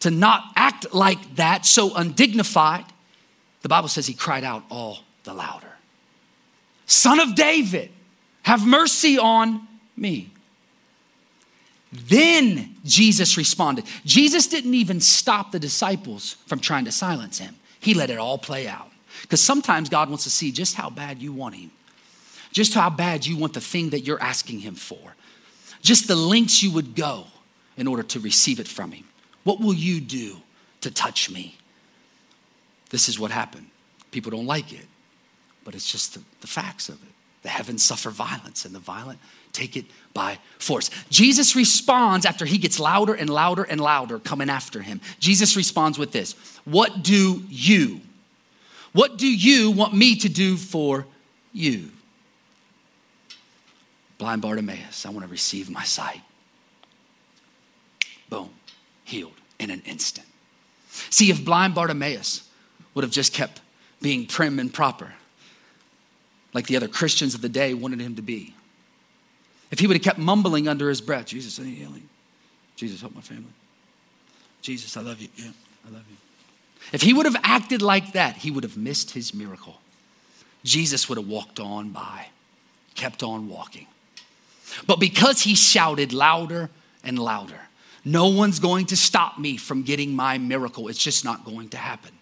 to 0.00 0.10
not 0.10 0.44
act 0.56 0.94
like 0.94 1.36
that, 1.36 1.66
so 1.66 1.94
undignified, 1.94 2.86
the 3.62 3.68
Bible 3.68 3.88
says 3.88 4.06
he 4.06 4.14
cried 4.14 4.44
out 4.44 4.64
all 4.70 5.00
the 5.24 5.34
louder 5.34 5.66
Son 6.90 7.20
of 7.20 7.36
David, 7.36 7.88
have 8.42 8.66
mercy 8.66 9.16
on 9.16 9.68
me. 9.96 10.32
Then 11.92 12.74
Jesus 12.84 13.36
responded. 13.36 13.84
Jesus 14.04 14.48
didn't 14.48 14.74
even 14.74 15.00
stop 15.00 15.52
the 15.52 15.60
disciples 15.60 16.32
from 16.46 16.58
trying 16.58 16.86
to 16.86 16.92
silence 16.92 17.38
him, 17.38 17.54
he 17.78 17.94
let 17.94 18.10
it 18.10 18.18
all 18.18 18.38
play 18.38 18.66
out. 18.66 18.90
Because 19.22 19.40
sometimes 19.40 19.88
God 19.88 20.08
wants 20.08 20.24
to 20.24 20.30
see 20.30 20.50
just 20.50 20.74
how 20.74 20.90
bad 20.90 21.22
you 21.22 21.32
want 21.32 21.54
him, 21.54 21.70
just 22.52 22.74
how 22.74 22.90
bad 22.90 23.26
you 23.26 23.36
want 23.36 23.54
the 23.54 23.60
thing 23.60 23.90
that 23.90 24.00
you're 24.00 24.20
asking 24.20 24.60
him 24.60 24.74
for, 24.74 25.14
just 25.82 26.08
the 26.08 26.16
lengths 26.16 26.62
you 26.62 26.70
would 26.72 26.94
go 26.94 27.26
in 27.76 27.86
order 27.86 28.02
to 28.02 28.20
receive 28.20 28.60
it 28.60 28.68
from 28.68 28.92
him. 28.92 29.04
What 29.44 29.60
will 29.60 29.74
you 29.74 30.00
do 30.00 30.36
to 30.82 30.90
touch 30.90 31.30
me? 31.30 31.56
This 32.90 33.08
is 33.08 33.18
what 33.18 33.30
happened. 33.30 33.66
People 34.10 34.32
don't 34.32 34.46
like 34.46 34.72
it, 34.72 34.86
but 35.64 35.74
it's 35.74 35.90
just 35.90 36.14
the, 36.14 36.22
the 36.40 36.46
facts 36.46 36.88
of 36.88 37.02
it. 37.02 37.08
The 37.42 37.48
heavens 37.48 37.82
suffer 37.82 38.10
violence, 38.10 38.66
and 38.66 38.74
the 38.74 38.80
violent 38.80 39.18
take 39.52 39.76
it 39.76 39.86
by 40.12 40.38
force. 40.58 40.90
Jesus 41.08 41.56
responds 41.56 42.26
after 42.26 42.44
he 42.44 42.58
gets 42.58 42.78
louder 42.78 43.14
and 43.14 43.30
louder 43.30 43.62
and 43.62 43.80
louder 43.80 44.18
coming 44.18 44.50
after 44.50 44.82
him. 44.82 45.00
Jesus 45.18 45.56
responds 45.56 45.98
with 45.98 46.12
this 46.12 46.34
What 46.64 47.02
do 47.02 47.42
you? 47.48 48.00
What 48.92 49.16
do 49.16 49.26
you 49.26 49.70
want 49.70 49.94
me 49.94 50.16
to 50.16 50.28
do 50.28 50.56
for 50.56 51.06
you? 51.52 51.90
Blind 54.20 54.42
Bartimaeus, 54.42 55.06
I 55.06 55.08
want 55.08 55.24
to 55.24 55.30
receive 55.30 55.70
my 55.70 55.82
sight. 55.82 56.20
Boom, 58.28 58.50
healed 59.02 59.32
in 59.58 59.70
an 59.70 59.80
instant. 59.86 60.26
See, 60.90 61.30
if 61.30 61.42
blind 61.42 61.74
Bartimaeus 61.74 62.46
would 62.92 63.02
have 63.02 63.10
just 63.10 63.32
kept 63.32 63.62
being 64.02 64.26
prim 64.26 64.58
and 64.58 64.72
proper, 64.72 65.14
like 66.52 66.66
the 66.66 66.76
other 66.76 66.86
Christians 66.86 67.34
of 67.34 67.40
the 67.40 67.48
day 67.48 67.72
wanted 67.72 67.98
him 67.98 68.14
to 68.16 68.22
be, 68.22 68.54
if 69.70 69.78
he 69.78 69.86
would 69.86 69.96
have 69.96 70.04
kept 70.04 70.18
mumbling 70.18 70.68
under 70.68 70.90
his 70.90 71.00
breath, 71.00 71.24
Jesus, 71.24 71.58
I 71.58 71.62
need 71.62 71.76
healing. 71.76 72.06
Jesus, 72.76 73.00
help 73.00 73.14
my 73.14 73.22
family. 73.22 73.44
Jesus, 74.60 74.98
I 74.98 75.00
love 75.00 75.18
you. 75.22 75.28
Yeah, 75.36 75.52
I 75.88 75.94
love 75.94 76.04
you. 76.10 76.16
If 76.92 77.00
he 77.00 77.14
would 77.14 77.24
have 77.24 77.36
acted 77.42 77.80
like 77.80 78.12
that, 78.12 78.36
he 78.36 78.50
would 78.50 78.64
have 78.64 78.76
missed 78.76 79.12
his 79.12 79.32
miracle. 79.32 79.80
Jesus 80.62 81.08
would 81.08 81.16
have 81.16 81.26
walked 81.26 81.58
on 81.58 81.88
by, 81.88 82.26
kept 82.94 83.22
on 83.22 83.48
walking. 83.48 83.86
But 84.86 85.00
because 85.00 85.42
he 85.42 85.54
shouted 85.54 86.12
louder 86.12 86.70
and 87.04 87.18
louder, 87.18 87.60
no 88.04 88.28
one's 88.28 88.58
going 88.58 88.86
to 88.86 88.96
stop 88.96 89.38
me 89.38 89.56
from 89.56 89.82
getting 89.82 90.14
my 90.14 90.38
miracle. 90.38 90.88
It's 90.88 91.02
just 91.02 91.24
not 91.24 91.44
going 91.44 91.68
to 91.70 91.76
happen. 91.76 92.12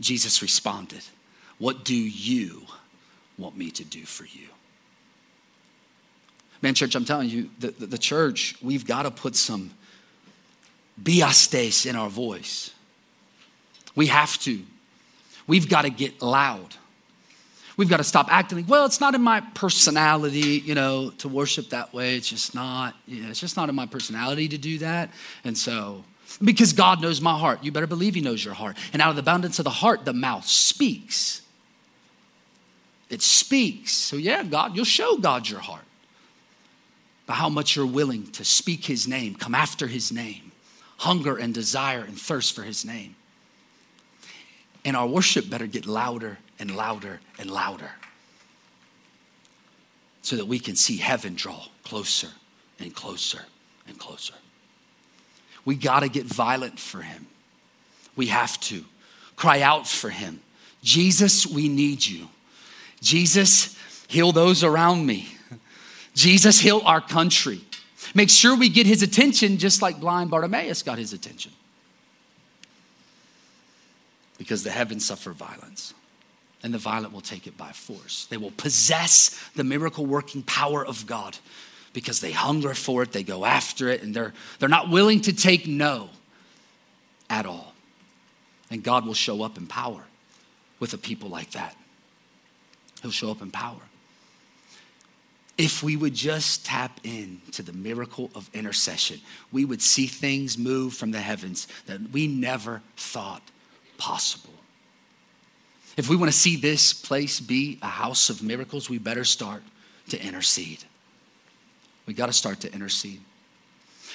Jesus 0.00 0.42
responded, 0.42 1.02
What 1.58 1.84
do 1.84 1.94
you 1.94 2.62
want 3.38 3.56
me 3.56 3.70
to 3.70 3.84
do 3.84 4.04
for 4.04 4.24
you? 4.24 4.48
Man, 6.60 6.74
church, 6.74 6.94
I'm 6.94 7.04
telling 7.04 7.28
you, 7.28 7.50
the, 7.58 7.72
the, 7.72 7.86
the 7.86 7.98
church, 7.98 8.56
we've 8.62 8.86
got 8.86 9.02
to 9.02 9.10
put 9.10 9.34
some 9.34 9.72
biastes 10.96 11.86
in 11.86 11.96
our 11.96 12.08
voice. 12.08 12.70
We 13.94 14.06
have 14.06 14.38
to. 14.40 14.62
We've 15.46 15.68
got 15.68 15.82
to 15.82 15.90
get 15.90 16.22
loud. 16.22 16.76
We've 17.76 17.88
got 17.88 17.98
to 17.98 18.04
stop 18.04 18.26
acting 18.30 18.58
like, 18.58 18.68
well, 18.68 18.84
it's 18.84 19.00
not 19.00 19.14
in 19.14 19.22
my 19.22 19.40
personality, 19.40 20.62
you 20.64 20.74
know, 20.74 21.10
to 21.18 21.28
worship 21.28 21.70
that 21.70 21.94
way. 21.94 22.16
It's 22.16 22.28
just 22.28 22.54
not, 22.54 22.94
you 23.06 23.22
know, 23.22 23.30
it's 23.30 23.40
just 23.40 23.56
not 23.56 23.68
in 23.68 23.74
my 23.74 23.86
personality 23.86 24.48
to 24.48 24.58
do 24.58 24.78
that. 24.78 25.10
And 25.44 25.56
so, 25.56 26.04
because 26.42 26.72
God 26.72 27.00
knows 27.00 27.20
my 27.20 27.38
heart, 27.38 27.64
you 27.64 27.72
better 27.72 27.86
believe 27.86 28.14
He 28.14 28.20
knows 28.20 28.44
your 28.44 28.54
heart. 28.54 28.76
And 28.92 29.00
out 29.00 29.10
of 29.10 29.16
the 29.16 29.20
abundance 29.20 29.58
of 29.58 29.64
the 29.64 29.70
heart, 29.70 30.04
the 30.04 30.12
mouth 30.12 30.46
speaks. 30.46 31.42
It 33.08 33.22
speaks. 33.22 33.92
So, 33.92 34.16
yeah, 34.16 34.42
God, 34.42 34.76
you'll 34.76 34.84
show 34.84 35.16
God 35.16 35.48
your 35.48 35.60
heart 35.60 35.84
by 37.26 37.34
how 37.34 37.48
much 37.48 37.76
you're 37.76 37.86
willing 37.86 38.26
to 38.32 38.44
speak 38.44 38.84
His 38.84 39.08
name, 39.08 39.34
come 39.34 39.54
after 39.54 39.86
His 39.86 40.12
name, 40.12 40.52
hunger 40.98 41.36
and 41.36 41.54
desire 41.54 42.00
and 42.00 42.18
thirst 42.18 42.54
for 42.54 42.62
His 42.62 42.84
name. 42.84 43.16
And 44.84 44.96
our 44.96 45.06
worship 45.06 45.48
better 45.48 45.66
get 45.66 45.86
louder 45.86 46.38
and 46.58 46.76
louder 46.76 47.20
and 47.38 47.50
louder 47.50 47.90
so 50.22 50.36
that 50.36 50.46
we 50.46 50.58
can 50.58 50.76
see 50.76 50.96
heaven 50.96 51.34
draw 51.34 51.66
closer 51.84 52.28
and 52.78 52.94
closer 52.94 53.40
and 53.88 53.98
closer. 53.98 54.34
We 55.64 55.74
got 55.74 56.00
to 56.00 56.08
get 56.08 56.24
violent 56.24 56.78
for 56.78 57.02
him. 57.02 57.26
We 58.16 58.26
have 58.26 58.58
to 58.60 58.84
cry 59.36 59.60
out 59.62 59.86
for 59.86 60.10
him. 60.10 60.40
Jesus, 60.82 61.46
we 61.46 61.68
need 61.68 62.04
you. 62.04 62.28
Jesus, 63.00 63.76
heal 64.08 64.32
those 64.32 64.64
around 64.64 65.04
me. 65.06 65.28
Jesus, 66.14 66.58
heal 66.60 66.82
our 66.84 67.00
country. 67.00 67.60
Make 68.14 68.30
sure 68.30 68.56
we 68.56 68.68
get 68.68 68.86
his 68.86 69.02
attention 69.02 69.58
just 69.58 69.82
like 69.82 70.00
blind 70.00 70.30
Bartimaeus 70.30 70.82
got 70.82 70.98
his 70.98 71.12
attention. 71.12 71.52
Because 74.38 74.62
the 74.62 74.70
heavens 74.70 75.06
suffer 75.06 75.30
violence 75.30 75.94
and 76.62 76.72
the 76.72 76.78
violent 76.78 77.12
will 77.12 77.20
take 77.20 77.46
it 77.46 77.56
by 77.56 77.72
force. 77.72 78.26
They 78.26 78.36
will 78.36 78.52
possess 78.52 79.38
the 79.56 79.64
miracle 79.64 80.06
working 80.06 80.42
power 80.42 80.84
of 80.84 81.06
God 81.06 81.36
because 81.92 82.20
they 82.20 82.32
hunger 82.32 82.74
for 82.74 83.02
it, 83.02 83.12
they 83.12 83.22
go 83.22 83.44
after 83.44 83.88
it, 83.88 84.02
and 84.02 84.14
they're, 84.14 84.32
they're 84.58 84.68
not 84.68 84.88
willing 84.88 85.20
to 85.22 85.32
take 85.32 85.66
no 85.66 86.08
at 87.28 87.46
all. 87.46 87.74
And 88.70 88.82
God 88.82 89.04
will 89.04 89.14
show 89.14 89.42
up 89.42 89.58
in 89.58 89.66
power 89.66 90.04
with 90.80 90.94
a 90.94 90.98
people 90.98 91.28
like 91.28 91.50
that. 91.50 91.76
He'll 93.02 93.10
show 93.10 93.30
up 93.30 93.42
in 93.42 93.50
power. 93.50 93.80
If 95.58 95.82
we 95.82 95.96
would 95.96 96.14
just 96.14 96.64
tap 96.64 96.98
into 97.04 97.62
the 97.62 97.74
miracle 97.74 98.30
of 98.34 98.48
intercession, 98.54 99.20
we 99.52 99.64
would 99.66 99.82
see 99.82 100.06
things 100.06 100.56
move 100.56 100.94
from 100.94 101.10
the 101.10 101.20
heavens 101.20 101.68
that 101.86 102.00
we 102.10 102.26
never 102.26 102.80
thought 102.96 103.42
possible. 103.98 104.51
If 105.96 106.08
we 106.08 106.16
want 106.16 106.32
to 106.32 106.36
see 106.36 106.56
this 106.56 106.92
place 106.92 107.38
be 107.40 107.78
a 107.82 107.86
house 107.86 108.30
of 108.30 108.42
miracles, 108.42 108.88
we 108.88 108.98
better 108.98 109.24
start 109.24 109.62
to 110.08 110.22
intercede. 110.24 110.84
We 112.06 112.14
got 112.14 112.26
to 112.26 112.32
start 112.32 112.60
to 112.60 112.72
intercede. 112.72 113.20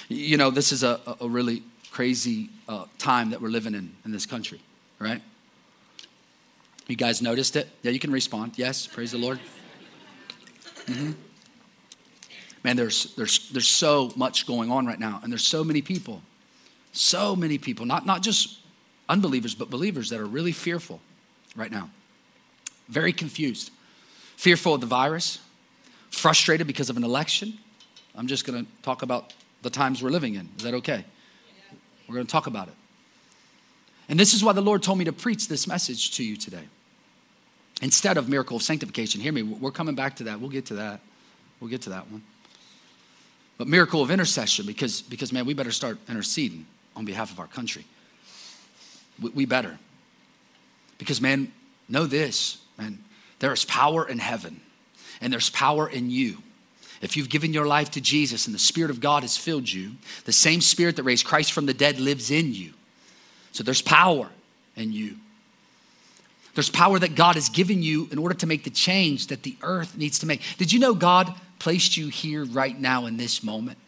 You 0.08 0.36
know, 0.36 0.50
this 0.50 0.72
is 0.72 0.82
a, 0.82 1.00
a 1.20 1.28
really 1.28 1.62
crazy 1.90 2.50
uh, 2.68 2.86
time 2.98 3.30
that 3.30 3.40
we're 3.40 3.48
living 3.48 3.74
in 3.74 3.94
in 4.04 4.10
this 4.10 4.26
country, 4.26 4.60
right? 4.98 5.22
You 6.88 6.96
guys 6.96 7.22
noticed 7.22 7.54
it? 7.56 7.68
Yeah, 7.82 7.92
you 7.92 7.98
can 7.98 8.10
respond. 8.10 8.52
Yes, 8.56 8.86
praise 8.86 9.12
the 9.12 9.18
Lord. 9.18 9.38
Mm-hmm. 10.86 11.12
Man, 12.64 12.76
there's, 12.76 13.14
there's, 13.14 13.50
there's 13.50 13.68
so 13.68 14.10
much 14.16 14.46
going 14.46 14.70
on 14.70 14.86
right 14.86 14.98
now, 14.98 15.20
and 15.22 15.30
there's 15.30 15.46
so 15.46 15.62
many 15.62 15.82
people, 15.82 16.22
so 16.92 17.36
many 17.36 17.58
people, 17.58 17.86
not, 17.86 18.04
not 18.04 18.22
just 18.22 18.60
unbelievers, 19.08 19.54
but 19.54 19.70
believers 19.70 20.10
that 20.10 20.18
are 20.18 20.26
really 20.26 20.52
fearful 20.52 21.00
right 21.58 21.70
now. 21.70 21.90
Very 22.88 23.12
confused, 23.12 23.70
fearful 24.36 24.74
of 24.74 24.80
the 24.80 24.86
virus, 24.86 25.40
frustrated 26.10 26.66
because 26.66 26.88
of 26.88 26.96
an 26.96 27.04
election. 27.04 27.58
I'm 28.14 28.26
just 28.26 28.46
going 28.46 28.64
to 28.64 28.70
talk 28.82 29.02
about 29.02 29.34
the 29.62 29.70
times 29.70 30.02
we're 30.02 30.10
living 30.10 30.36
in. 30.36 30.48
Is 30.56 30.62
that 30.62 30.74
okay? 30.74 31.04
We're 32.08 32.14
going 32.14 32.26
to 32.26 32.32
talk 32.32 32.46
about 32.46 32.68
it. 32.68 32.74
And 34.08 34.18
this 34.18 34.32
is 34.32 34.42
why 34.42 34.54
the 34.54 34.62
Lord 34.62 34.82
told 34.82 34.98
me 34.98 35.04
to 35.04 35.12
preach 35.12 35.48
this 35.48 35.66
message 35.66 36.12
to 36.16 36.24
you 36.24 36.36
today. 36.36 36.64
Instead 37.82 38.16
of 38.16 38.28
miracle 38.28 38.56
of 38.56 38.62
sanctification, 38.62 39.20
hear 39.20 39.32
me, 39.32 39.42
we're 39.42 39.70
coming 39.70 39.94
back 39.94 40.16
to 40.16 40.24
that. 40.24 40.40
We'll 40.40 40.50
get 40.50 40.66
to 40.66 40.74
that. 40.74 41.00
We'll 41.60 41.70
get 41.70 41.82
to 41.82 41.90
that 41.90 42.10
one. 42.10 42.22
But 43.58 43.66
miracle 43.66 44.02
of 44.02 44.10
intercession, 44.10 44.66
because, 44.66 45.02
because 45.02 45.32
man, 45.32 45.44
we 45.44 45.52
better 45.52 45.72
start 45.72 45.98
interceding 46.08 46.64
on 46.96 47.04
behalf 47.04 47.30
of 47.30 47.40
our 47.40 47.48
country. 47.48 47.84
We, 49.20 49.30
we 49.30 49.44
better. 49.44 49.78
Because, 50.98 51.20
man, 51.20 51.52
know 51.88 52.06
this, 52.06 52.58
man, 52.76 52.98
there 53.38 53.52
is 53.52 53.64
power 53.64 54.06
in 54.06 54.18
heaven 54.18 54.60
and 55.20 55.32
there's 55.32 55.50
power 55.50 55.88
in 55.88 56.10
you. 56.10 56.38
If 57.00 57.16
you've 57.16 57.28
given 57.28 57.52
your 57.52 57.66
life 57.66 57.92
to 57.92 58.00
Jesus 58.00 58.46
and 58.46 58.54
the 58.54 58.58
Spirit 58.58 58.90
of 58.90 59.00
God 59.00 59.22
has 59.22 59.36
filled 59.36 59.70
you, 59.70 59.92
the 60.24 60.32
same 60.32 60.60
Spirit 60.60 60.96
that 60.96 61.04
raised 61.04 61.24
Christ 61.24 61.52
from 61.52 61.66
the 61.66 61.74
dead 61.74 62.00
lives 62.00 62.30
in 62.30 62.52
you. 62.52 62.72
So 63.52 63.62
there's 63.62 63.82
power 63.82 64.28
in 64.76 64.92
you. 64.92 65.16
There's 66.54 66.70
power 66.70 66.98
that 66.98 67.14
God 67.14 67.36
has 67.36 67.48
given 67.48 67.82
you 67.82 68.08
in 68.10 68.18
order 68.18 68.34
to 68.34 68.46
make 68.46 68.64
the 68.64 68.70
change 68.70 69.28
that 69.28 69.44
the 69.44 69.56
earth 69.62 69.96
needs 69.96 70.18
to 70.20 70.26
make. 70.26 70.42
Did 70.58 70.72
you 70.72 70.80
know 70.80 70.92
God 70.94 71.32
placed 71.60 71.96
you 71.96 72.08
here 72.08 72.44
right 72.44 72.78
now 72.78 73.06
in 73.06 73.16
this 73.16 73.44
moment? 73.44 73.78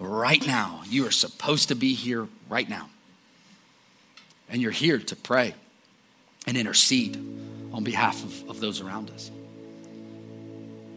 right 0.00 0.44
now. 0.46 0.82
You 0.86 1.06
are 1.06 1.10
supposed 1.10 1.68
to 1.68 1.74
be 1.74 1.94
here 1.94 2.28
right 2.48 2.68
now. 2.68 2.88
And 4.48 4.60
you're 4.60 4.70
here 4.70 4.98
to 4.98 5.16
pray 5.16 5.54
and 6.46 6.56
intercede 6.56 7.16
on 7.72 7.84
behalf 7.84 8.22
of, 8.22 8.50
of 8.50 8.60
those 8.60 8.80
around 8.80 9.10
us. 9.10 9.30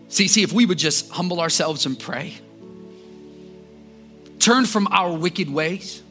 See, 0.09 0.27
see, 0.27 0.43
if 0.43 0.53
we 0.53 0.65
would 0.65 0.77
just 0.77 1.09
humble 1.09 1.41
ourselves 1.41 1.85
and 1.85 1.99
pray, 1.99 2.33
turn 4.39 4.65
from 4.65 4.87
our 4.91 5.11
wicked 5.11 5.49
ways, 5.49 6.01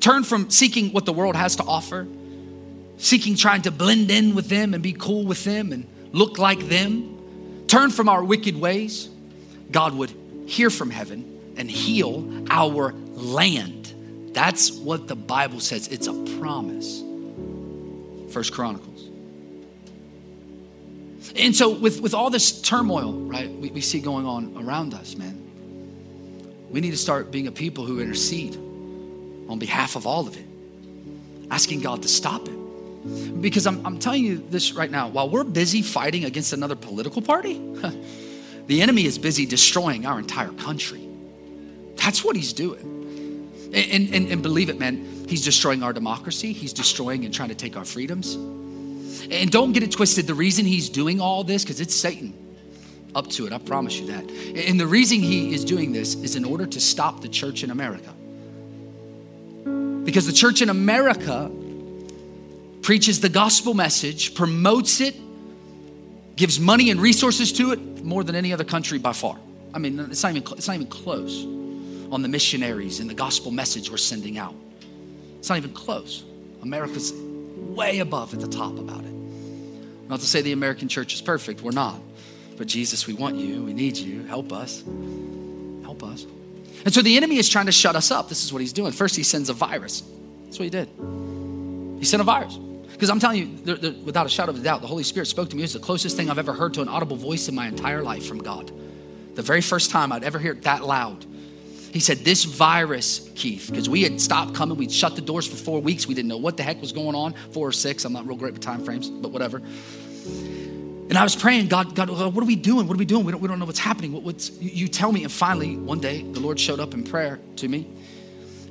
turn 0.00 0.24
from 0.24 0.50
seeking 0.50 0.92
what 0.92 1.06
the 1.06 1.12
world 1.12 1.36
has 1.36 1.56
to 1.56 1.62
offer, 1.64 2.06
seeking 2.98 3.36
trying 3.36 3.62
to 3.62 3.70
blend 3.70 4.10
in 4.10 4.34
with 4.34 4.48
them 4.48 4.74
and 4.74 4.82
be 4.82 4.92
cool 4.92 5.24
with 5.24 5.44
them 5.44 5.72
and 5.72 5.86
look 6.12 6.38
like 6.38 6.68
them, 6.68 7.64
turn 7.66 7.90
from 7.90 8.08
our 8.08 8.22
wicked 8.22 8.58
ways, 8.60 9.08
God 9.70 9.94
would 9.94 10.12
hear 10.46 10.70
from 10.70 10.90
heaven 10.90 11.54
and 11.56 11.70
heal 11.70 12.44
our 12.50 12.92
land. 13.14 13.92
That's 14.32 14.70
what 14.70 15.08
the 15.08 15.16
Bible 15.16 15.60
says. 15.60 15.88
It's 15.88 16.06
a 16.06 16.38
promise. 16.38 17.02
First 18.30 18.52
Chronicles. 18.52 19.04
And 21.34 21.54
so, 21.54 21.70
with, 21.70 22.00
with 22.00 22.14
all 22.14 22.30
this 22.30 22.62
turmoil, 22.62 23.12
right, 23.12 23.50
we, 23.50 23.70
we 23.70 23.80
see 23.80 24.00
going 24.00 24.26
on 24.26 24.56
around 24.56 24.94
us, 24.94 25.16
man, 25.16 25.42
we 26.70 26.80
need 26.80 26.92
to 26.92 26.96
start 26.96 27.30
being 27.30 27.46
a 27.46 27.52
people 27.52 27.84
who 27.84 28.00
intercede 28.00 28.56
on 29.48 29.58
behalf 29.58 29.96
of 29.96 30.06
all 30.06 30.26
of 30.26 30.36
it, 30.36 30.46
asking 31.50 31.80
God 31.80 32.02
to 32.02 32.08
stop 32.08 32.48
it. 32.48 33.40
Because 33.40 33.66
I'm, 33.66 33.84
I'm 33.86 33.98
telling 33.98 34.24
you 34.24 34.44
this 34.50 34.72
right 34.72 34.90
now 34.90 35.08
while 35.08 35.28
we're 35.28 35.44
busy 35.44 35.82
fighting 35.82 36.24
against 36.24 36.52
another 36.52 36.74
political 36.74 37.22
party, 37.22 37.60
the 38.66 38.82
enemy 38.82 39.04
is 39.04 39.18
busy 39.18 39.46
destroying 39.46 40.06
our 40.06 40.18
entire 40.18 40.52
country. 40.52 41.06
That's 41.96 42.24
what 42.24 42.34
he's 42.36 42.52
doing. 42.52 42.92
And, 43.72 44.14
and, 44.14 44.28
and 44.32 44.42
believe 44.42 44.70
it, 44.70 44.78
man, 44.78 45.15
he's 45.26 45.44
destroying 45.44 45.82
our 45.82 45.92
democracy, 45.92 46.52
he's 46.52 46.72
destroying 46.72 47.24
and 47.24 47.34
trying 47.34 47.48
to 47.50 47.54
take 47.54 47.76
our 47.76 47.84
freedoms. 47.84 48.34
And 48.34 49.50
don't 49.50 49.72
get 49.72 49.82
it 49.82 49.92
twisted. 49.92 50.26
The 50.26 50.34
reason 50.34 50.64
he's 50.64 50.88
doing 50.88 51.20
all 51.20 51.44
this, 51.44 51.64
because 51.64 51.80
it's 51.80 51.94
Satan 51.94 52.34
up 53.14 53.28
to 53.30 53.46
it, 53.46 53.52
I 53.52 53.58
promise 53.58 53.98
you 53.98 54.06
that. 54.06 54.30
And 54.68 54.78
the 54.78 54.86
reason 54.86 55.20
he 55.20 55.54
is 55.54 55.64
doing 55.64 55.92
this 55.92 56.14
is 56.14 56.36
in 56.36 56.44
order 56.44 56.66
to 56.66 56.80
stop 56.80 57.22
the 57.22 57.28
church 57.28 57.64
in 57.64 57.70
America. 57.70 58.12
Because 60.04 60.26
the 60.26 60.32
church 60.32 60.62
in 60.62 60.68
America 60.68 61.50
preaches 62.82 63.20
the 63.20 63.28
gospel 63.28 63.74
message, 63.74 64.34
promotes 64.34 65.00
it, 65.00 65.16
gives 66.36 66.60
money 66.60 66.90
and 66.90 67.00
resources 67.00 67.52
to 67.54 67.72
it 67.72 68.04
more 68.04 68.22
than 68.22 68.36
any 68.36 68.52
other 68.52 68.62
country 68.62 68.98
by 68.98 69.12
far. 69.12 69.38
I 69.74 69.78
mean, 69.78 69.98
it's 69.98 70.22
not 70.22 70.36
even, 70.36 70.52
it's 70.56 70.68
not 70.68 70.74
even 70.74 70.86
close 70.86 71.44
on 72.12 72.22
the 72.22 72.28
missionaries 72.28 73.00
and 73.00 73.10
the 73.10 73.14
gospel 73.14 73.50
message 73.50 73.90
we're 73.90 73.96
sending 73.96 74.38
out. 74.38 74.54
It's 75.46 75.50
not 75.50 75.58
even 75.58 75.74
close. 75.74 76.24
America's 76.62 77.12
way 77.12 78.00
above 78.00 78.34
at 78.34 78.40
the 78.40 78.48
top 78.48 78.80
about 78.80 79.04
it. 79.04 79.12
Not 80.08 80.18
to 80.18 80.26
say 80.26 80.42
the 80.42 80.50
American 80.50 80.88
church 80.88 81.14
is 81.14 81.22
perfect, 81.22 81.60
we're 81.60 81.70
not. 81.70 82.00
But 82.56 82.66
Jesus, 82.66 83.06
we 83.06 83.14
want 83.14 83.36
you, 83.36 83.62
we 83.62 83.72
need 83.72 83.96
you, 83.96 84.24
help 84.24 84.52
us. 84.52 84.82
Help 85.84 86.02
us. 86.02 86.26
And 86.84 86.92
so 86.92 87.00
the 87.00 87.16
enemy 87.16 87.36
is 87.36 87.48
trying 87.48 87.66
to 87.66 87.72
shut 87.72 87.94
us 87.94 88.10
up. 88.10 88.28
This 88.28 88.42
is 88.42 88.52
what 88.52 88.60
he's 88.60 88.72
doing. 88.72 88.90
First, 88.90 89.14
he 89.14 89.22
sends 89.22 89.48
a 89.48 89.52
virus. 89.52 90.02
That's 90.46 90.58
what 90.58 90.64
he 90.64 90.70
did. 90.70 90.88
He 92.00 92.04
sent 92.04 92.20
a 92.20 92.24
virus. 92.24 92.56
Because 92.90 93.08
I'm 93.08 93.20
telling 93.20 93.38
you, 93.38 93.94
without 94.04 94.26
a 94.26 94.28
shadow 94.28 94.50
of 94.50 94.58
a 94.58 94.62
doubt, 94.64 94.80
the 94.80 94.88
Holy 94.88 95.04
Spirit 95.04 95.26
spoke 95.26 95.50
to 95.50 95.56
me. 95.56 95.62
It's 95.62 95.74
the 95.74 95.78
closest 95.78 96.16
thing 96.16 96.28
I've 96.28 96.40
ever 96.40 96.54
heard 96.54 96.74
to 96.74 96.82
an 96.82 96.88
audible 96.88 97.14
voice 97.14 97.46
in 97.46 97.54
my 97.54 97.68
entire 97.68 98.02
life 98.02 98.26
from 98.26 98.38
God. 98.38 98.72
The 99.36 99.42
very 99.42 99.60
first 99.60 99.92
time 99.92 100.10
I'd 100.10 100.24
ever 100.24 100.40
hear 100.40 100.54
it 100.54 100.62
that 100.62 100.84
loud. 100.84 101.24
He 101.96 102.00
said, 102.00 102.18
This 102.18 102.44
virus, 102.44 103.26
Keith, 103.36 103.68
because 103.70 103.88
we 103.88 104.02
had 104.02 104.20
stopped 104.20 104.54
coming. 104.54 104.76
We'd 104.76 104.92
shut 104.92 105.16
the 105.16 105.22
doors 105.22 105.46
for 105.46 105.56
four 105.56 105.80
weeks. 105.80 106.06
We 106.06 106.12
didn't 106.12 106.28
know 106.28 106.36
what 106.36 106.58
the 106.58 106.62
heck 106.62 106.78
was 106.78 106.92
going 106.92 107.14
on. 107.14 107.32
Four 107.52 107.68
or 107.68 107.72
six. 107.72 108.04
I'm 108.04 108.12
not 108.12 108.26
real 108.26 108.36
great 108.36 108.52
with 108.52 108.60
time 108.60 108.84
frames, 108.84 109.08
but 109.08 109.30
whatever. 109.30 109.62
And 111.08 111.16
I 111.16 111.22
was 111.22 111.34
praying, 111.34 111.68
God, 111.68 111.94
God, 111.94 112.10
what 112.10 112.36
are 112.36 112.44
we 112.44 112.54
doing? 112.54 112.86
What 112.86 112.96
are 112.96 112.98
we 112.98 113.06
doing? 113.06 113.24
We 113.24 113.32
don't, 113.32 113.40
we 113.40 113.48
don't 113.48 113.58
know 113.58 113.64
what's 113.64 113.78
happening. 113.78 114.12
What, 114.12 114.24
what's, 114.24 114.50
you 114.60 114.88
tell 114.88 115.10
me. 115.10 115.22
And 115.22 115.32
finally, 115.32 115.78
one 115.78 115.98
day, 115.98 116.20
the 116.20 116.38
Lord 116.38 116.60
showed 116.60 116.80
up 116.80 116.92
in 116.92 117.02
prayer 117.02 117.40
to 117.56 117.66
me. 117.66 117.88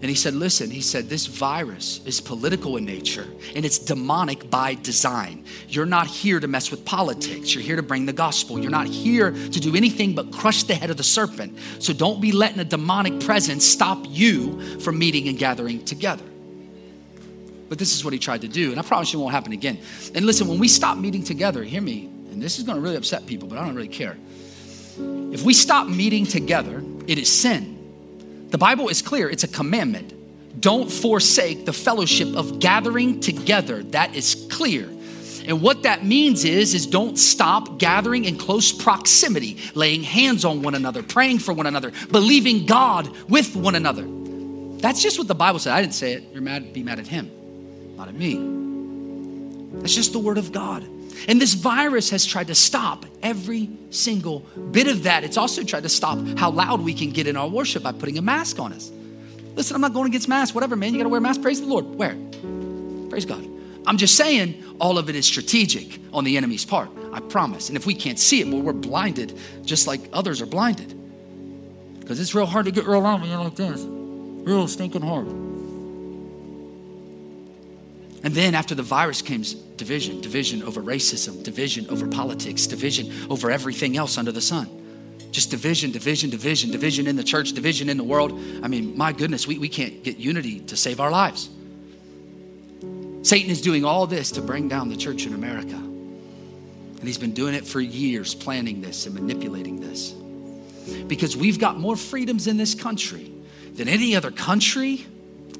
And 0.02 0.10
he 0.10 0.16
said, 0.16 0.34
Listen, 0.34 0.70
he 0.70 0.82
said, 0.82 1.10
this 1.10 1.26
virus 1.26 2.02
is 2.06 2.20
political 2.20 2.78
in 2.78 2.86
nature 2.86 3.28
and 3.56 3.66
it's 3.66 3.80
demonic 3.80 4.50
by 4.50 4.76
design. 4.76 5.46
You're 5.68 5.86
not 5.86 6.08
here 6.08 6.39
to 6.39 6.48
mess 6.48 6.70
with 6.70 6.86
politics. 6.86 7.56
You're 7.56 7.64
here 7.64 7.78
to 7.78 7.84
bring 7.84 8.06
the 8.06 8.14
gospel. 8.14 8.60
You're 8.60 8.72
not 8.72 8.88
here 8.88 9.32
to 9.32 9.60
do 9.60 9.76
anything 9.76 10.14
but 10.14 10.32
crush 10.32 10.64
the 10.64 10.76
head 10.76 10.89
of 10.89 10.98
the 10.98 11.04
serpent. 11.04 11.58
So 11.80 11.93
don't 11.93 12.22
be 12.22 12.32
letting 12.32 12.60
a 12.60 12.66
demonic 12.66 13.20
presence 13.22 13.66
stop 13.66 14.00
you 14.08 14.80
from 14.80 15.00
meeting 15.00 15.28
and 15.28 15.38
gathering 15.38 15.84
together. 15.86 16.26
But 17.68 17.80
this 17.80 17.96
is 17.96 18.04
what 18.04 18.14
he 18.14 18.20
tried 18.20 18.41
to 18.41 18.48
do. 18.48 18.72
And 18.72 18.80
I 18.80 18.84
promise 18.84 19.12
you 19.12 19.20
it 19.20 19.24
won't 19.24 19.34
happen 19.34 19.54
again. 19.54 19.80
And 20.14 20.26
listen, 20.26 20.48
when 20.48 20.60
we 20.60 20.68
stop 20.68 20.98
meeting 20.98 21.24
together, 21.24 21.64
hear 21.64 21.82
me, 21.82 22.06
and 22.32 22.41
this 22.41 22.60
is 22.60 22.64
going 22.64 22.76
to 22.76 22.82
really 22.82 22.96
upset 22.96 23.26
people, 23.26 23.48
but 23.48 23.58
I 23.58 23.66
don't 23.66 23.76
really 23.76 23.88
care. 23.88 24.18
If 25.32 25.43
we 25.43 25.54
stop 25.54 25.88
meeting 25.88 26.26
together, 26.26 26.84
it 27.08 27.18
is 27.18 27.34
sin. 27.34 27.74
The 28.56 28.60
Bible 28.60 28.88
is 28.88 29.01
clear, 29.01 29.30
it's 29.30 29.43
a 29.43 29.49
commandment. 29.49 30.14
Don't 30.62 30.89
forsake 30.89 31.66
the 31.66 31.74
fellowship 31.74 32.34
of 32.38 32.62
gathering 32.62 33.20
together. 33.20 33.84
That 33.84 34.16
is 34.16 34.47
clear. 34.49 34.88
And 35.45 35.62
what 35.62 35.84
that 35.84 36.06
means 36.06 36.45
is 36.45 36.74
is 36.74 36.88
don't 36.88 37.18
stop 37.20 37.80
gathering 37.80 38.24
in 38.24 38.38
close 38.38 38.72
proximity, 38.72 39.58
laying 39.74 40.03
hands 40.03 40.45
on 40.45 40.62
one 40.62 40.74
another, 40.74 41.03
praying 41.03 41.39
for 41.39 41.51
one 41.51 41.66
another, 41.66 41.91
believing 42.14 42.66
God 42.66 43.10
with 43.28 43.58
one 43.58 43.76
another. 43.76 44.08
That's 44.80 45.01
just 45.01 45.18
what 45.18 45.28
the 45.28 45.36
Bible 45.36 45.60
said. 45.60 45.74
I 45.74 45.82
didn't 45.82 45.95
say 45.95 46.14
it. 46.14 46.24
You're 46.32 46.41
mad, 46.41 46.72
be 46.72 46.82
mad 46.82 46.99
at 46.99 47.08
him, 47.08 47.30
not 47.97 48.08
at 48.08 48.16
me. 48.16 48.36
That's 49.82 49.93
just 49.93 50.14
the 50.14 50.20
word 50.20 50.38
of 50.38 50.53
God. 50.53 50.88
And 51.28 51.41
this 51.41 51.53
virus 51.53 52.09
has 52.09 52.26
tried 52.26 52.47
to 52.47 52.55
stop 52.55 53.05
every 53.22 53.70
single 53.89 54.39
bit 54.72 54.88
of 54.88 55.03
that. 55.03 55.24
It's 55.24 55.38
also 55.38 55.63
tried 55.63 55.84
to 55.84 55.89
stop 55.89 56.20
how 56.38 56.51
loud 56.51 56.82
we 56.82 56.93
can 56.93 57.11
get 57.11 57.28
in 57.28 57.38
our 57.38 57.47
worship 57.47 57.84
by 57.84 57.91
putting 57.91 58.18
a 58.18 58.22
mask 58.22 58.59
on 58.59 58.74
us. 58.74 58.91
Listen, 59.55 59.76
I'm 59.76 59.82
not 59.82 59.93
going 59.93 60.07
against 60.07 60.28
masks, 60.28 60.53
whatever, 60.53 60.76
man. 60.76 60.93
You 60.93 60.99
got 60.99 61.03
to 61.03 61.09
wear 61.09 61.20
a 61.20 61.22
mask. 61.22 61.41
Praise 61.41 61.61
the 61.61 61.68
Lord. 61.68 61.86
Wear 61.86 62.11
it. 62.11 63.09
Praise 63.09 63.26
God. 63.26 63.47
I'm 63.88 63.97
just 63.97 64.16
saying 64.16 64.63
all 64.80 64.97
of 64.97 65.09
it 65.09 65.16
is 65.16 65.26
strategic 65.26 65.99
on 66.11 66.24
the 66.24 66.38
enemy's 66.38 66.66
part. 66.66 66.89
I 67.13 67.20
promise. 67.22 67.70
And 67.70 67.78
if 67.78 67.86
we 67.86 67.93
can't 67.93 68.20
see 68.20 68.41
it, 68.41 68.47
well, 68.47 68.61
we're 68.61 68.74
blinded 68.74 69.38
just 69.63 69.88
like 69.88 70.01
others 70.11 70.41
are 70.41 70.45
blinded. 70.45 70.93
Because 71.99 72.20
it's 72.20 72.36
real 72.36 72.45
hard 72.45 72.66
to 72.66 72.72
get 72.72 72.86
real 72.86 73.01
loud 73.01 73.22
when 73.22 73.30
you're 73.30 73.43
like 73.43 73.55
this. 73.55 73.82
Real 73.84 74.68
stinking 74.68 75.01
hard. 75.01 75.28
And 78.24 78.34
then 78.34 78.55
after 78.55 78.76
the 78.76 78.84
virus 78.84 79.22
came 79.22 79.43
division 79.78 80.21
division 80.21 80.63
over 80.63 80.82
racism, 80.82 81.43
division 81.43 81.88
over 81.89 82.07
politics, 82.07 82.67
division 82.67 83.11
over 83.30 83.51
everything 83.51 83.97
else 83.97 84.17
under 84.17 84.32
the 84.32 84.41
sun. 84.41 84.69
Just 85.32 85.51
division, 85.51 85.91
division, 85.91 86.30
division, 86.30 86.71
division 86.71 87.07
in 87.07 87.17
the 87.17 87.23
church, 87.23 87.51
division 87.51 87.89
in 87.89 87.97
the 87.97 88.03
world. 88.03 88.32
I 88.63 88.69
mean, 88.69 88.95
my 88.97 89.11
goodness, 89.11 89.45
we, 89.45 89.57
we 89.57 89.67
can't 89.67 90.01
get 90.01 90.17
unity 90.17 90.61
to 90.61 90.78
save 90.78 91.01
our 91.01 91.11
lives. 91.11 91.49
Satan 93.21 93.49
is 93.51 93.61
doing 93.61 93.84
all 93.84 94.07
this 94.07 94.32
to 94.32 94.41
bring 94.41 94.69
down 94.69 94.88
the 94.88 94.95
church 94.95 95.26
in 95.26 95.34
America. 95.34 95.76
And 95.76 97.03
he's 97.03 97.17
been 97.17 97.34
doing 97.34 97.53
it 97.53 97.67
for 97.67 97.82
years, 97.82 98.34
planning 98.34 98.82
this 98.82 99.07
and 99.07 99.15
manipulating 99.15 99.82
this. 99.82 100.11
Because 101.07 101.36
we've 101.36 101.59
got 101.59 101.78
more 101.78 101.97
freedoms 101.97 102.47
in 102.47 102.55
this 102.55 102.73
country 102.73 103.32
than 103.73 103.89
any 103.89 104.15
other 104.15 104.32
country. 104.32 105.05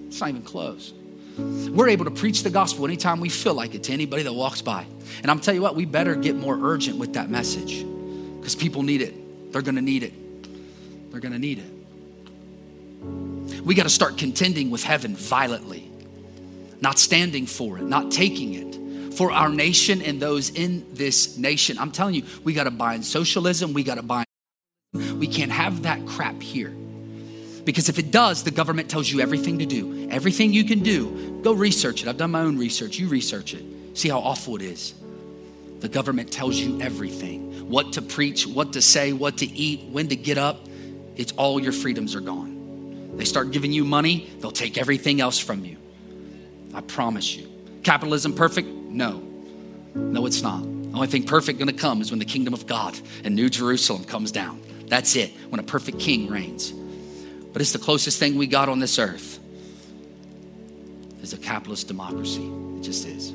It's 0.07 0.22
not 0.22 0.30
even 0.30 0.43
close. 0.43 0.93
We're 1.38 1.90
able 1.90 2.06
to 2.06 2.12
preach 2.12 2.44
the 2.44 2.50
gospel 2.50 2.86
anytime 2.86 3.20
we 3.20 3.30
feel 3.30 3.54
like 3.54 3.76
it 3.76 3.84
to 3.84 3.94
anybody 3.94 4.24
that 4.24 4.34
walks 4.34 4.62
by. 4.62 4.86
And 5.22 5.30
I'm 5.30 5.40
telling 5.40 5.58
you 5.58 5.62
what, 5.62 5.76
we 5.76 5.86
better 5.86 6.16
get 6.16 6.36
more 6.36 6.58
urgent 6.62 6.98
with 6.98 7.14
that 7.14 7.30
message 7.30 7.86
because 8.40 8.56
people 8.56 8.84
need 8.84 9.02
it. 9.02 9.52
They're 9.52 9.62
going 9.62 9.76
to 9.76 9.82
need 9.82 10.04
it. 10.04 10.14
They're 11.12 11.20
going 11.20 11.34
to 11.34 11.40
need 11.40 11.60
it. 11.60 11.66
We 13.64 13.76
got 13.76 13.84
to 13.84 13.90
start 13.90 14.18
contending 14.18 14.70
with 14.70 14.84
heaven 14.84 15.16
violently, 15.16 15.90
not 16.82 17.00
standing 17.00 17.46
for 17.46 17.78
it, 17.78 17.84
not 17.84 18.12
taking 18.12 18.54
it 18.54 19.14
for 19.16 19.32
our 19.32 19.50
nation 19.50 20.02
and 20.02 20.22
those 20.22 20.50
in 20.50 20.86
this 20.94 21.38
nation. 21.38 21.80
I'm 21.80 21.92
telling 21.92 22.16
you, 22.16 22.24
we 22.44 22.54
got 22.54 22.66
to 22.66 22.72
bind 22.72 23.06
socialism. 23.06 23.74
We 23.74 23.84
got 23.84 23.96
to 23.96 24.04
bind. 24.04 24.28
We 24.94 25.28
can't 25.28 25.52
have 25.52 25.84
that 25.84 26.06
crap 26.06 26.42
here. 26.42 26.74
Because 27.66 27.89
if 27.89 27.99
it 27.99 28.11
does, 28.11 28.43
the 28.43 28.51
government 28.51 28.89
tells 28.89 29.11
you 29.11 29.20
everything 29.20 29.59
to 29.59 29.66
do. 29.66 30.07
Everything 30.09 30.53
you 30.53 30.63
can 30.63 30.82
do, 30.82 31.41
go 31.43 31.51
research 31.51 32.03
it. 32.03 32.07
I've 32.07 32.18
done 32.18 32.32
my 32.32 32.41
own 32.41 32.57
research. 32.57 32.99
You 32.99 33.07
research 33.07 33.53
it. 33.53 33.66
See 33.95 34.07
how 34.07 34.20
awful 34.20 34.55
it 34.55 34.61
is. 34.61 34.93
The 35.80 35.89
government 35.89 36.32
tells 36.32 36.57
you 36.57 36.80
everything 36.80 37.70
what 37.70 37.93
to 37.93 38.01
preach, 38.01 38.45
what 38.45 38.74
to 38.74 38.82
say, 38.82 39.13
what 39.13 39.39
to 39.39 39.45
eat, 39.45 39.89
when 39.91 40.07
to 40.09 40.16
get 40.16 40.38
up. 40.38 40.59
It's 41.16 41.32
all 41.34 41.59
your 41.59 41.72
freedoms 41.72 42.16
are 42.16 42.22
gone. 42.22 43.18
They 43.18 43.26
start 43.26 43.51
giving 43.51 43.72
you 43.72 43.84
money, 43.86 44.30
they'll 44.39 44.51
take 44.51 44.78
everything 44.78 45.22
else 45.22 45.39
from 45.39 45.66
you. 45.66 45.78
I 46.74 46.82
promise 46.82 47.36
you. 47.36 47.49
Capitalism 47.84 48.34
perfect? 48.34 48.68
No. 48.68 49.24
No, 49.95 50.26
it's 50.26 50.41
not. 50.41 50.61
The 50.61 50.91
only 50.93 51.07
thing 51.07 51.24
perfect 51.24 51.57
going 51.57 51.70
to 51.70 51.74
come 51.74 52.01
is 52.01 52.11
when 52.11 52.20
the 52.20 52.26
kingdom 52.26 52.53
of 52.53 52.68
God 52.68 52.97
and 53.24 53.36
New 53.36 53.49
Jerusalem 53.49 54.03
comes 54.03 54.32
down. 54.32 54.61
That's 54.88 55.16
it, 55.16 55.32
when 55.49 55.59
a 55.59 55.63
perfect 55.63 55.99
king 55.99 56.30
reigns. 56.30 56.74
But 57.56 57.62
it's 57.62 57.72
the 57.72 57.80
closest 57.80 58.20
thing 58.20 58.36
we 58.36 58.47
got 58.47 58.68
on 58.68 58.80
this 58.80 58.99
earth 58.99 59.39
is 61.22 61.32
a 61.32 61.38
capitalist 61.38 61.88
democracy. 61.88 62.43
It 62.43 62.82
just 62.82 63.08
is. 63.08 63.32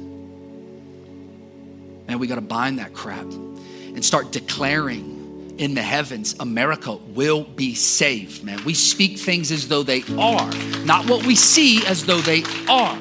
Man, 2.06 2.18
we 2.18 2.26
got 2.26 2.34
to 2.34 2.42
bind 2.42 2.80
that 2.80 2.92
crap 2.92 3.24
and 3.24 4.04
start 4.04 4.30
declaring 4.30 5.54
in 5.56 5.72
the 5.72 5.80
heavens 5.80 6.36
America 6.38 6.96
will 6.96 7.44
be 7.44 7.74
saved, 7.74 8.44
man. 8.44 8.62
We 8.62 8.74
speak 8.74 9.18
things 9.18 9.50
as 9.50 9.68
though 9.68 9.84
they 9.84 10.02
are, 10.18 10.50
not 10.84 11.08
what 11.08 11.24
we 11.24 11.34
see 11.34 11.82
as 11.86 12.04
though 12.04 12.20
they 12.20 12.42
are. 12.68 12.98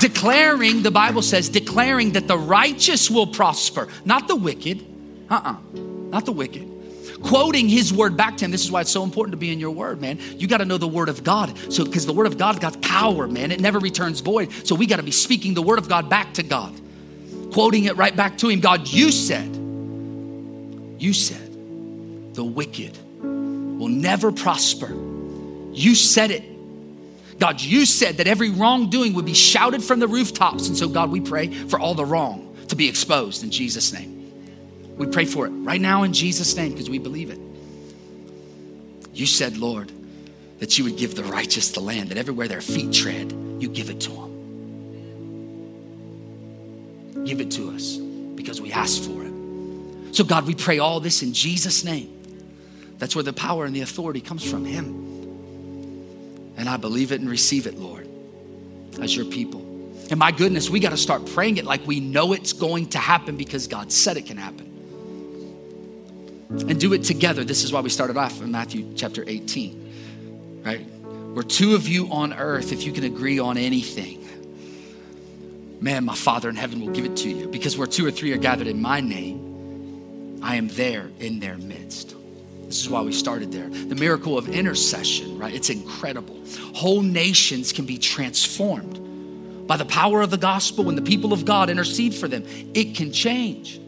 Declaring, 0.00 0.82
the 0.82 0.90
Bible 0.90 1.22
says, 1.22 1.48
declaring 1.48 2.10
that 2.14 2.26
the 2.26 2.38
righteous 2.38 3.08
will 3.08 3.28
prosper, 3.28 3.86
not 4.04 4.26
the 4.26 4.34
wicked. 4.34 4.84
Uh 5.30 5.34
uh-uh, 5.34 5.50
uh, 5.52 5.56
not 6.10 6.24
the 6.24 6.32
wicked 6.32 6.73
quoting 7.24 7.68
his 7.68 7.92
word 7.92 8.16
back 8.16 8.36
to 8.36 8.44
him. 8.44 8.50
This 8.50 8.64
is 8.64 8.70
why 8.70 8.82
it's 8.82 8.90
so 8.90 9.02
important 9.02 9.32
to 9.32 9.36
be 9.36 9.52
in 9.52 9.58
your 9.58 9.70
word, 9.70 10.00
man. 10.00 10.18
You 10.36 10.46
got 10.46 10.58
to 10.58 10.64
know 10.64 10.78
the 10.78 10.88
word 10.88 11.08
of 11.08 11.24
God. 11.24 11.56
So, 11.72 11.84
because 11.84 12.06
the 12.06 12.12
word 12.12 12.26
of 12.26 12.38
God 12.38 12.60
got 12.60 12.80
power, 12.82 13.26
man. 13.26 13.50
It 13.50 13.60
never 13.60 13.78
returns 13.78 14.20
void. 14.20 14.52
So, 14.66 14.74
we 14.74 14.86
got 14.86 14.96
to 14.96 15.02
be 15.02 15.10
speaking 15.10 15.54
the 15.54 15.62
word 15.62 15.78
of 15.78 15.88
God 15.88 16.08
back 16.08 16.34
to 16.34 16.42
God, 16.42 16.74
quoting 17.52 17.84
it 17.84 17.96
right 17.96 18.14
back 18.14 18.38
to 18.38 18.48
him. 18.48 18.60
God, 18.60 18.86
you 18.88 19.10
said, 19.10 19.54
you 21.00 21.12
said, 21.12 22.34
the 22.34 22.44
wicked 22.44 22.96
will 23.22 23.88
never 23.88 24.30
prosper. 24.30 24.92
You 25.72 25.94
said 25.94 26.30
it. 26.30 26.44
God, 27.38 27.60
you 27.60 27.84
said 27.84 28.18
that 28.18 28.28
every 28.28 28.50
wrongdoing 28.50 29.14
would 29.14 29.26
be 29.26 29.34
shouted 29.34 29.82
from 29.82 29.98
the 29.98 30.06
rooftops. 30.06 30.68
And 30.68 30.76
so, 30.76 30.88
God, 30.88 31.10
we 31.10 31.20
pray 31.20 31.48
for 31.48 31.80
all 31.80 31.94
the 31.94 32.04
wrong 32.04 32.56
to 32.68 32.76
be 32.76 32.88
exposed 32.88 33.42
in 33.42 33.50
Jesus' 33.50 33.92
name. 33.92 34.13
We 34.96 35.06
pray 35.06 35.24
for 35.24 35.46
it 35.46 35.50
right 35.50 35.80
now 35.80 36.04
in 36.04 36.12
Jesus' 36.12 36.54
name 36.56 36.72
because 36.72 36.88
we 36.88 36.98
believe 36.98 37.30
it. 37.30 37.38
You 39.12 39.26
said, 39.26 39.56
Lord, 39.56 39.90
that 40.58 40.78
you 40.78 40.84
would 40.84 40.96
give 40.96 41.14
the 41.14 41.24
righteous 41.24 41.72
the 41.72 41.80
land, 41.80 42.10
that 42.10 42.18
everywhere 42.18 42.48
their 42.48 42.60
feet 42.60 42.92
tread, 42.92 43.32
you 43.58 43.68
give 43.68 43.90
it 43.90 44.00
to 44.02 44.10
them. 44.10 44.30
Give 47.24 47.40
it 47.40 47.50
to 47.52 47.70
us 47.70 47.96
because 47.96 48.60
we 48.60 48.72
ask 48.72 49.02
for 49.02 49.24
it. 49.24 49.32
So, 50.14 50.22
God, 50.24 50.46
we 50.46 50.54
pray 50.54 50.78
all 50.78 51.00
this 51.00 51.22
in 51.22 51.32
Jesus' 51.32 51.84
name. 51.84 52.10
That's 52.98 53.16
where 53.16 53.24
the 53.24 53.32
power 53.32 53.64
and 53.64 53.74
the 53.74 53.80
authority 53.80 54.20
comes 54.20 54.48
from 54.48 54.64
Him. 54.64 55.02
And 56.56 56.68
I 56.68 56.76
believe 56.76 57.10
it 57.10 57.20
and 57.20 57.28
receive 57.28 57.66
it, 57.66 57.76
Lord, 57.76 58.06
as 59.00 59.16
your 59.16 59.26
people. 59.26 59.60
And 60.10 60.18
my 60.18 60.30
goodness, 60.30 60.70
we 60.70 60.78
got 60.78 60.90
to 60.90 60.96
start 60.96 61.26
praying 61.26 61.56
it 61.56 61.64
like 61.64 61.84
we 61.86 61.98
know 61.98 62.32
it's 62.32 62.52
going 62.52 62.90
to 62.90 62.98
happen 62.98 63.36
because 63.36 63.66
God 63.66 63.90
said 63.90 64.16
it 64.16 64.26
can 64.26 64.36
happen 64.36 64.73
and 66.62 66.80
do 66.80 66.92
it 66.92 67.04
together. 67.04 67.44
This 67.44 67.64
is 67.64 67.72
why 67.72 67.80
we 67.80 67.90
started 67.90 68.16
off 68.16 68.40
in 68.40 68.50
Matthew 68.50 68.94
chapter 68.94 69.24
18, 69.26 70.62
right? 70.64 70.80
Where 71.34 71.42
two 71.42 71.74
of 71.74 71.88
you 71.88 72.12
on 72.12 72.32
earth, 72.32 72.72
if 72.72 72.84
you 72.84 72.92
can 72.92 73.04
agree 73.04 73.38
on 73.38 73.56
anything, 73.56 74.20
man, 75.80 76.04
my 76.04 76.14
Father 76.14 76.48
in 76.48 76.56
heaven 76.56 76.80
will 76.80 76.92
give 76.92 77.04
it 77.04 77.16
to 77.18 77.28
you. 77.28 77.48
Because 77.48 77.76
where 77.76 77.86
two 77.86 78.06
or 78.06 78.10
three 78.10 78.32
are 78.32 78.38
gathered 78.38 78.66
in 78.66 78.80
my 78.80 79.00
name, 79.00 80.40
I 80.42 80.56
am 80.56 80.68
there 80.68 81.10
in 81.18 81.40
their 81.40 81.58
midst. 81.58 82.14
This 82.66 82.80
is 82.80 82.88
why 82.88 83.02
we 83.02 83.12
started 83.12 83.52
there. 83.52 83.68
The 83.68 83.94
miracle 83.94 84.38
of 84.38 84.48
intercession, 84.48 85.38
right? 85.38 85.54
It's 85.54 85.70
incredible. 85.70 86.40
Whole 86.74 87.02
nations 87.02 87.72
can 87.72 87.84
be 87.84 87.98
transformed 87.98 89.66
by 89.66 89.76
the 89.76 89.84
power 89.84 90.22
of 90.22 90.30
the 90.30 90.38
gospel 90.38 90.84
when 90.84 90.96
the 90.96 91.02
people 91.02 91.32
of 91.32 91.44
God 91.44 91.70
intercede 91.70 92.14
for 92.14 92.28
them. 92.28 92.44
It 92.74 92.94
can 92.94 93.12
change. 93.12 93.80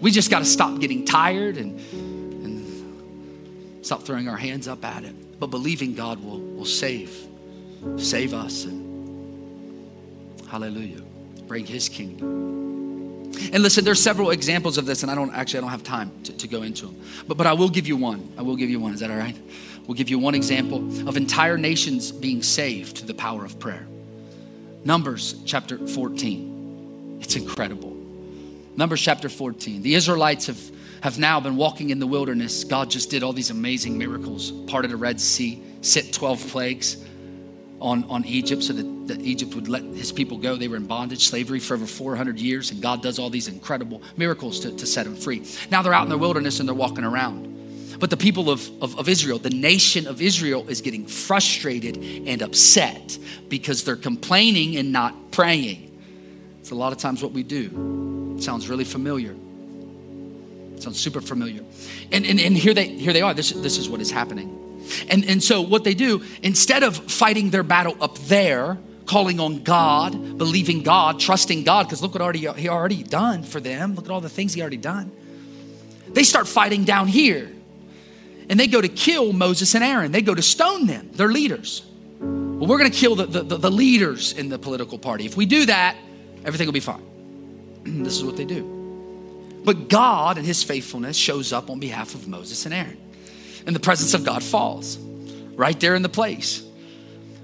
We 0.00 0.10
just 0.10 0.30
got 0.30 0.38
to 0.40 0.44
stop 0.44 0.80
getting 0.80 1.04
tired 1.04 1.56
and, 1.56 1.78
and 1.92 3.84
stop 3.84 4.02
throwing 4.02 4.28
our 4.28 4.36
hands 4.36 4.66
up 4.68 4.84
at 4.84 5.04
it, 5.04 5.38
but 5.38 5.48
believing 5.48 5.94
God 5.94 6.22
will, 6.24 6.40
will 6.40 6.64
save, 6.64 7.14
save 7.96 8.32
us. 8.32 8.64
And 8.64 10.40
hallelujah, 10.48 11.02
bring 11.46 11.66
his 11.66 11.88
kingdom. 11.88 12.50
And 13.52 13.62
listen, 13.62 13.84
there's 13.84 14.02
several 14.02 14.30
examples 14.30 14.76
of 14.78 14.86
this, 14.86 15.02
and 15.02 15.10
I 15.10 15.14
don't 15.14 15.32
actually 15.32 15.58
I 15.58 15.60
don't 15.62 15.70
have 15.70 15.84
time 15.84 16.10
to, 16.24 16.32
to 16.32 16.48
go 16.48 16.62
into 16.62 16.86
them. 16.86 17.00
But 17.28 17.36
but 17.36 17.46
I 17.46 17.52
will 17.52 17.68
give 17.68 17.86
you 17.86 17.96
one. 17.96 18.32
I 18.36 18.42
will 18.42 18.56
give 18.56 18.70
you 18.70 18.80
one. 18.80 18.92
Is 18.92 19.00
that 19.00 19.10
all 19.10 19.16
right? 19.16 19.36
We'll 19.86 19.96
give 19.96 20.08
you 20.08 20.18
one 20.18 20.34
example 20.34 20.78
of 21.08 21.16
entire 21.16 21.56
nations 21.56 22.12
being 22.12 22.42
saved 22.42 22.96
to 22.98 23.06
the 23.06 23.14
power 23.14 23.44
of 23.44 23.58
prayer. 23.58 23.86
Numbers 24.84 25.42
chapter 25.44 25.78
14. 25.86 27.18
It's 27.20 27.36
incredible. 27.36 27.89
Numbers 28.76 29.00
chapter 29.00 29.28
14. 29.28 29.82
The 29.82 29.94
Israelites 29.94 30.46
have, 30.46 30.60
have 31.02 31.18
now 31.18 31.40
been 31.40 31.56
walking 31.56 31.90
in 31.90 31.98
the 31.98 32.06
wilderness. 32.06 32.64
God 32.64 32.90
just 32.90 33.10
did 33.10 33.22
all 33.22 33.32
these 33.32 33.50
amazing 33.50 33.98
miracles, 33.98 34.52
parted 34.66 34.92
a 34.92 34.96
Red 34.96 35.20
Sea, 35.20 35.62
sent 35.82 36.14
12 36.14 36.48
plagues 36.48 37.04
on, 37.80 38.04
on 38.04 38.24
Egypt 38.24 38.62
so 38.62 38.72
that, 38.72 39.08
that 39.08 39.20
Egypt 39.22 39.54
would 39.54 39.68
let 39.68 39.82
his 39.82 40.12
people 40.12 40.38
go. 40.38 40.56
They 40.56 40.68
were 40.68 40.76
in 40.76 40.86
bondage, 40.86 41.26
slavery 41.26 41.60
for 41.60 41.74
over 41.74 41.86
400 41.86 42.38
years, 42.38 42.70
and 42.70 42.80
God 42.80 43.02
does 43.02 43.18
all 43.18 43.30
these 43.30 43.48
incredible 43.48 44.02
miracles 44.16 44.60
to, 44.60 44.76
to 44.76 44.86
set 44.86 45.04
them 45.04 45.16
free. 45.16 45.44
Now 45.70 45.82
they're 45.82 45.94
out 45.94 46.04
in 46.04 46.10
the 46.10 46.18
wilderness 46.18 46.60
and 46.60 46.68
they're 46.68 46.74
walking 46.74 47.04
around. 47.04 47.48
But 47.98 48.08
the 48.08 48.16
people 48.16 48.48
of, 48.48 48.66
of, 48.82 48.98
of, 48.98 49.08
Israel, 49.08 49.38
the 49.38 49.50
nation 49.50 50.06
of 50.06 50.22
Israel, 50.22 50.66
is 50.68 50.80
getting 50.80 51.06
frustrated 51.06 51.98
and 52.26 52.40
upset 52.40 53.18
because 53.48 53.84
they're 53.84 53.96
complaining 53.96 54.76
and 54.76 54.90
not 54.90 55.32
praying. 55.32 55.89
It's 56.70 56.76
a 56.76 56.78
lot 56.78 56.92
of 56.92 56.98
times 56.98 57.20
what 57.20 57.32
we 57.32 57.42
do. 57.42 58.36
Sounds 58.38 58.68
really 58.68 58.84
familiar. 58.84 59.34
Sounds 60.76 61.00
super 61.00 61.20
familiar. 61.20 61.64
And, 62.12 62.24
and, 62.24 62.38
and 62.38 62.56
here, 62.56 62.74
they, 62.74 62.86
here 62.86 63.12
they 63.12 63.22
are. 63.22 63.34
This, 63.34 63.50
this 63.50 63.76
is 63.76 63.88
what 63.88 64.00
is 64.00 64.12
happening. 64.12 64.86
And, 65.08 65.24
and 65.24 65.42
so, 65.42 65.62
what 65.62 65.82
they 65.82 65.94
do, 65.94 66.22
instead 66.44 66.84
of 66.84 66.96
fighting 66.96 67.50
their 67.50 67.64
battle 67.64 67.96
up 68.00 68.18
there, 68.18 68.78
calling 69.04 69.40
on 69.40 69.64
God, 69.64 70.38
believing 70.38 70.84
God, 70.84 71.18
trusting 71.18 71.64
God, 71.64 71.86
because 71.86 72.02
look 72.02 72.12
what 72.12 72.22
already, 72.22 72.46
He 72.52 72.68
already 72.68 73.02
done 73.02 73.42
for 73.42 73.58
them. 73.58 73.96
Look 73.96 74.04
at 74.04 74.12
all 74.12 74.20
the 74.20 74.28
things 74.28 74.54
He 74.54 74.60
already 74.60 74.76
done. 74.76 75.10
They 76.10 76.22
start 76.22 76.46
fighting 76.46 76.84
down 76.84 77.08
here. 77.08 77.50
And 78.48 78.60
they 78.60 78.68
go 78.68 78.80
to 78.80 78.88
kill 78.88 79.32
Moses 79.32 79.74
and 79.74 79.82
Aaron. 79.82 80.12
They 80.12 80.22
go 80.22 80.36
to 80.36 80.42
stone 80.42 80.86
them, 80.86 81.10
their 81.14 81.32
leaders. 81.32 81.84
Well, 82.20 82.68
we're 82.68 82.78
going 82.78 82.92
to 82.92 82.96
kill 82.96 83.16
the, 83.16 83.26
the, 83.26 83.56
the 83.56 83.70
leaders 83.72 84.32
in 84.34 84.50
the 84.50 84.58
political 84.58 84.98
party. 84.98 85.26
If 85.26 85.36
we 85.36 85.46
do 85.46 85.66
that, 85.66 85.96
everything 86.44 86.66
will 86.66 86.72
be 86.72 86.80
fine. 86.80 87.02
this 87.84 88.16
is 88.16 88.24
what 88.24 88.36
they 88.36 88.44
do. 88.44 88.78
But 89.64 89.88
God 89.88 90.38
and 90.38 90.46
his 90.46 90.62
faithfulness 90.62 91.16
shows 91.16 91.52
up 91.52 91.70
on 91.70 91.80
behalf 91.80 92.14
of 92.14 92.28
Moses 92.28 92.64
and 92.64 92.74
Aaron. 92.74 92.98
And 93.66 93.76
the 93.76 93.80
presence 93.80 94.14
of 94.14 94.24
God 94.24 94.42
falls 94.42 94.98
right 95.54 95.78
there 95.78 95.94
in 95.94 96.02
the 96.02 96.08
place 96.08 96.62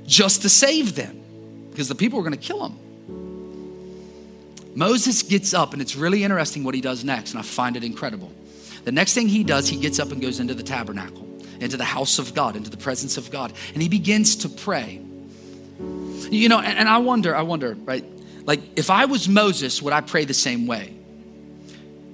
just 0.06 0.42
to 0.42 0.48
save 0.48 0.94
them 0.94 1.22
because 1.70 1.88
the 1.88 1.94
people 1.94 2.18
were 2.18 2.22
going 2.22 2.38
to 2.38 2.44
kill 2.46 2.62
them. 2.62 2.78
Moses 4.74 5.22
gets 5.22 5.54
up, 5.54 5.72
and 5.72 5.80
it's 5.80 5.96
really 5.96 6.22
interesting 6.22 6.62
what 6.62 6.74
he 6.74 6.80
does 6.80 7.02
next, 7.02 7.30
and 7.30 7.40
I 7.40 7.42
find 7.42 7.76
it 7.76 7.84
incredible. 7.84 8.30
The 8.84 8.92
next 8.92 9.14
thing 9.14 9.26
he 9.26 9.42
does, 9.42 9.68
he 9.68 9.78
gets 9.78 9.98
up 9.98 10.12
and 10.12 10.20
goes 10.20 10.38
into 10.38 10.54
the 10.54 10.62
tabernacle, 10.62 11.26
into 11.60 11.78
the 11.78 11.84
house 11.84 12.18
of 12.18 12.34
God, 12.34 12.56
into 12.56 12.70
the 12.70 12.76
presence 12.76 13.16
of 13.16 13.30
God, 13.30 13.52
and 13.72 13.82
he 13.82 13.88
begins 13.88 14.36
to 14.36 14.50
pray. 14.50 15.00
You 15.78 16.48
know, 16.48 16.60
and, 16.60 16.78
and 16.78 16.88
I 16.88 16.98
wonder, 16.98 17.34
I 17.34 17.42
wonder, 17.42 17.74
right? 17.84 18.04
Like, 18.46 18.60
if 18.76 18.90
I 18.90 19.04
was 19.04 19.28
Moses, 19.28 19.82
would 19.82 19.92
I 19.92 20.00
pray 20.00 20.24
the 20.24 20.34
same 20.34 20.66
way? 20.66 20.94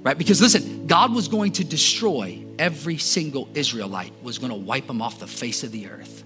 Right? 0.02 0.18
Because 0.18 0.40
listen, 0.40 0.86
God 0.86 1.14
was 1.14 1.28
going 1.28 1.52
to 1.52 1.64
destroy 1.64 2.44
every 2.58 2.98
single 2.98 3.48
Israelite, 3.54 4.12
was 4.22 4.38
going 4.38 4.50
to 4.50 4.58
wipe 4.58 4.86
them 4.86 5.00
off 5.00 5.20
the 5.20 5.26
face 5.26 5.62
of 5.62 5.70
the 5.70 5.88
earth. 5.88 6.24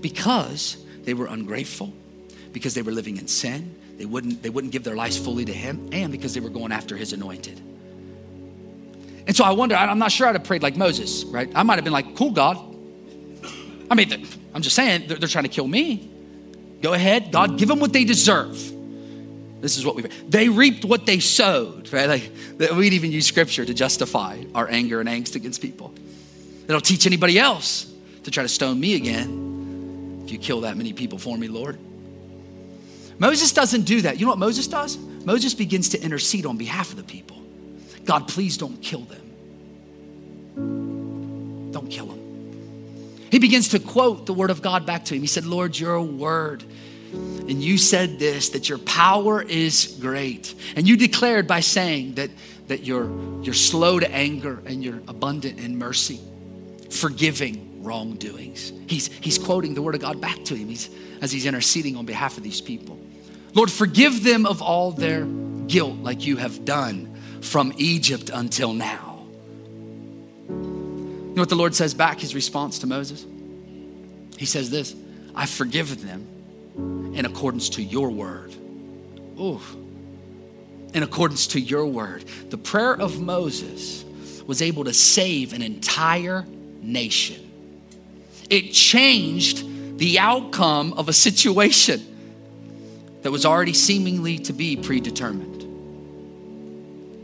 Because 0.00 0.78
they 1.04 1.14
were 1.14 1.26
ungrateful, 1.26 1.92
because 2.52 2.74
they 2.74 2.82
were 2.82 2.90
living 2.92 3.18
in 3.18 3.28
sin, 3.28 3.76
they 3.98 4.06
wouldn't, 4.06 4.42
they 4.42 4.50
wouldn't 4.50 4.72
give 4.72 4.82
their 4.82 4.96
lives 4.96 5.16
fully 5.18 5.44
to 5.44 5.52
Him, 5.52 5.90
and 5.92 6.10
because 6.10 6.34
they 6.34 6.40
were 6.40 6.50
going 6.50 6.72
after 6.72 6.96
His 6.96 7.12
anointed. 7.12 7.60
And 9.26 9.36
so 9.36 9.44
I 9.44 9.52
wonder, 9.52 9.76
I'm 9.76 9.98
not 9.98 10.10
sure 10.10 10.26
I'd 10.26 10.34
have 10.34 10.44
prayed 10.44 10.62
like 10.62 10.76
Moses, 10.76 11.24
right? 11.24 11.48
I 11.54 11.62
might 11.62 11.76
have 11.76 11.84
been 11.84 11.92
like, 11.92 12.16
cool, 12.16 12.32
God. 12.32 12.56
I 13.90 13.94
mean, 13.94 14.26
I'm 14.54 14.62
just 14.62 14.74
saying, 14.74 15.06
they're, 15.06 15.18
they're 15.18 15.28
trying 15.28 15.44
to 15.44 15.50
kill 15.50 15.68
me. 15.68 16.11
Go 16.82 16.92
ahead, 16.92 17.30
God, 17.32 17.58
give 17.58 17.68
them 17.68 17.80
what 17.80 17.92
they 17.92 18.04
deserve. 18.04 18.72
This 19.60 19.78
is 19.78 19.86
what 19.86 19.94
we 19.94 20.02
they 20.28 20.48
reaped 20.48 20.84
what 20.84 21.06
they 21.06 21.20
sowed, 21.20 21.92
right? 21.92 22.08
Like 22.08 22.32
we'd 22.76 22.92
even 22.92 23.12
use 23.12 23.26
scripture 23.26 23.64
to 23.64 23.72
justify 23.72 24.42
our 24.56 24.68
anger 24.68 24.98
and 24.98 25.08
angst 25.08 25.36
against 25.36 25.62
people. 25.62 25.94
It'll 26.66 26.80
teach 26.80 27.06
anybody 27.06 27.38
else 27.38 27.90
to 28.24 28.32
try 28.32 28.42
to 28.42 28.48
stone 28.48 28.80
me 28.80 28.96
again 28.96 30.22
if 30.24 30.32
you 30.32 30.38
kill 30.38 30.62
that 30.62 30.76
many 30.76 30.92
people 30.92 31.18
for 31.18 31.38
me, 31.38 31.46
Lord. 31.46 31.78
Moses 33.18 33.52
doesn't 33.52 33.82
do 33.82 34.02
that. 34.02 34.18
You 34.18 34.26
know 34.26 34.32
what 34.32 34.40
Moses 34.40 34.66
does? 34.66 34.98
Moses 34.98 35.54
begins 35.54 35.90
to 35.90 36.02
intercede 36.02 36.44
on 36.44 36.56
behalf 36.56 36.90
of 36.90 36.96
the 36.96 37.04
people. 37.04 37.40
God, 38.04 38.26
please 38.26 38.56
don't 38.56 38.82
kill 38.82 39.02
them. 39.02 39.20
Don't 41.70 41.88
kill 41.88 42.06
them. 42.06 42.21
He 43.32 43.38
begins 43.38 43.68
to 43.68 43.78
quote 43.78 44.26
the 44.26 44.34
word 44.34 44.50
of 44.50 44.60
God 44.60 44.84
back 44.84 45.06
to 45.06 45.14
him. 45.14 45.22
He 45.22 45.26
said, 45.26 45.46
Lord, 45.46 45.78
your 45.78 46.02
word. 46.02 46.62
And 47.14 47.62
you 47.62 47.78
said 47.78 48.18
this 48.18 48.50
that 48.50 48.68
your 48.68 48.76
power 48.76 49.40
is 49.40 49.96
great. 50.02 50.54
And 50.76 50.86
you 50.86 50.98
declared 50.98 51.46
by 51.46 51.60
saying 51.60 52.16
that, 52.16 52.28
that 52.68 52.84
you're, 52.84 53.10
you're 53.42 53.54
slow 53.54 53.98
to 53.98 54.10
anger 54.10 54.62
and 54.66 54.84
you're 54.84 55.00
abundant 55.08 55.58
in 55.60 55.78
mercy, 55.78 56.20
forgiving 56.90 57.82
wrongdoings. 57.82 58.70
He's, 58.86 59.06
he's 59.06 59.38
quoting 59.38 59.72
the 59.72 59.80
word 59.80 59.94
of 59.94 60.02
God 60.02 60.20
back 60.20 60.44
to 60.44 60.54
him 60.54 60.68
he's, 60.68 60.90
as 61.22 61.32
he's 61.32 61.46
interceding 61.46 61.96
on 61.96 62.04
behalf 62.04 62.36
of 62.36 62.42
these 62.42 62.60
people. 62.60 63.00
Lord, 63.54 63.70
forgive 63.70 64.24
them 64.24 64.44
of 64.44 64.60
all 64.60 64.92
their 64.92 65.24
guilt, 65.68 65.96
like 66.00 66.26
you 66.26 66.36
have 66.36 66.66
done 66.66 67.18
from 67.40 67.72
Egypt 67.78 68.30
until 68.32 68.74
now. 68.74 69.11
You 71.32 71.36
know 71.36 71.42
what 71.42 71.48
the 71.48 71.54
Lord 71.54 71.74
says 71.74 71.94
back, 71.94 72.20
his 72.20 72.34
response 72.34 72.80
to 72.80 72.86
Moses? 72.86 73.24
He 74.36 74.44
says 74.44 74.68
this 74.68 74.94
I've 75.34 75.48
forgiven 75.48 76.06
them 76.06 77.14
in 77.16 77.24
accordance 77.24 77.70
to 77.70 77.82
your 77.82 78.10
word. 78.10 78.54
Ooh. 79.40 79.58
In 80.92 81.02
accordance 81.02 81.46
to 81.48 81.58
your 81.58 81.86
word. 81.86 82.26
The 82.50 82.58
prayer 82.58 82.92
of 82.92 83.18
Moses 83.18 84.04
was 84.46 84.60
able 84.60 84.84
to 84.84 84.92
save 84.92 85.54
an 85.54 85.62
entire 85.62 86.44
nation. 86.82 87.50
It 88.50 88.72
changed 88.72 89.98
the 89.98 90.18
outcome 90.18 90.92
of 90.92 91.08
a 91.08 91.14
situation 91.14 92.02
that 93.22 93.30
was 93.30 93.46
already 93.46 93.72
seemingly 93.72 94.38
to 94.40 94.52
be 94.52 94.76
predetermined. 94.76 95.62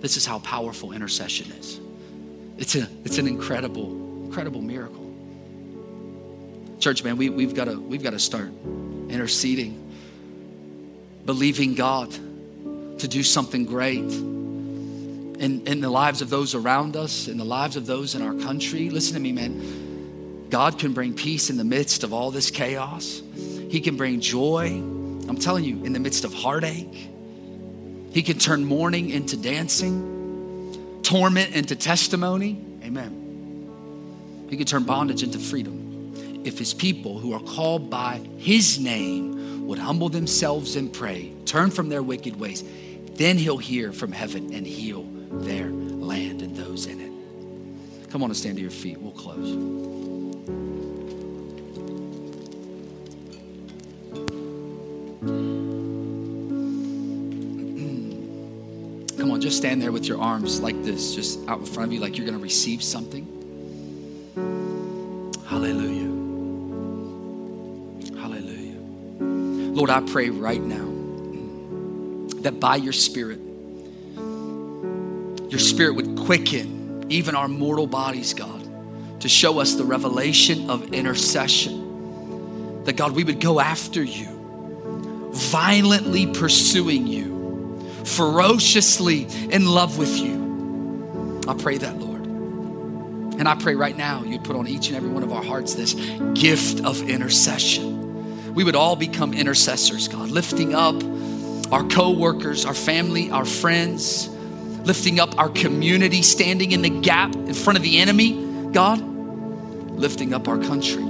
This 0.00 0.16
is 0.16 0.24
how 0.24 0.38
powerful 0.38 0.92
intercession 0.92 1.52
is. 1.52 1.78
It's, 2.58 2.74
a, 2.74 2.88
it's 3.04 3.18
an 3.18 3.26
incredible, 3.26 4.24
incredible 4.24 4.60
miracle. 4.60 5.04
Church, 6.80 7.02
man, 7.02 7.16
we, 7.16 7.30
we've 7.30 7.54
got 7.54 7.64
to 7.64 7.80
we've 7.80 8.02
got 8.02 8.10
to 8.10 8.18
start 8.18 8.50
interceding, 9.08 9.92
believing 11.24 11.74
God 11.74 12.10
to 12.98 13.08
do 13.08 13.22
something 13.22 13.64
great 13.64 13.98
in, 14.00 15.62
in 15.66 15.80
the 15.80 15.90
lives 15.90 16.20
of 16.20 16.30
those 16.30 16.54
around 16.54 16.96
us, 16.96 17.28
in 17.28 17.38
the 17.38 17.44
lives 17.44 17.76
of 17.76 17.86
those 17.86 18.14
in 18.14 18.22
our 18.22 18.34
country. 18.34 18.90
Listen 18.90 19.14
to 19.14 19.20
me, 19.20 19.32
man. 19.32 20.48
God 20.50 20.78
can 20.78 20.92
bring 20.92 21.14
peace 21.14 21.50
in 21.50 21.56
the 21.56 21.64
midst 21.64 22.02
of 22.04 22.12
all 22.12 22.30
this 22.30 22.50
chaos. 22.50 23.22
He 23.68 23.80
can 23.80 23.96
bring 23.96 24.20
joy. 24.20 24.66
I'm 24.66 25.36
telling 25.36 25.64
you, 25.64 25.84
in 25.84 25.92
the 25.92 26.00
midst 26.00 26.24
of 26.24 26.32
heartache. 26.32 27.08
He 28.12 28.22
can 28.22 28.38
turn 28.38 28.64
mourning 28.64 29.10
into 29.10 29.36
dancing, 29.36 30.17
torment 31.08 31.54
into 31.54 31.74
testimony. 31.74 32.62
Amen. 32.84 34.46
He 34.50 34.58
can 34.58 34.66
turn 34.66 34.84
bondage 34.84 35.22
into 35.22 35.38
freedom. 35.38 36.12
If 36.44 36.58
his 36.58 36.74
people 36.74 37.18
who 37.18 37.32
are 37.32 37.40
called 37.40 37.88
by 37.88 38.20
his 38.36 38.78
name 38.78 39.66
would 39.66 39.78
humble 39.78 40.10
themselves 40.10 40.76
and 40.76 40.92
pray, 40.92 41.32
turn 41.46 41.70
from 41.70 41.88
their 41.88 42.02
wicked 42.02 42.38
ways, 42.38 42.62
then 43.14 43.38
he'll 43.38 43.56
hear 43.56 43.90
from 43.90 44.12
heaven 44.12 44.52
and 44.52 44.66
heal 44.66 45.04
their 45.30 45.70
land 45.70 46.42
and 46.42 46.54
those 46.54 46.84
in 46.84 47.00
it. 47.00 48.10
Come 48.10 48.22
on 48.22 48.28
and 48.28 48.36
stand 48.36 48.56
to 48.56 48.62
your 48.62 48.70
feet. 48.70 49.00
We'll 49.00 49.12
close. 49.12 49.97
Just 59.48 59.56
stand 59.62 59.80
there 59.80 59.92
with 59.92 60.06
your 60.06 60.20
arms 60.20 60.60
like 60.60 60.82
this, 60.84 61.14
just 61.14 61.40
out 61.48 61.60
in 61.60 61.64
front 61.64 61.88
of 61.88 61.92
you, 61.94 62.00
like 62.00 62.18
you're 62.18 62.26
going 62.26 62.36
to 62.36 62.42
receive 62.42 62.82
something. 62.82 63.24
Hallelujah. 65.46 66.10
Hallelujah. 68.20 68.78
Lord, 69.72 69.88
I 69.88 70.02
pray 70.02 70.28
right 70.28 70.60
now 70.60 70.84
that 72.42 72.60
by 72.60 72.76
your 72.76 72.92
Spirit, 72.92 73.40
your 74.16 75.58
Spirit 75.58 75.96
would 75.96 76.18
quicken 76.18 77.06
even 77.08 77.34
our 77.34 77.48
mortal 77.48 77.86
bodies, 77.86 78.34
God, 78.34 78.68
to 79.22 79.30
show 79.30 79.60
us 79.60 79.76
the 79.76 79.84
revelation 79.84 80.68
of 80.68 80.92
intercession. 80.92 82.84
That, 82.84 82.98
God, 82.98 83.12
we 83.12 83.24
would 83.24 83.40
go 83.40 83.60
after 83.60 84.02
you, 84.02 85.30
violently 85.32 86.26
pursuing 86.26 87.06
you 87.06 87.27
ferociously 88.04 89.26
in 89.50 89.66
love 89.66 89.98
with 89.98 90.16
you. 90.18 91.42
I 91.48 91.54
pray 91.54 91.78
that, 91.78 91.98
Lord. 91.98 92.26
And 93.38 93.48
I 93.48 93.54
pray 93.54 93.74
right 93.74 93.96
now 93.96 94.24
you'd 94.24 94.44
put 94.44 94.56
on 94.56 94.66
each 94.66 94.88
and 94.88 94.96
every 94.96 95.08
one 95.08 95.22
of 95.22 95.32
our 95.32 95.44
hearts 95.44 95.74
this 95.74 95.94
gift 96.34 96.84
of 96.84 97.08
intercession. 97.08 98.54
We 98.54 98.64
would 98.64 98.74
all 98.74 98.96
become 98.96 99.32
intercessors, 99.32 100.08
God, 100.08 100.30
lifting 100.30 100.74
up 100.74 101.00
our 101.72 101.84
co-workers, 101.84 102.64
our 102.64 102.74
family, 102.74 103.30
our 103.30 103.44
friends, 103.44 104.28
lifting 104.84 105.20
up 105.20 105.38
our 105.38 105.50
community, 105.50 106.22
standing 106.22 106.72
in 106.72 106.82
the 106.82 106.90
gap 106.90 107.34
in 107.34 107.54
front 107.54 107.76
of 107.76 107.84
the 107.84 107.98
enemy, 107.98 108.72
God, 108.72 109.00
lifting 109.00 110.34
up 110.34 110.48
our 110.48 110.58
country, 110.58 111.04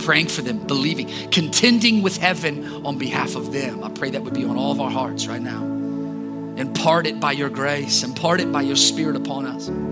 praying 0.00 0.28
for 0.28 0.42
them, 0.42 0.58
believing, 0.66 1.08
contending 1.30 2.02
with 2.02 2.16
heaven 2.16 2.84
on 2.84 2.98
behalf 2.98 3.36
of 3.36 3.52
them. 3.52 3.84
I 3.84 3.90
pray 3.90 4.10
that 4.10 4.22
would 4.22 4.34
be 4.34 4.44
on 4.44 4.56
all 4.56 4.72
of 4.72 4.80
our 4.80 4.90
hearts 4.90 5.26
right 5.26 5.42
now. 5.42 5.62
Impart 6.56 7.06
it 7.06 7.20
by 7.20 7.32
your 7.32 7.48
grace, 7.48 8.02
impart 8.02 8.40
it 8.40 8.52
by 8.52 8.62
your 8.62 8.76
spirit 8.76 9.16
upon 9.16 9.46
us. 9.46 9.68
And 9.68 9.88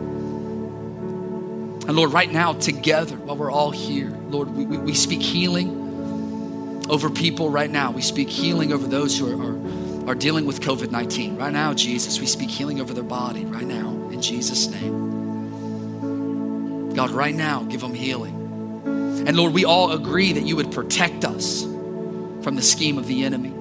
Lord, 1.96 2.12
right 2.12 2.30
now, 2.30 2.52
together, 2.52 3.16
while 3.16 3.36
we're 3.36 3.50
all 3.50 3.70
here, 3.70 4.10
Lord, 4.28 4.54
we, 4.54 4.66
we, 4.66 4.76
we 4.76 4.94
speak 4.94 5.22
healing 5.22 6.84
over 6.90 7.08
people 7.08 7.48
right 7.48 7.70
now. 7.70 7.90
We 7.90 8.02
speak 8.02 8.28
healing 8.28 8.72
over 8.72 8.86
those 8.86 9.18
who 9.18 9.30
are, 9.30 9.42
are, 9.42 10.10
are 10.10 10.14
dealing 10.14 10.44
with 10.44 10.60
COVID 10.60 10.90
19. 10.90 11.36
Right 11.36 11.52
now, 11.52 11.72
Jesus, 11.72 12.20
we 12.20 12.26
speak 12.26 12.50
healing 12.50 12.80
over 12.80 12.92
their 12.92 13.02
body 13.02 13.46
right 13.46 13.66
now, 13.66 13.88
in 14.10 14.20
Jesus' 14.20 14.68
name. 14.68 15.16
God, 16.94 17.10
right 17.10 17.34
now, 17.34 17.62
give 17.62 17.80
them 17.80 17.94
healing. 17.94 18.37
And 19.26 19.36
Lord, 19.36 19.52
we 19.52 19.64
all 19.64 19.92
agree 19.92 20.32
that 20.32 20.44
you 20.44 20.56
would 20.56 20.72
protect 20.72 21.24
us 21.24 21.62
from 21.62 22.54
the 22.54 22.62
scheme 22.62 22.98
of 22.98 23.06
the 23.06 23.24
enemy 23.24 23.54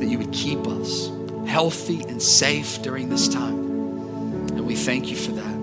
that 0.00 0.06
you 0.06 0.18
would 0.18 0.32
keep 0.32 0.66
us 0.66 1.10
healthy 1.46 2.02
and 2.08 2.20
safe 2.22 2.82
during 2.82 3.08
this 3.10 3.28
time. 3.28 3.58
And 4.48 4.66
we 4.66 4.74
thank 4.74 5.10
you 5.10 5.16
for 5.16 5.32
that. 5.32 5.54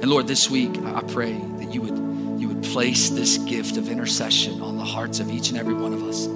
And 0.00 0.06
Lord, 0.06 0.26
this 0.26 0.48
week 0.50 0.76
I 0.84 1.00
pray 1.02 1.32
that 1.32 1.72
you 1.74 1.82
would 1.82 2.40
you 2.40 2.48
would 2.48 2.62
place 2.62 3.10
this 3.10 3.38
gift 3.38 3.76
of 3.76 3.88
intercession 3.88 4.62
on 4.62 4.76
the 4.78 4.84
hearts 4.84 5.20
of 5.20 5.30
each 5.30 5.50
and 5.50 5.58
every 5.58 5.74
one 5.74 5.92
of 5.92 6.02
us. 6.02 6.26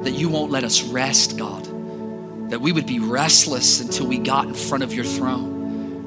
That 0.00 0.12
you 0.12 0.28
won't 0.28 0.50
let 0.50 0.64
us 0.64 0.82
rest, 0.82 1.36
God. 1.36 1.64
That 2.50 2.60
we 2.60 2.72
would 2.72 2.86
be 2.86 2.98
restless 2.98 3.80
until 3.80 4.06
we 4.06 4.18
got 4.18 4.46
in 4.46 4.54
front 4.54 4.82
of 4.82 4.92
your 4.94 5.04
throne, 5.04 5.61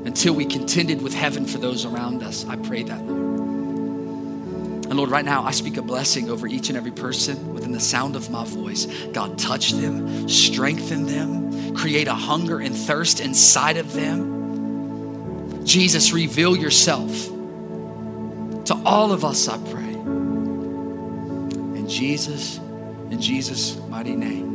until 0.05 0.33
we 0.33 0.45
contended 0.45 1.01
with 1.01 1.13
heaven 1.13 1.45
for 1.45 1.57
those 1.57 1.83
around 1.83 2.23
us. 2.23 2.45
I 2.47 2.55
pray 2.55 2.83
that, 2.83 3.03
Lord. 3.03 3.25
And 4.85 4.97
Lord, 4.97 5.09
right 5.09 5.25
now, 5.25 5.43
I 5.43 5.51
speak 5.51 5.77
a 5.77 5.81
blessing 5.81 6.29
over 6.29 6.45
each 6.47 6.69
and 6.69 6.77
every 6.77 6.91
person 6.91 7.53
within 7.53 7.71
the 7.71 7.79
sound 7.79 8.15
of 8.15 8.29
my 8.29 8.45
voice. 8.45 8.85
God, 9.13 9.39
touch 9.39 9.71
them, 9.71 10.29
strengthen 10.29 11.07
them, 11.07 11.75
create 11.75 12.07
a 12.07 12.13
hunger 12.13 12.59
and 12.59 12.75
thirst 12.75 13.19
inside 13.19 13.77
of 13.77 13.93
them. 13.93 15.65
Jesus, 15.65 16.13
reveal 16.13 16.55
yourself 16.55 17.09
to 18.65 18.79
all 18.85 19.11
of 19.11 19.25
us, 19.25 19.47
I 19.47 19.57
pray. 19.71 19.93
In 21.79 21.89
Jesus, 21.89 22.59
in 23.09 23.19
Jesus' 23.19 23.77
mighty 23.89 24.15
name. 24.15 24.54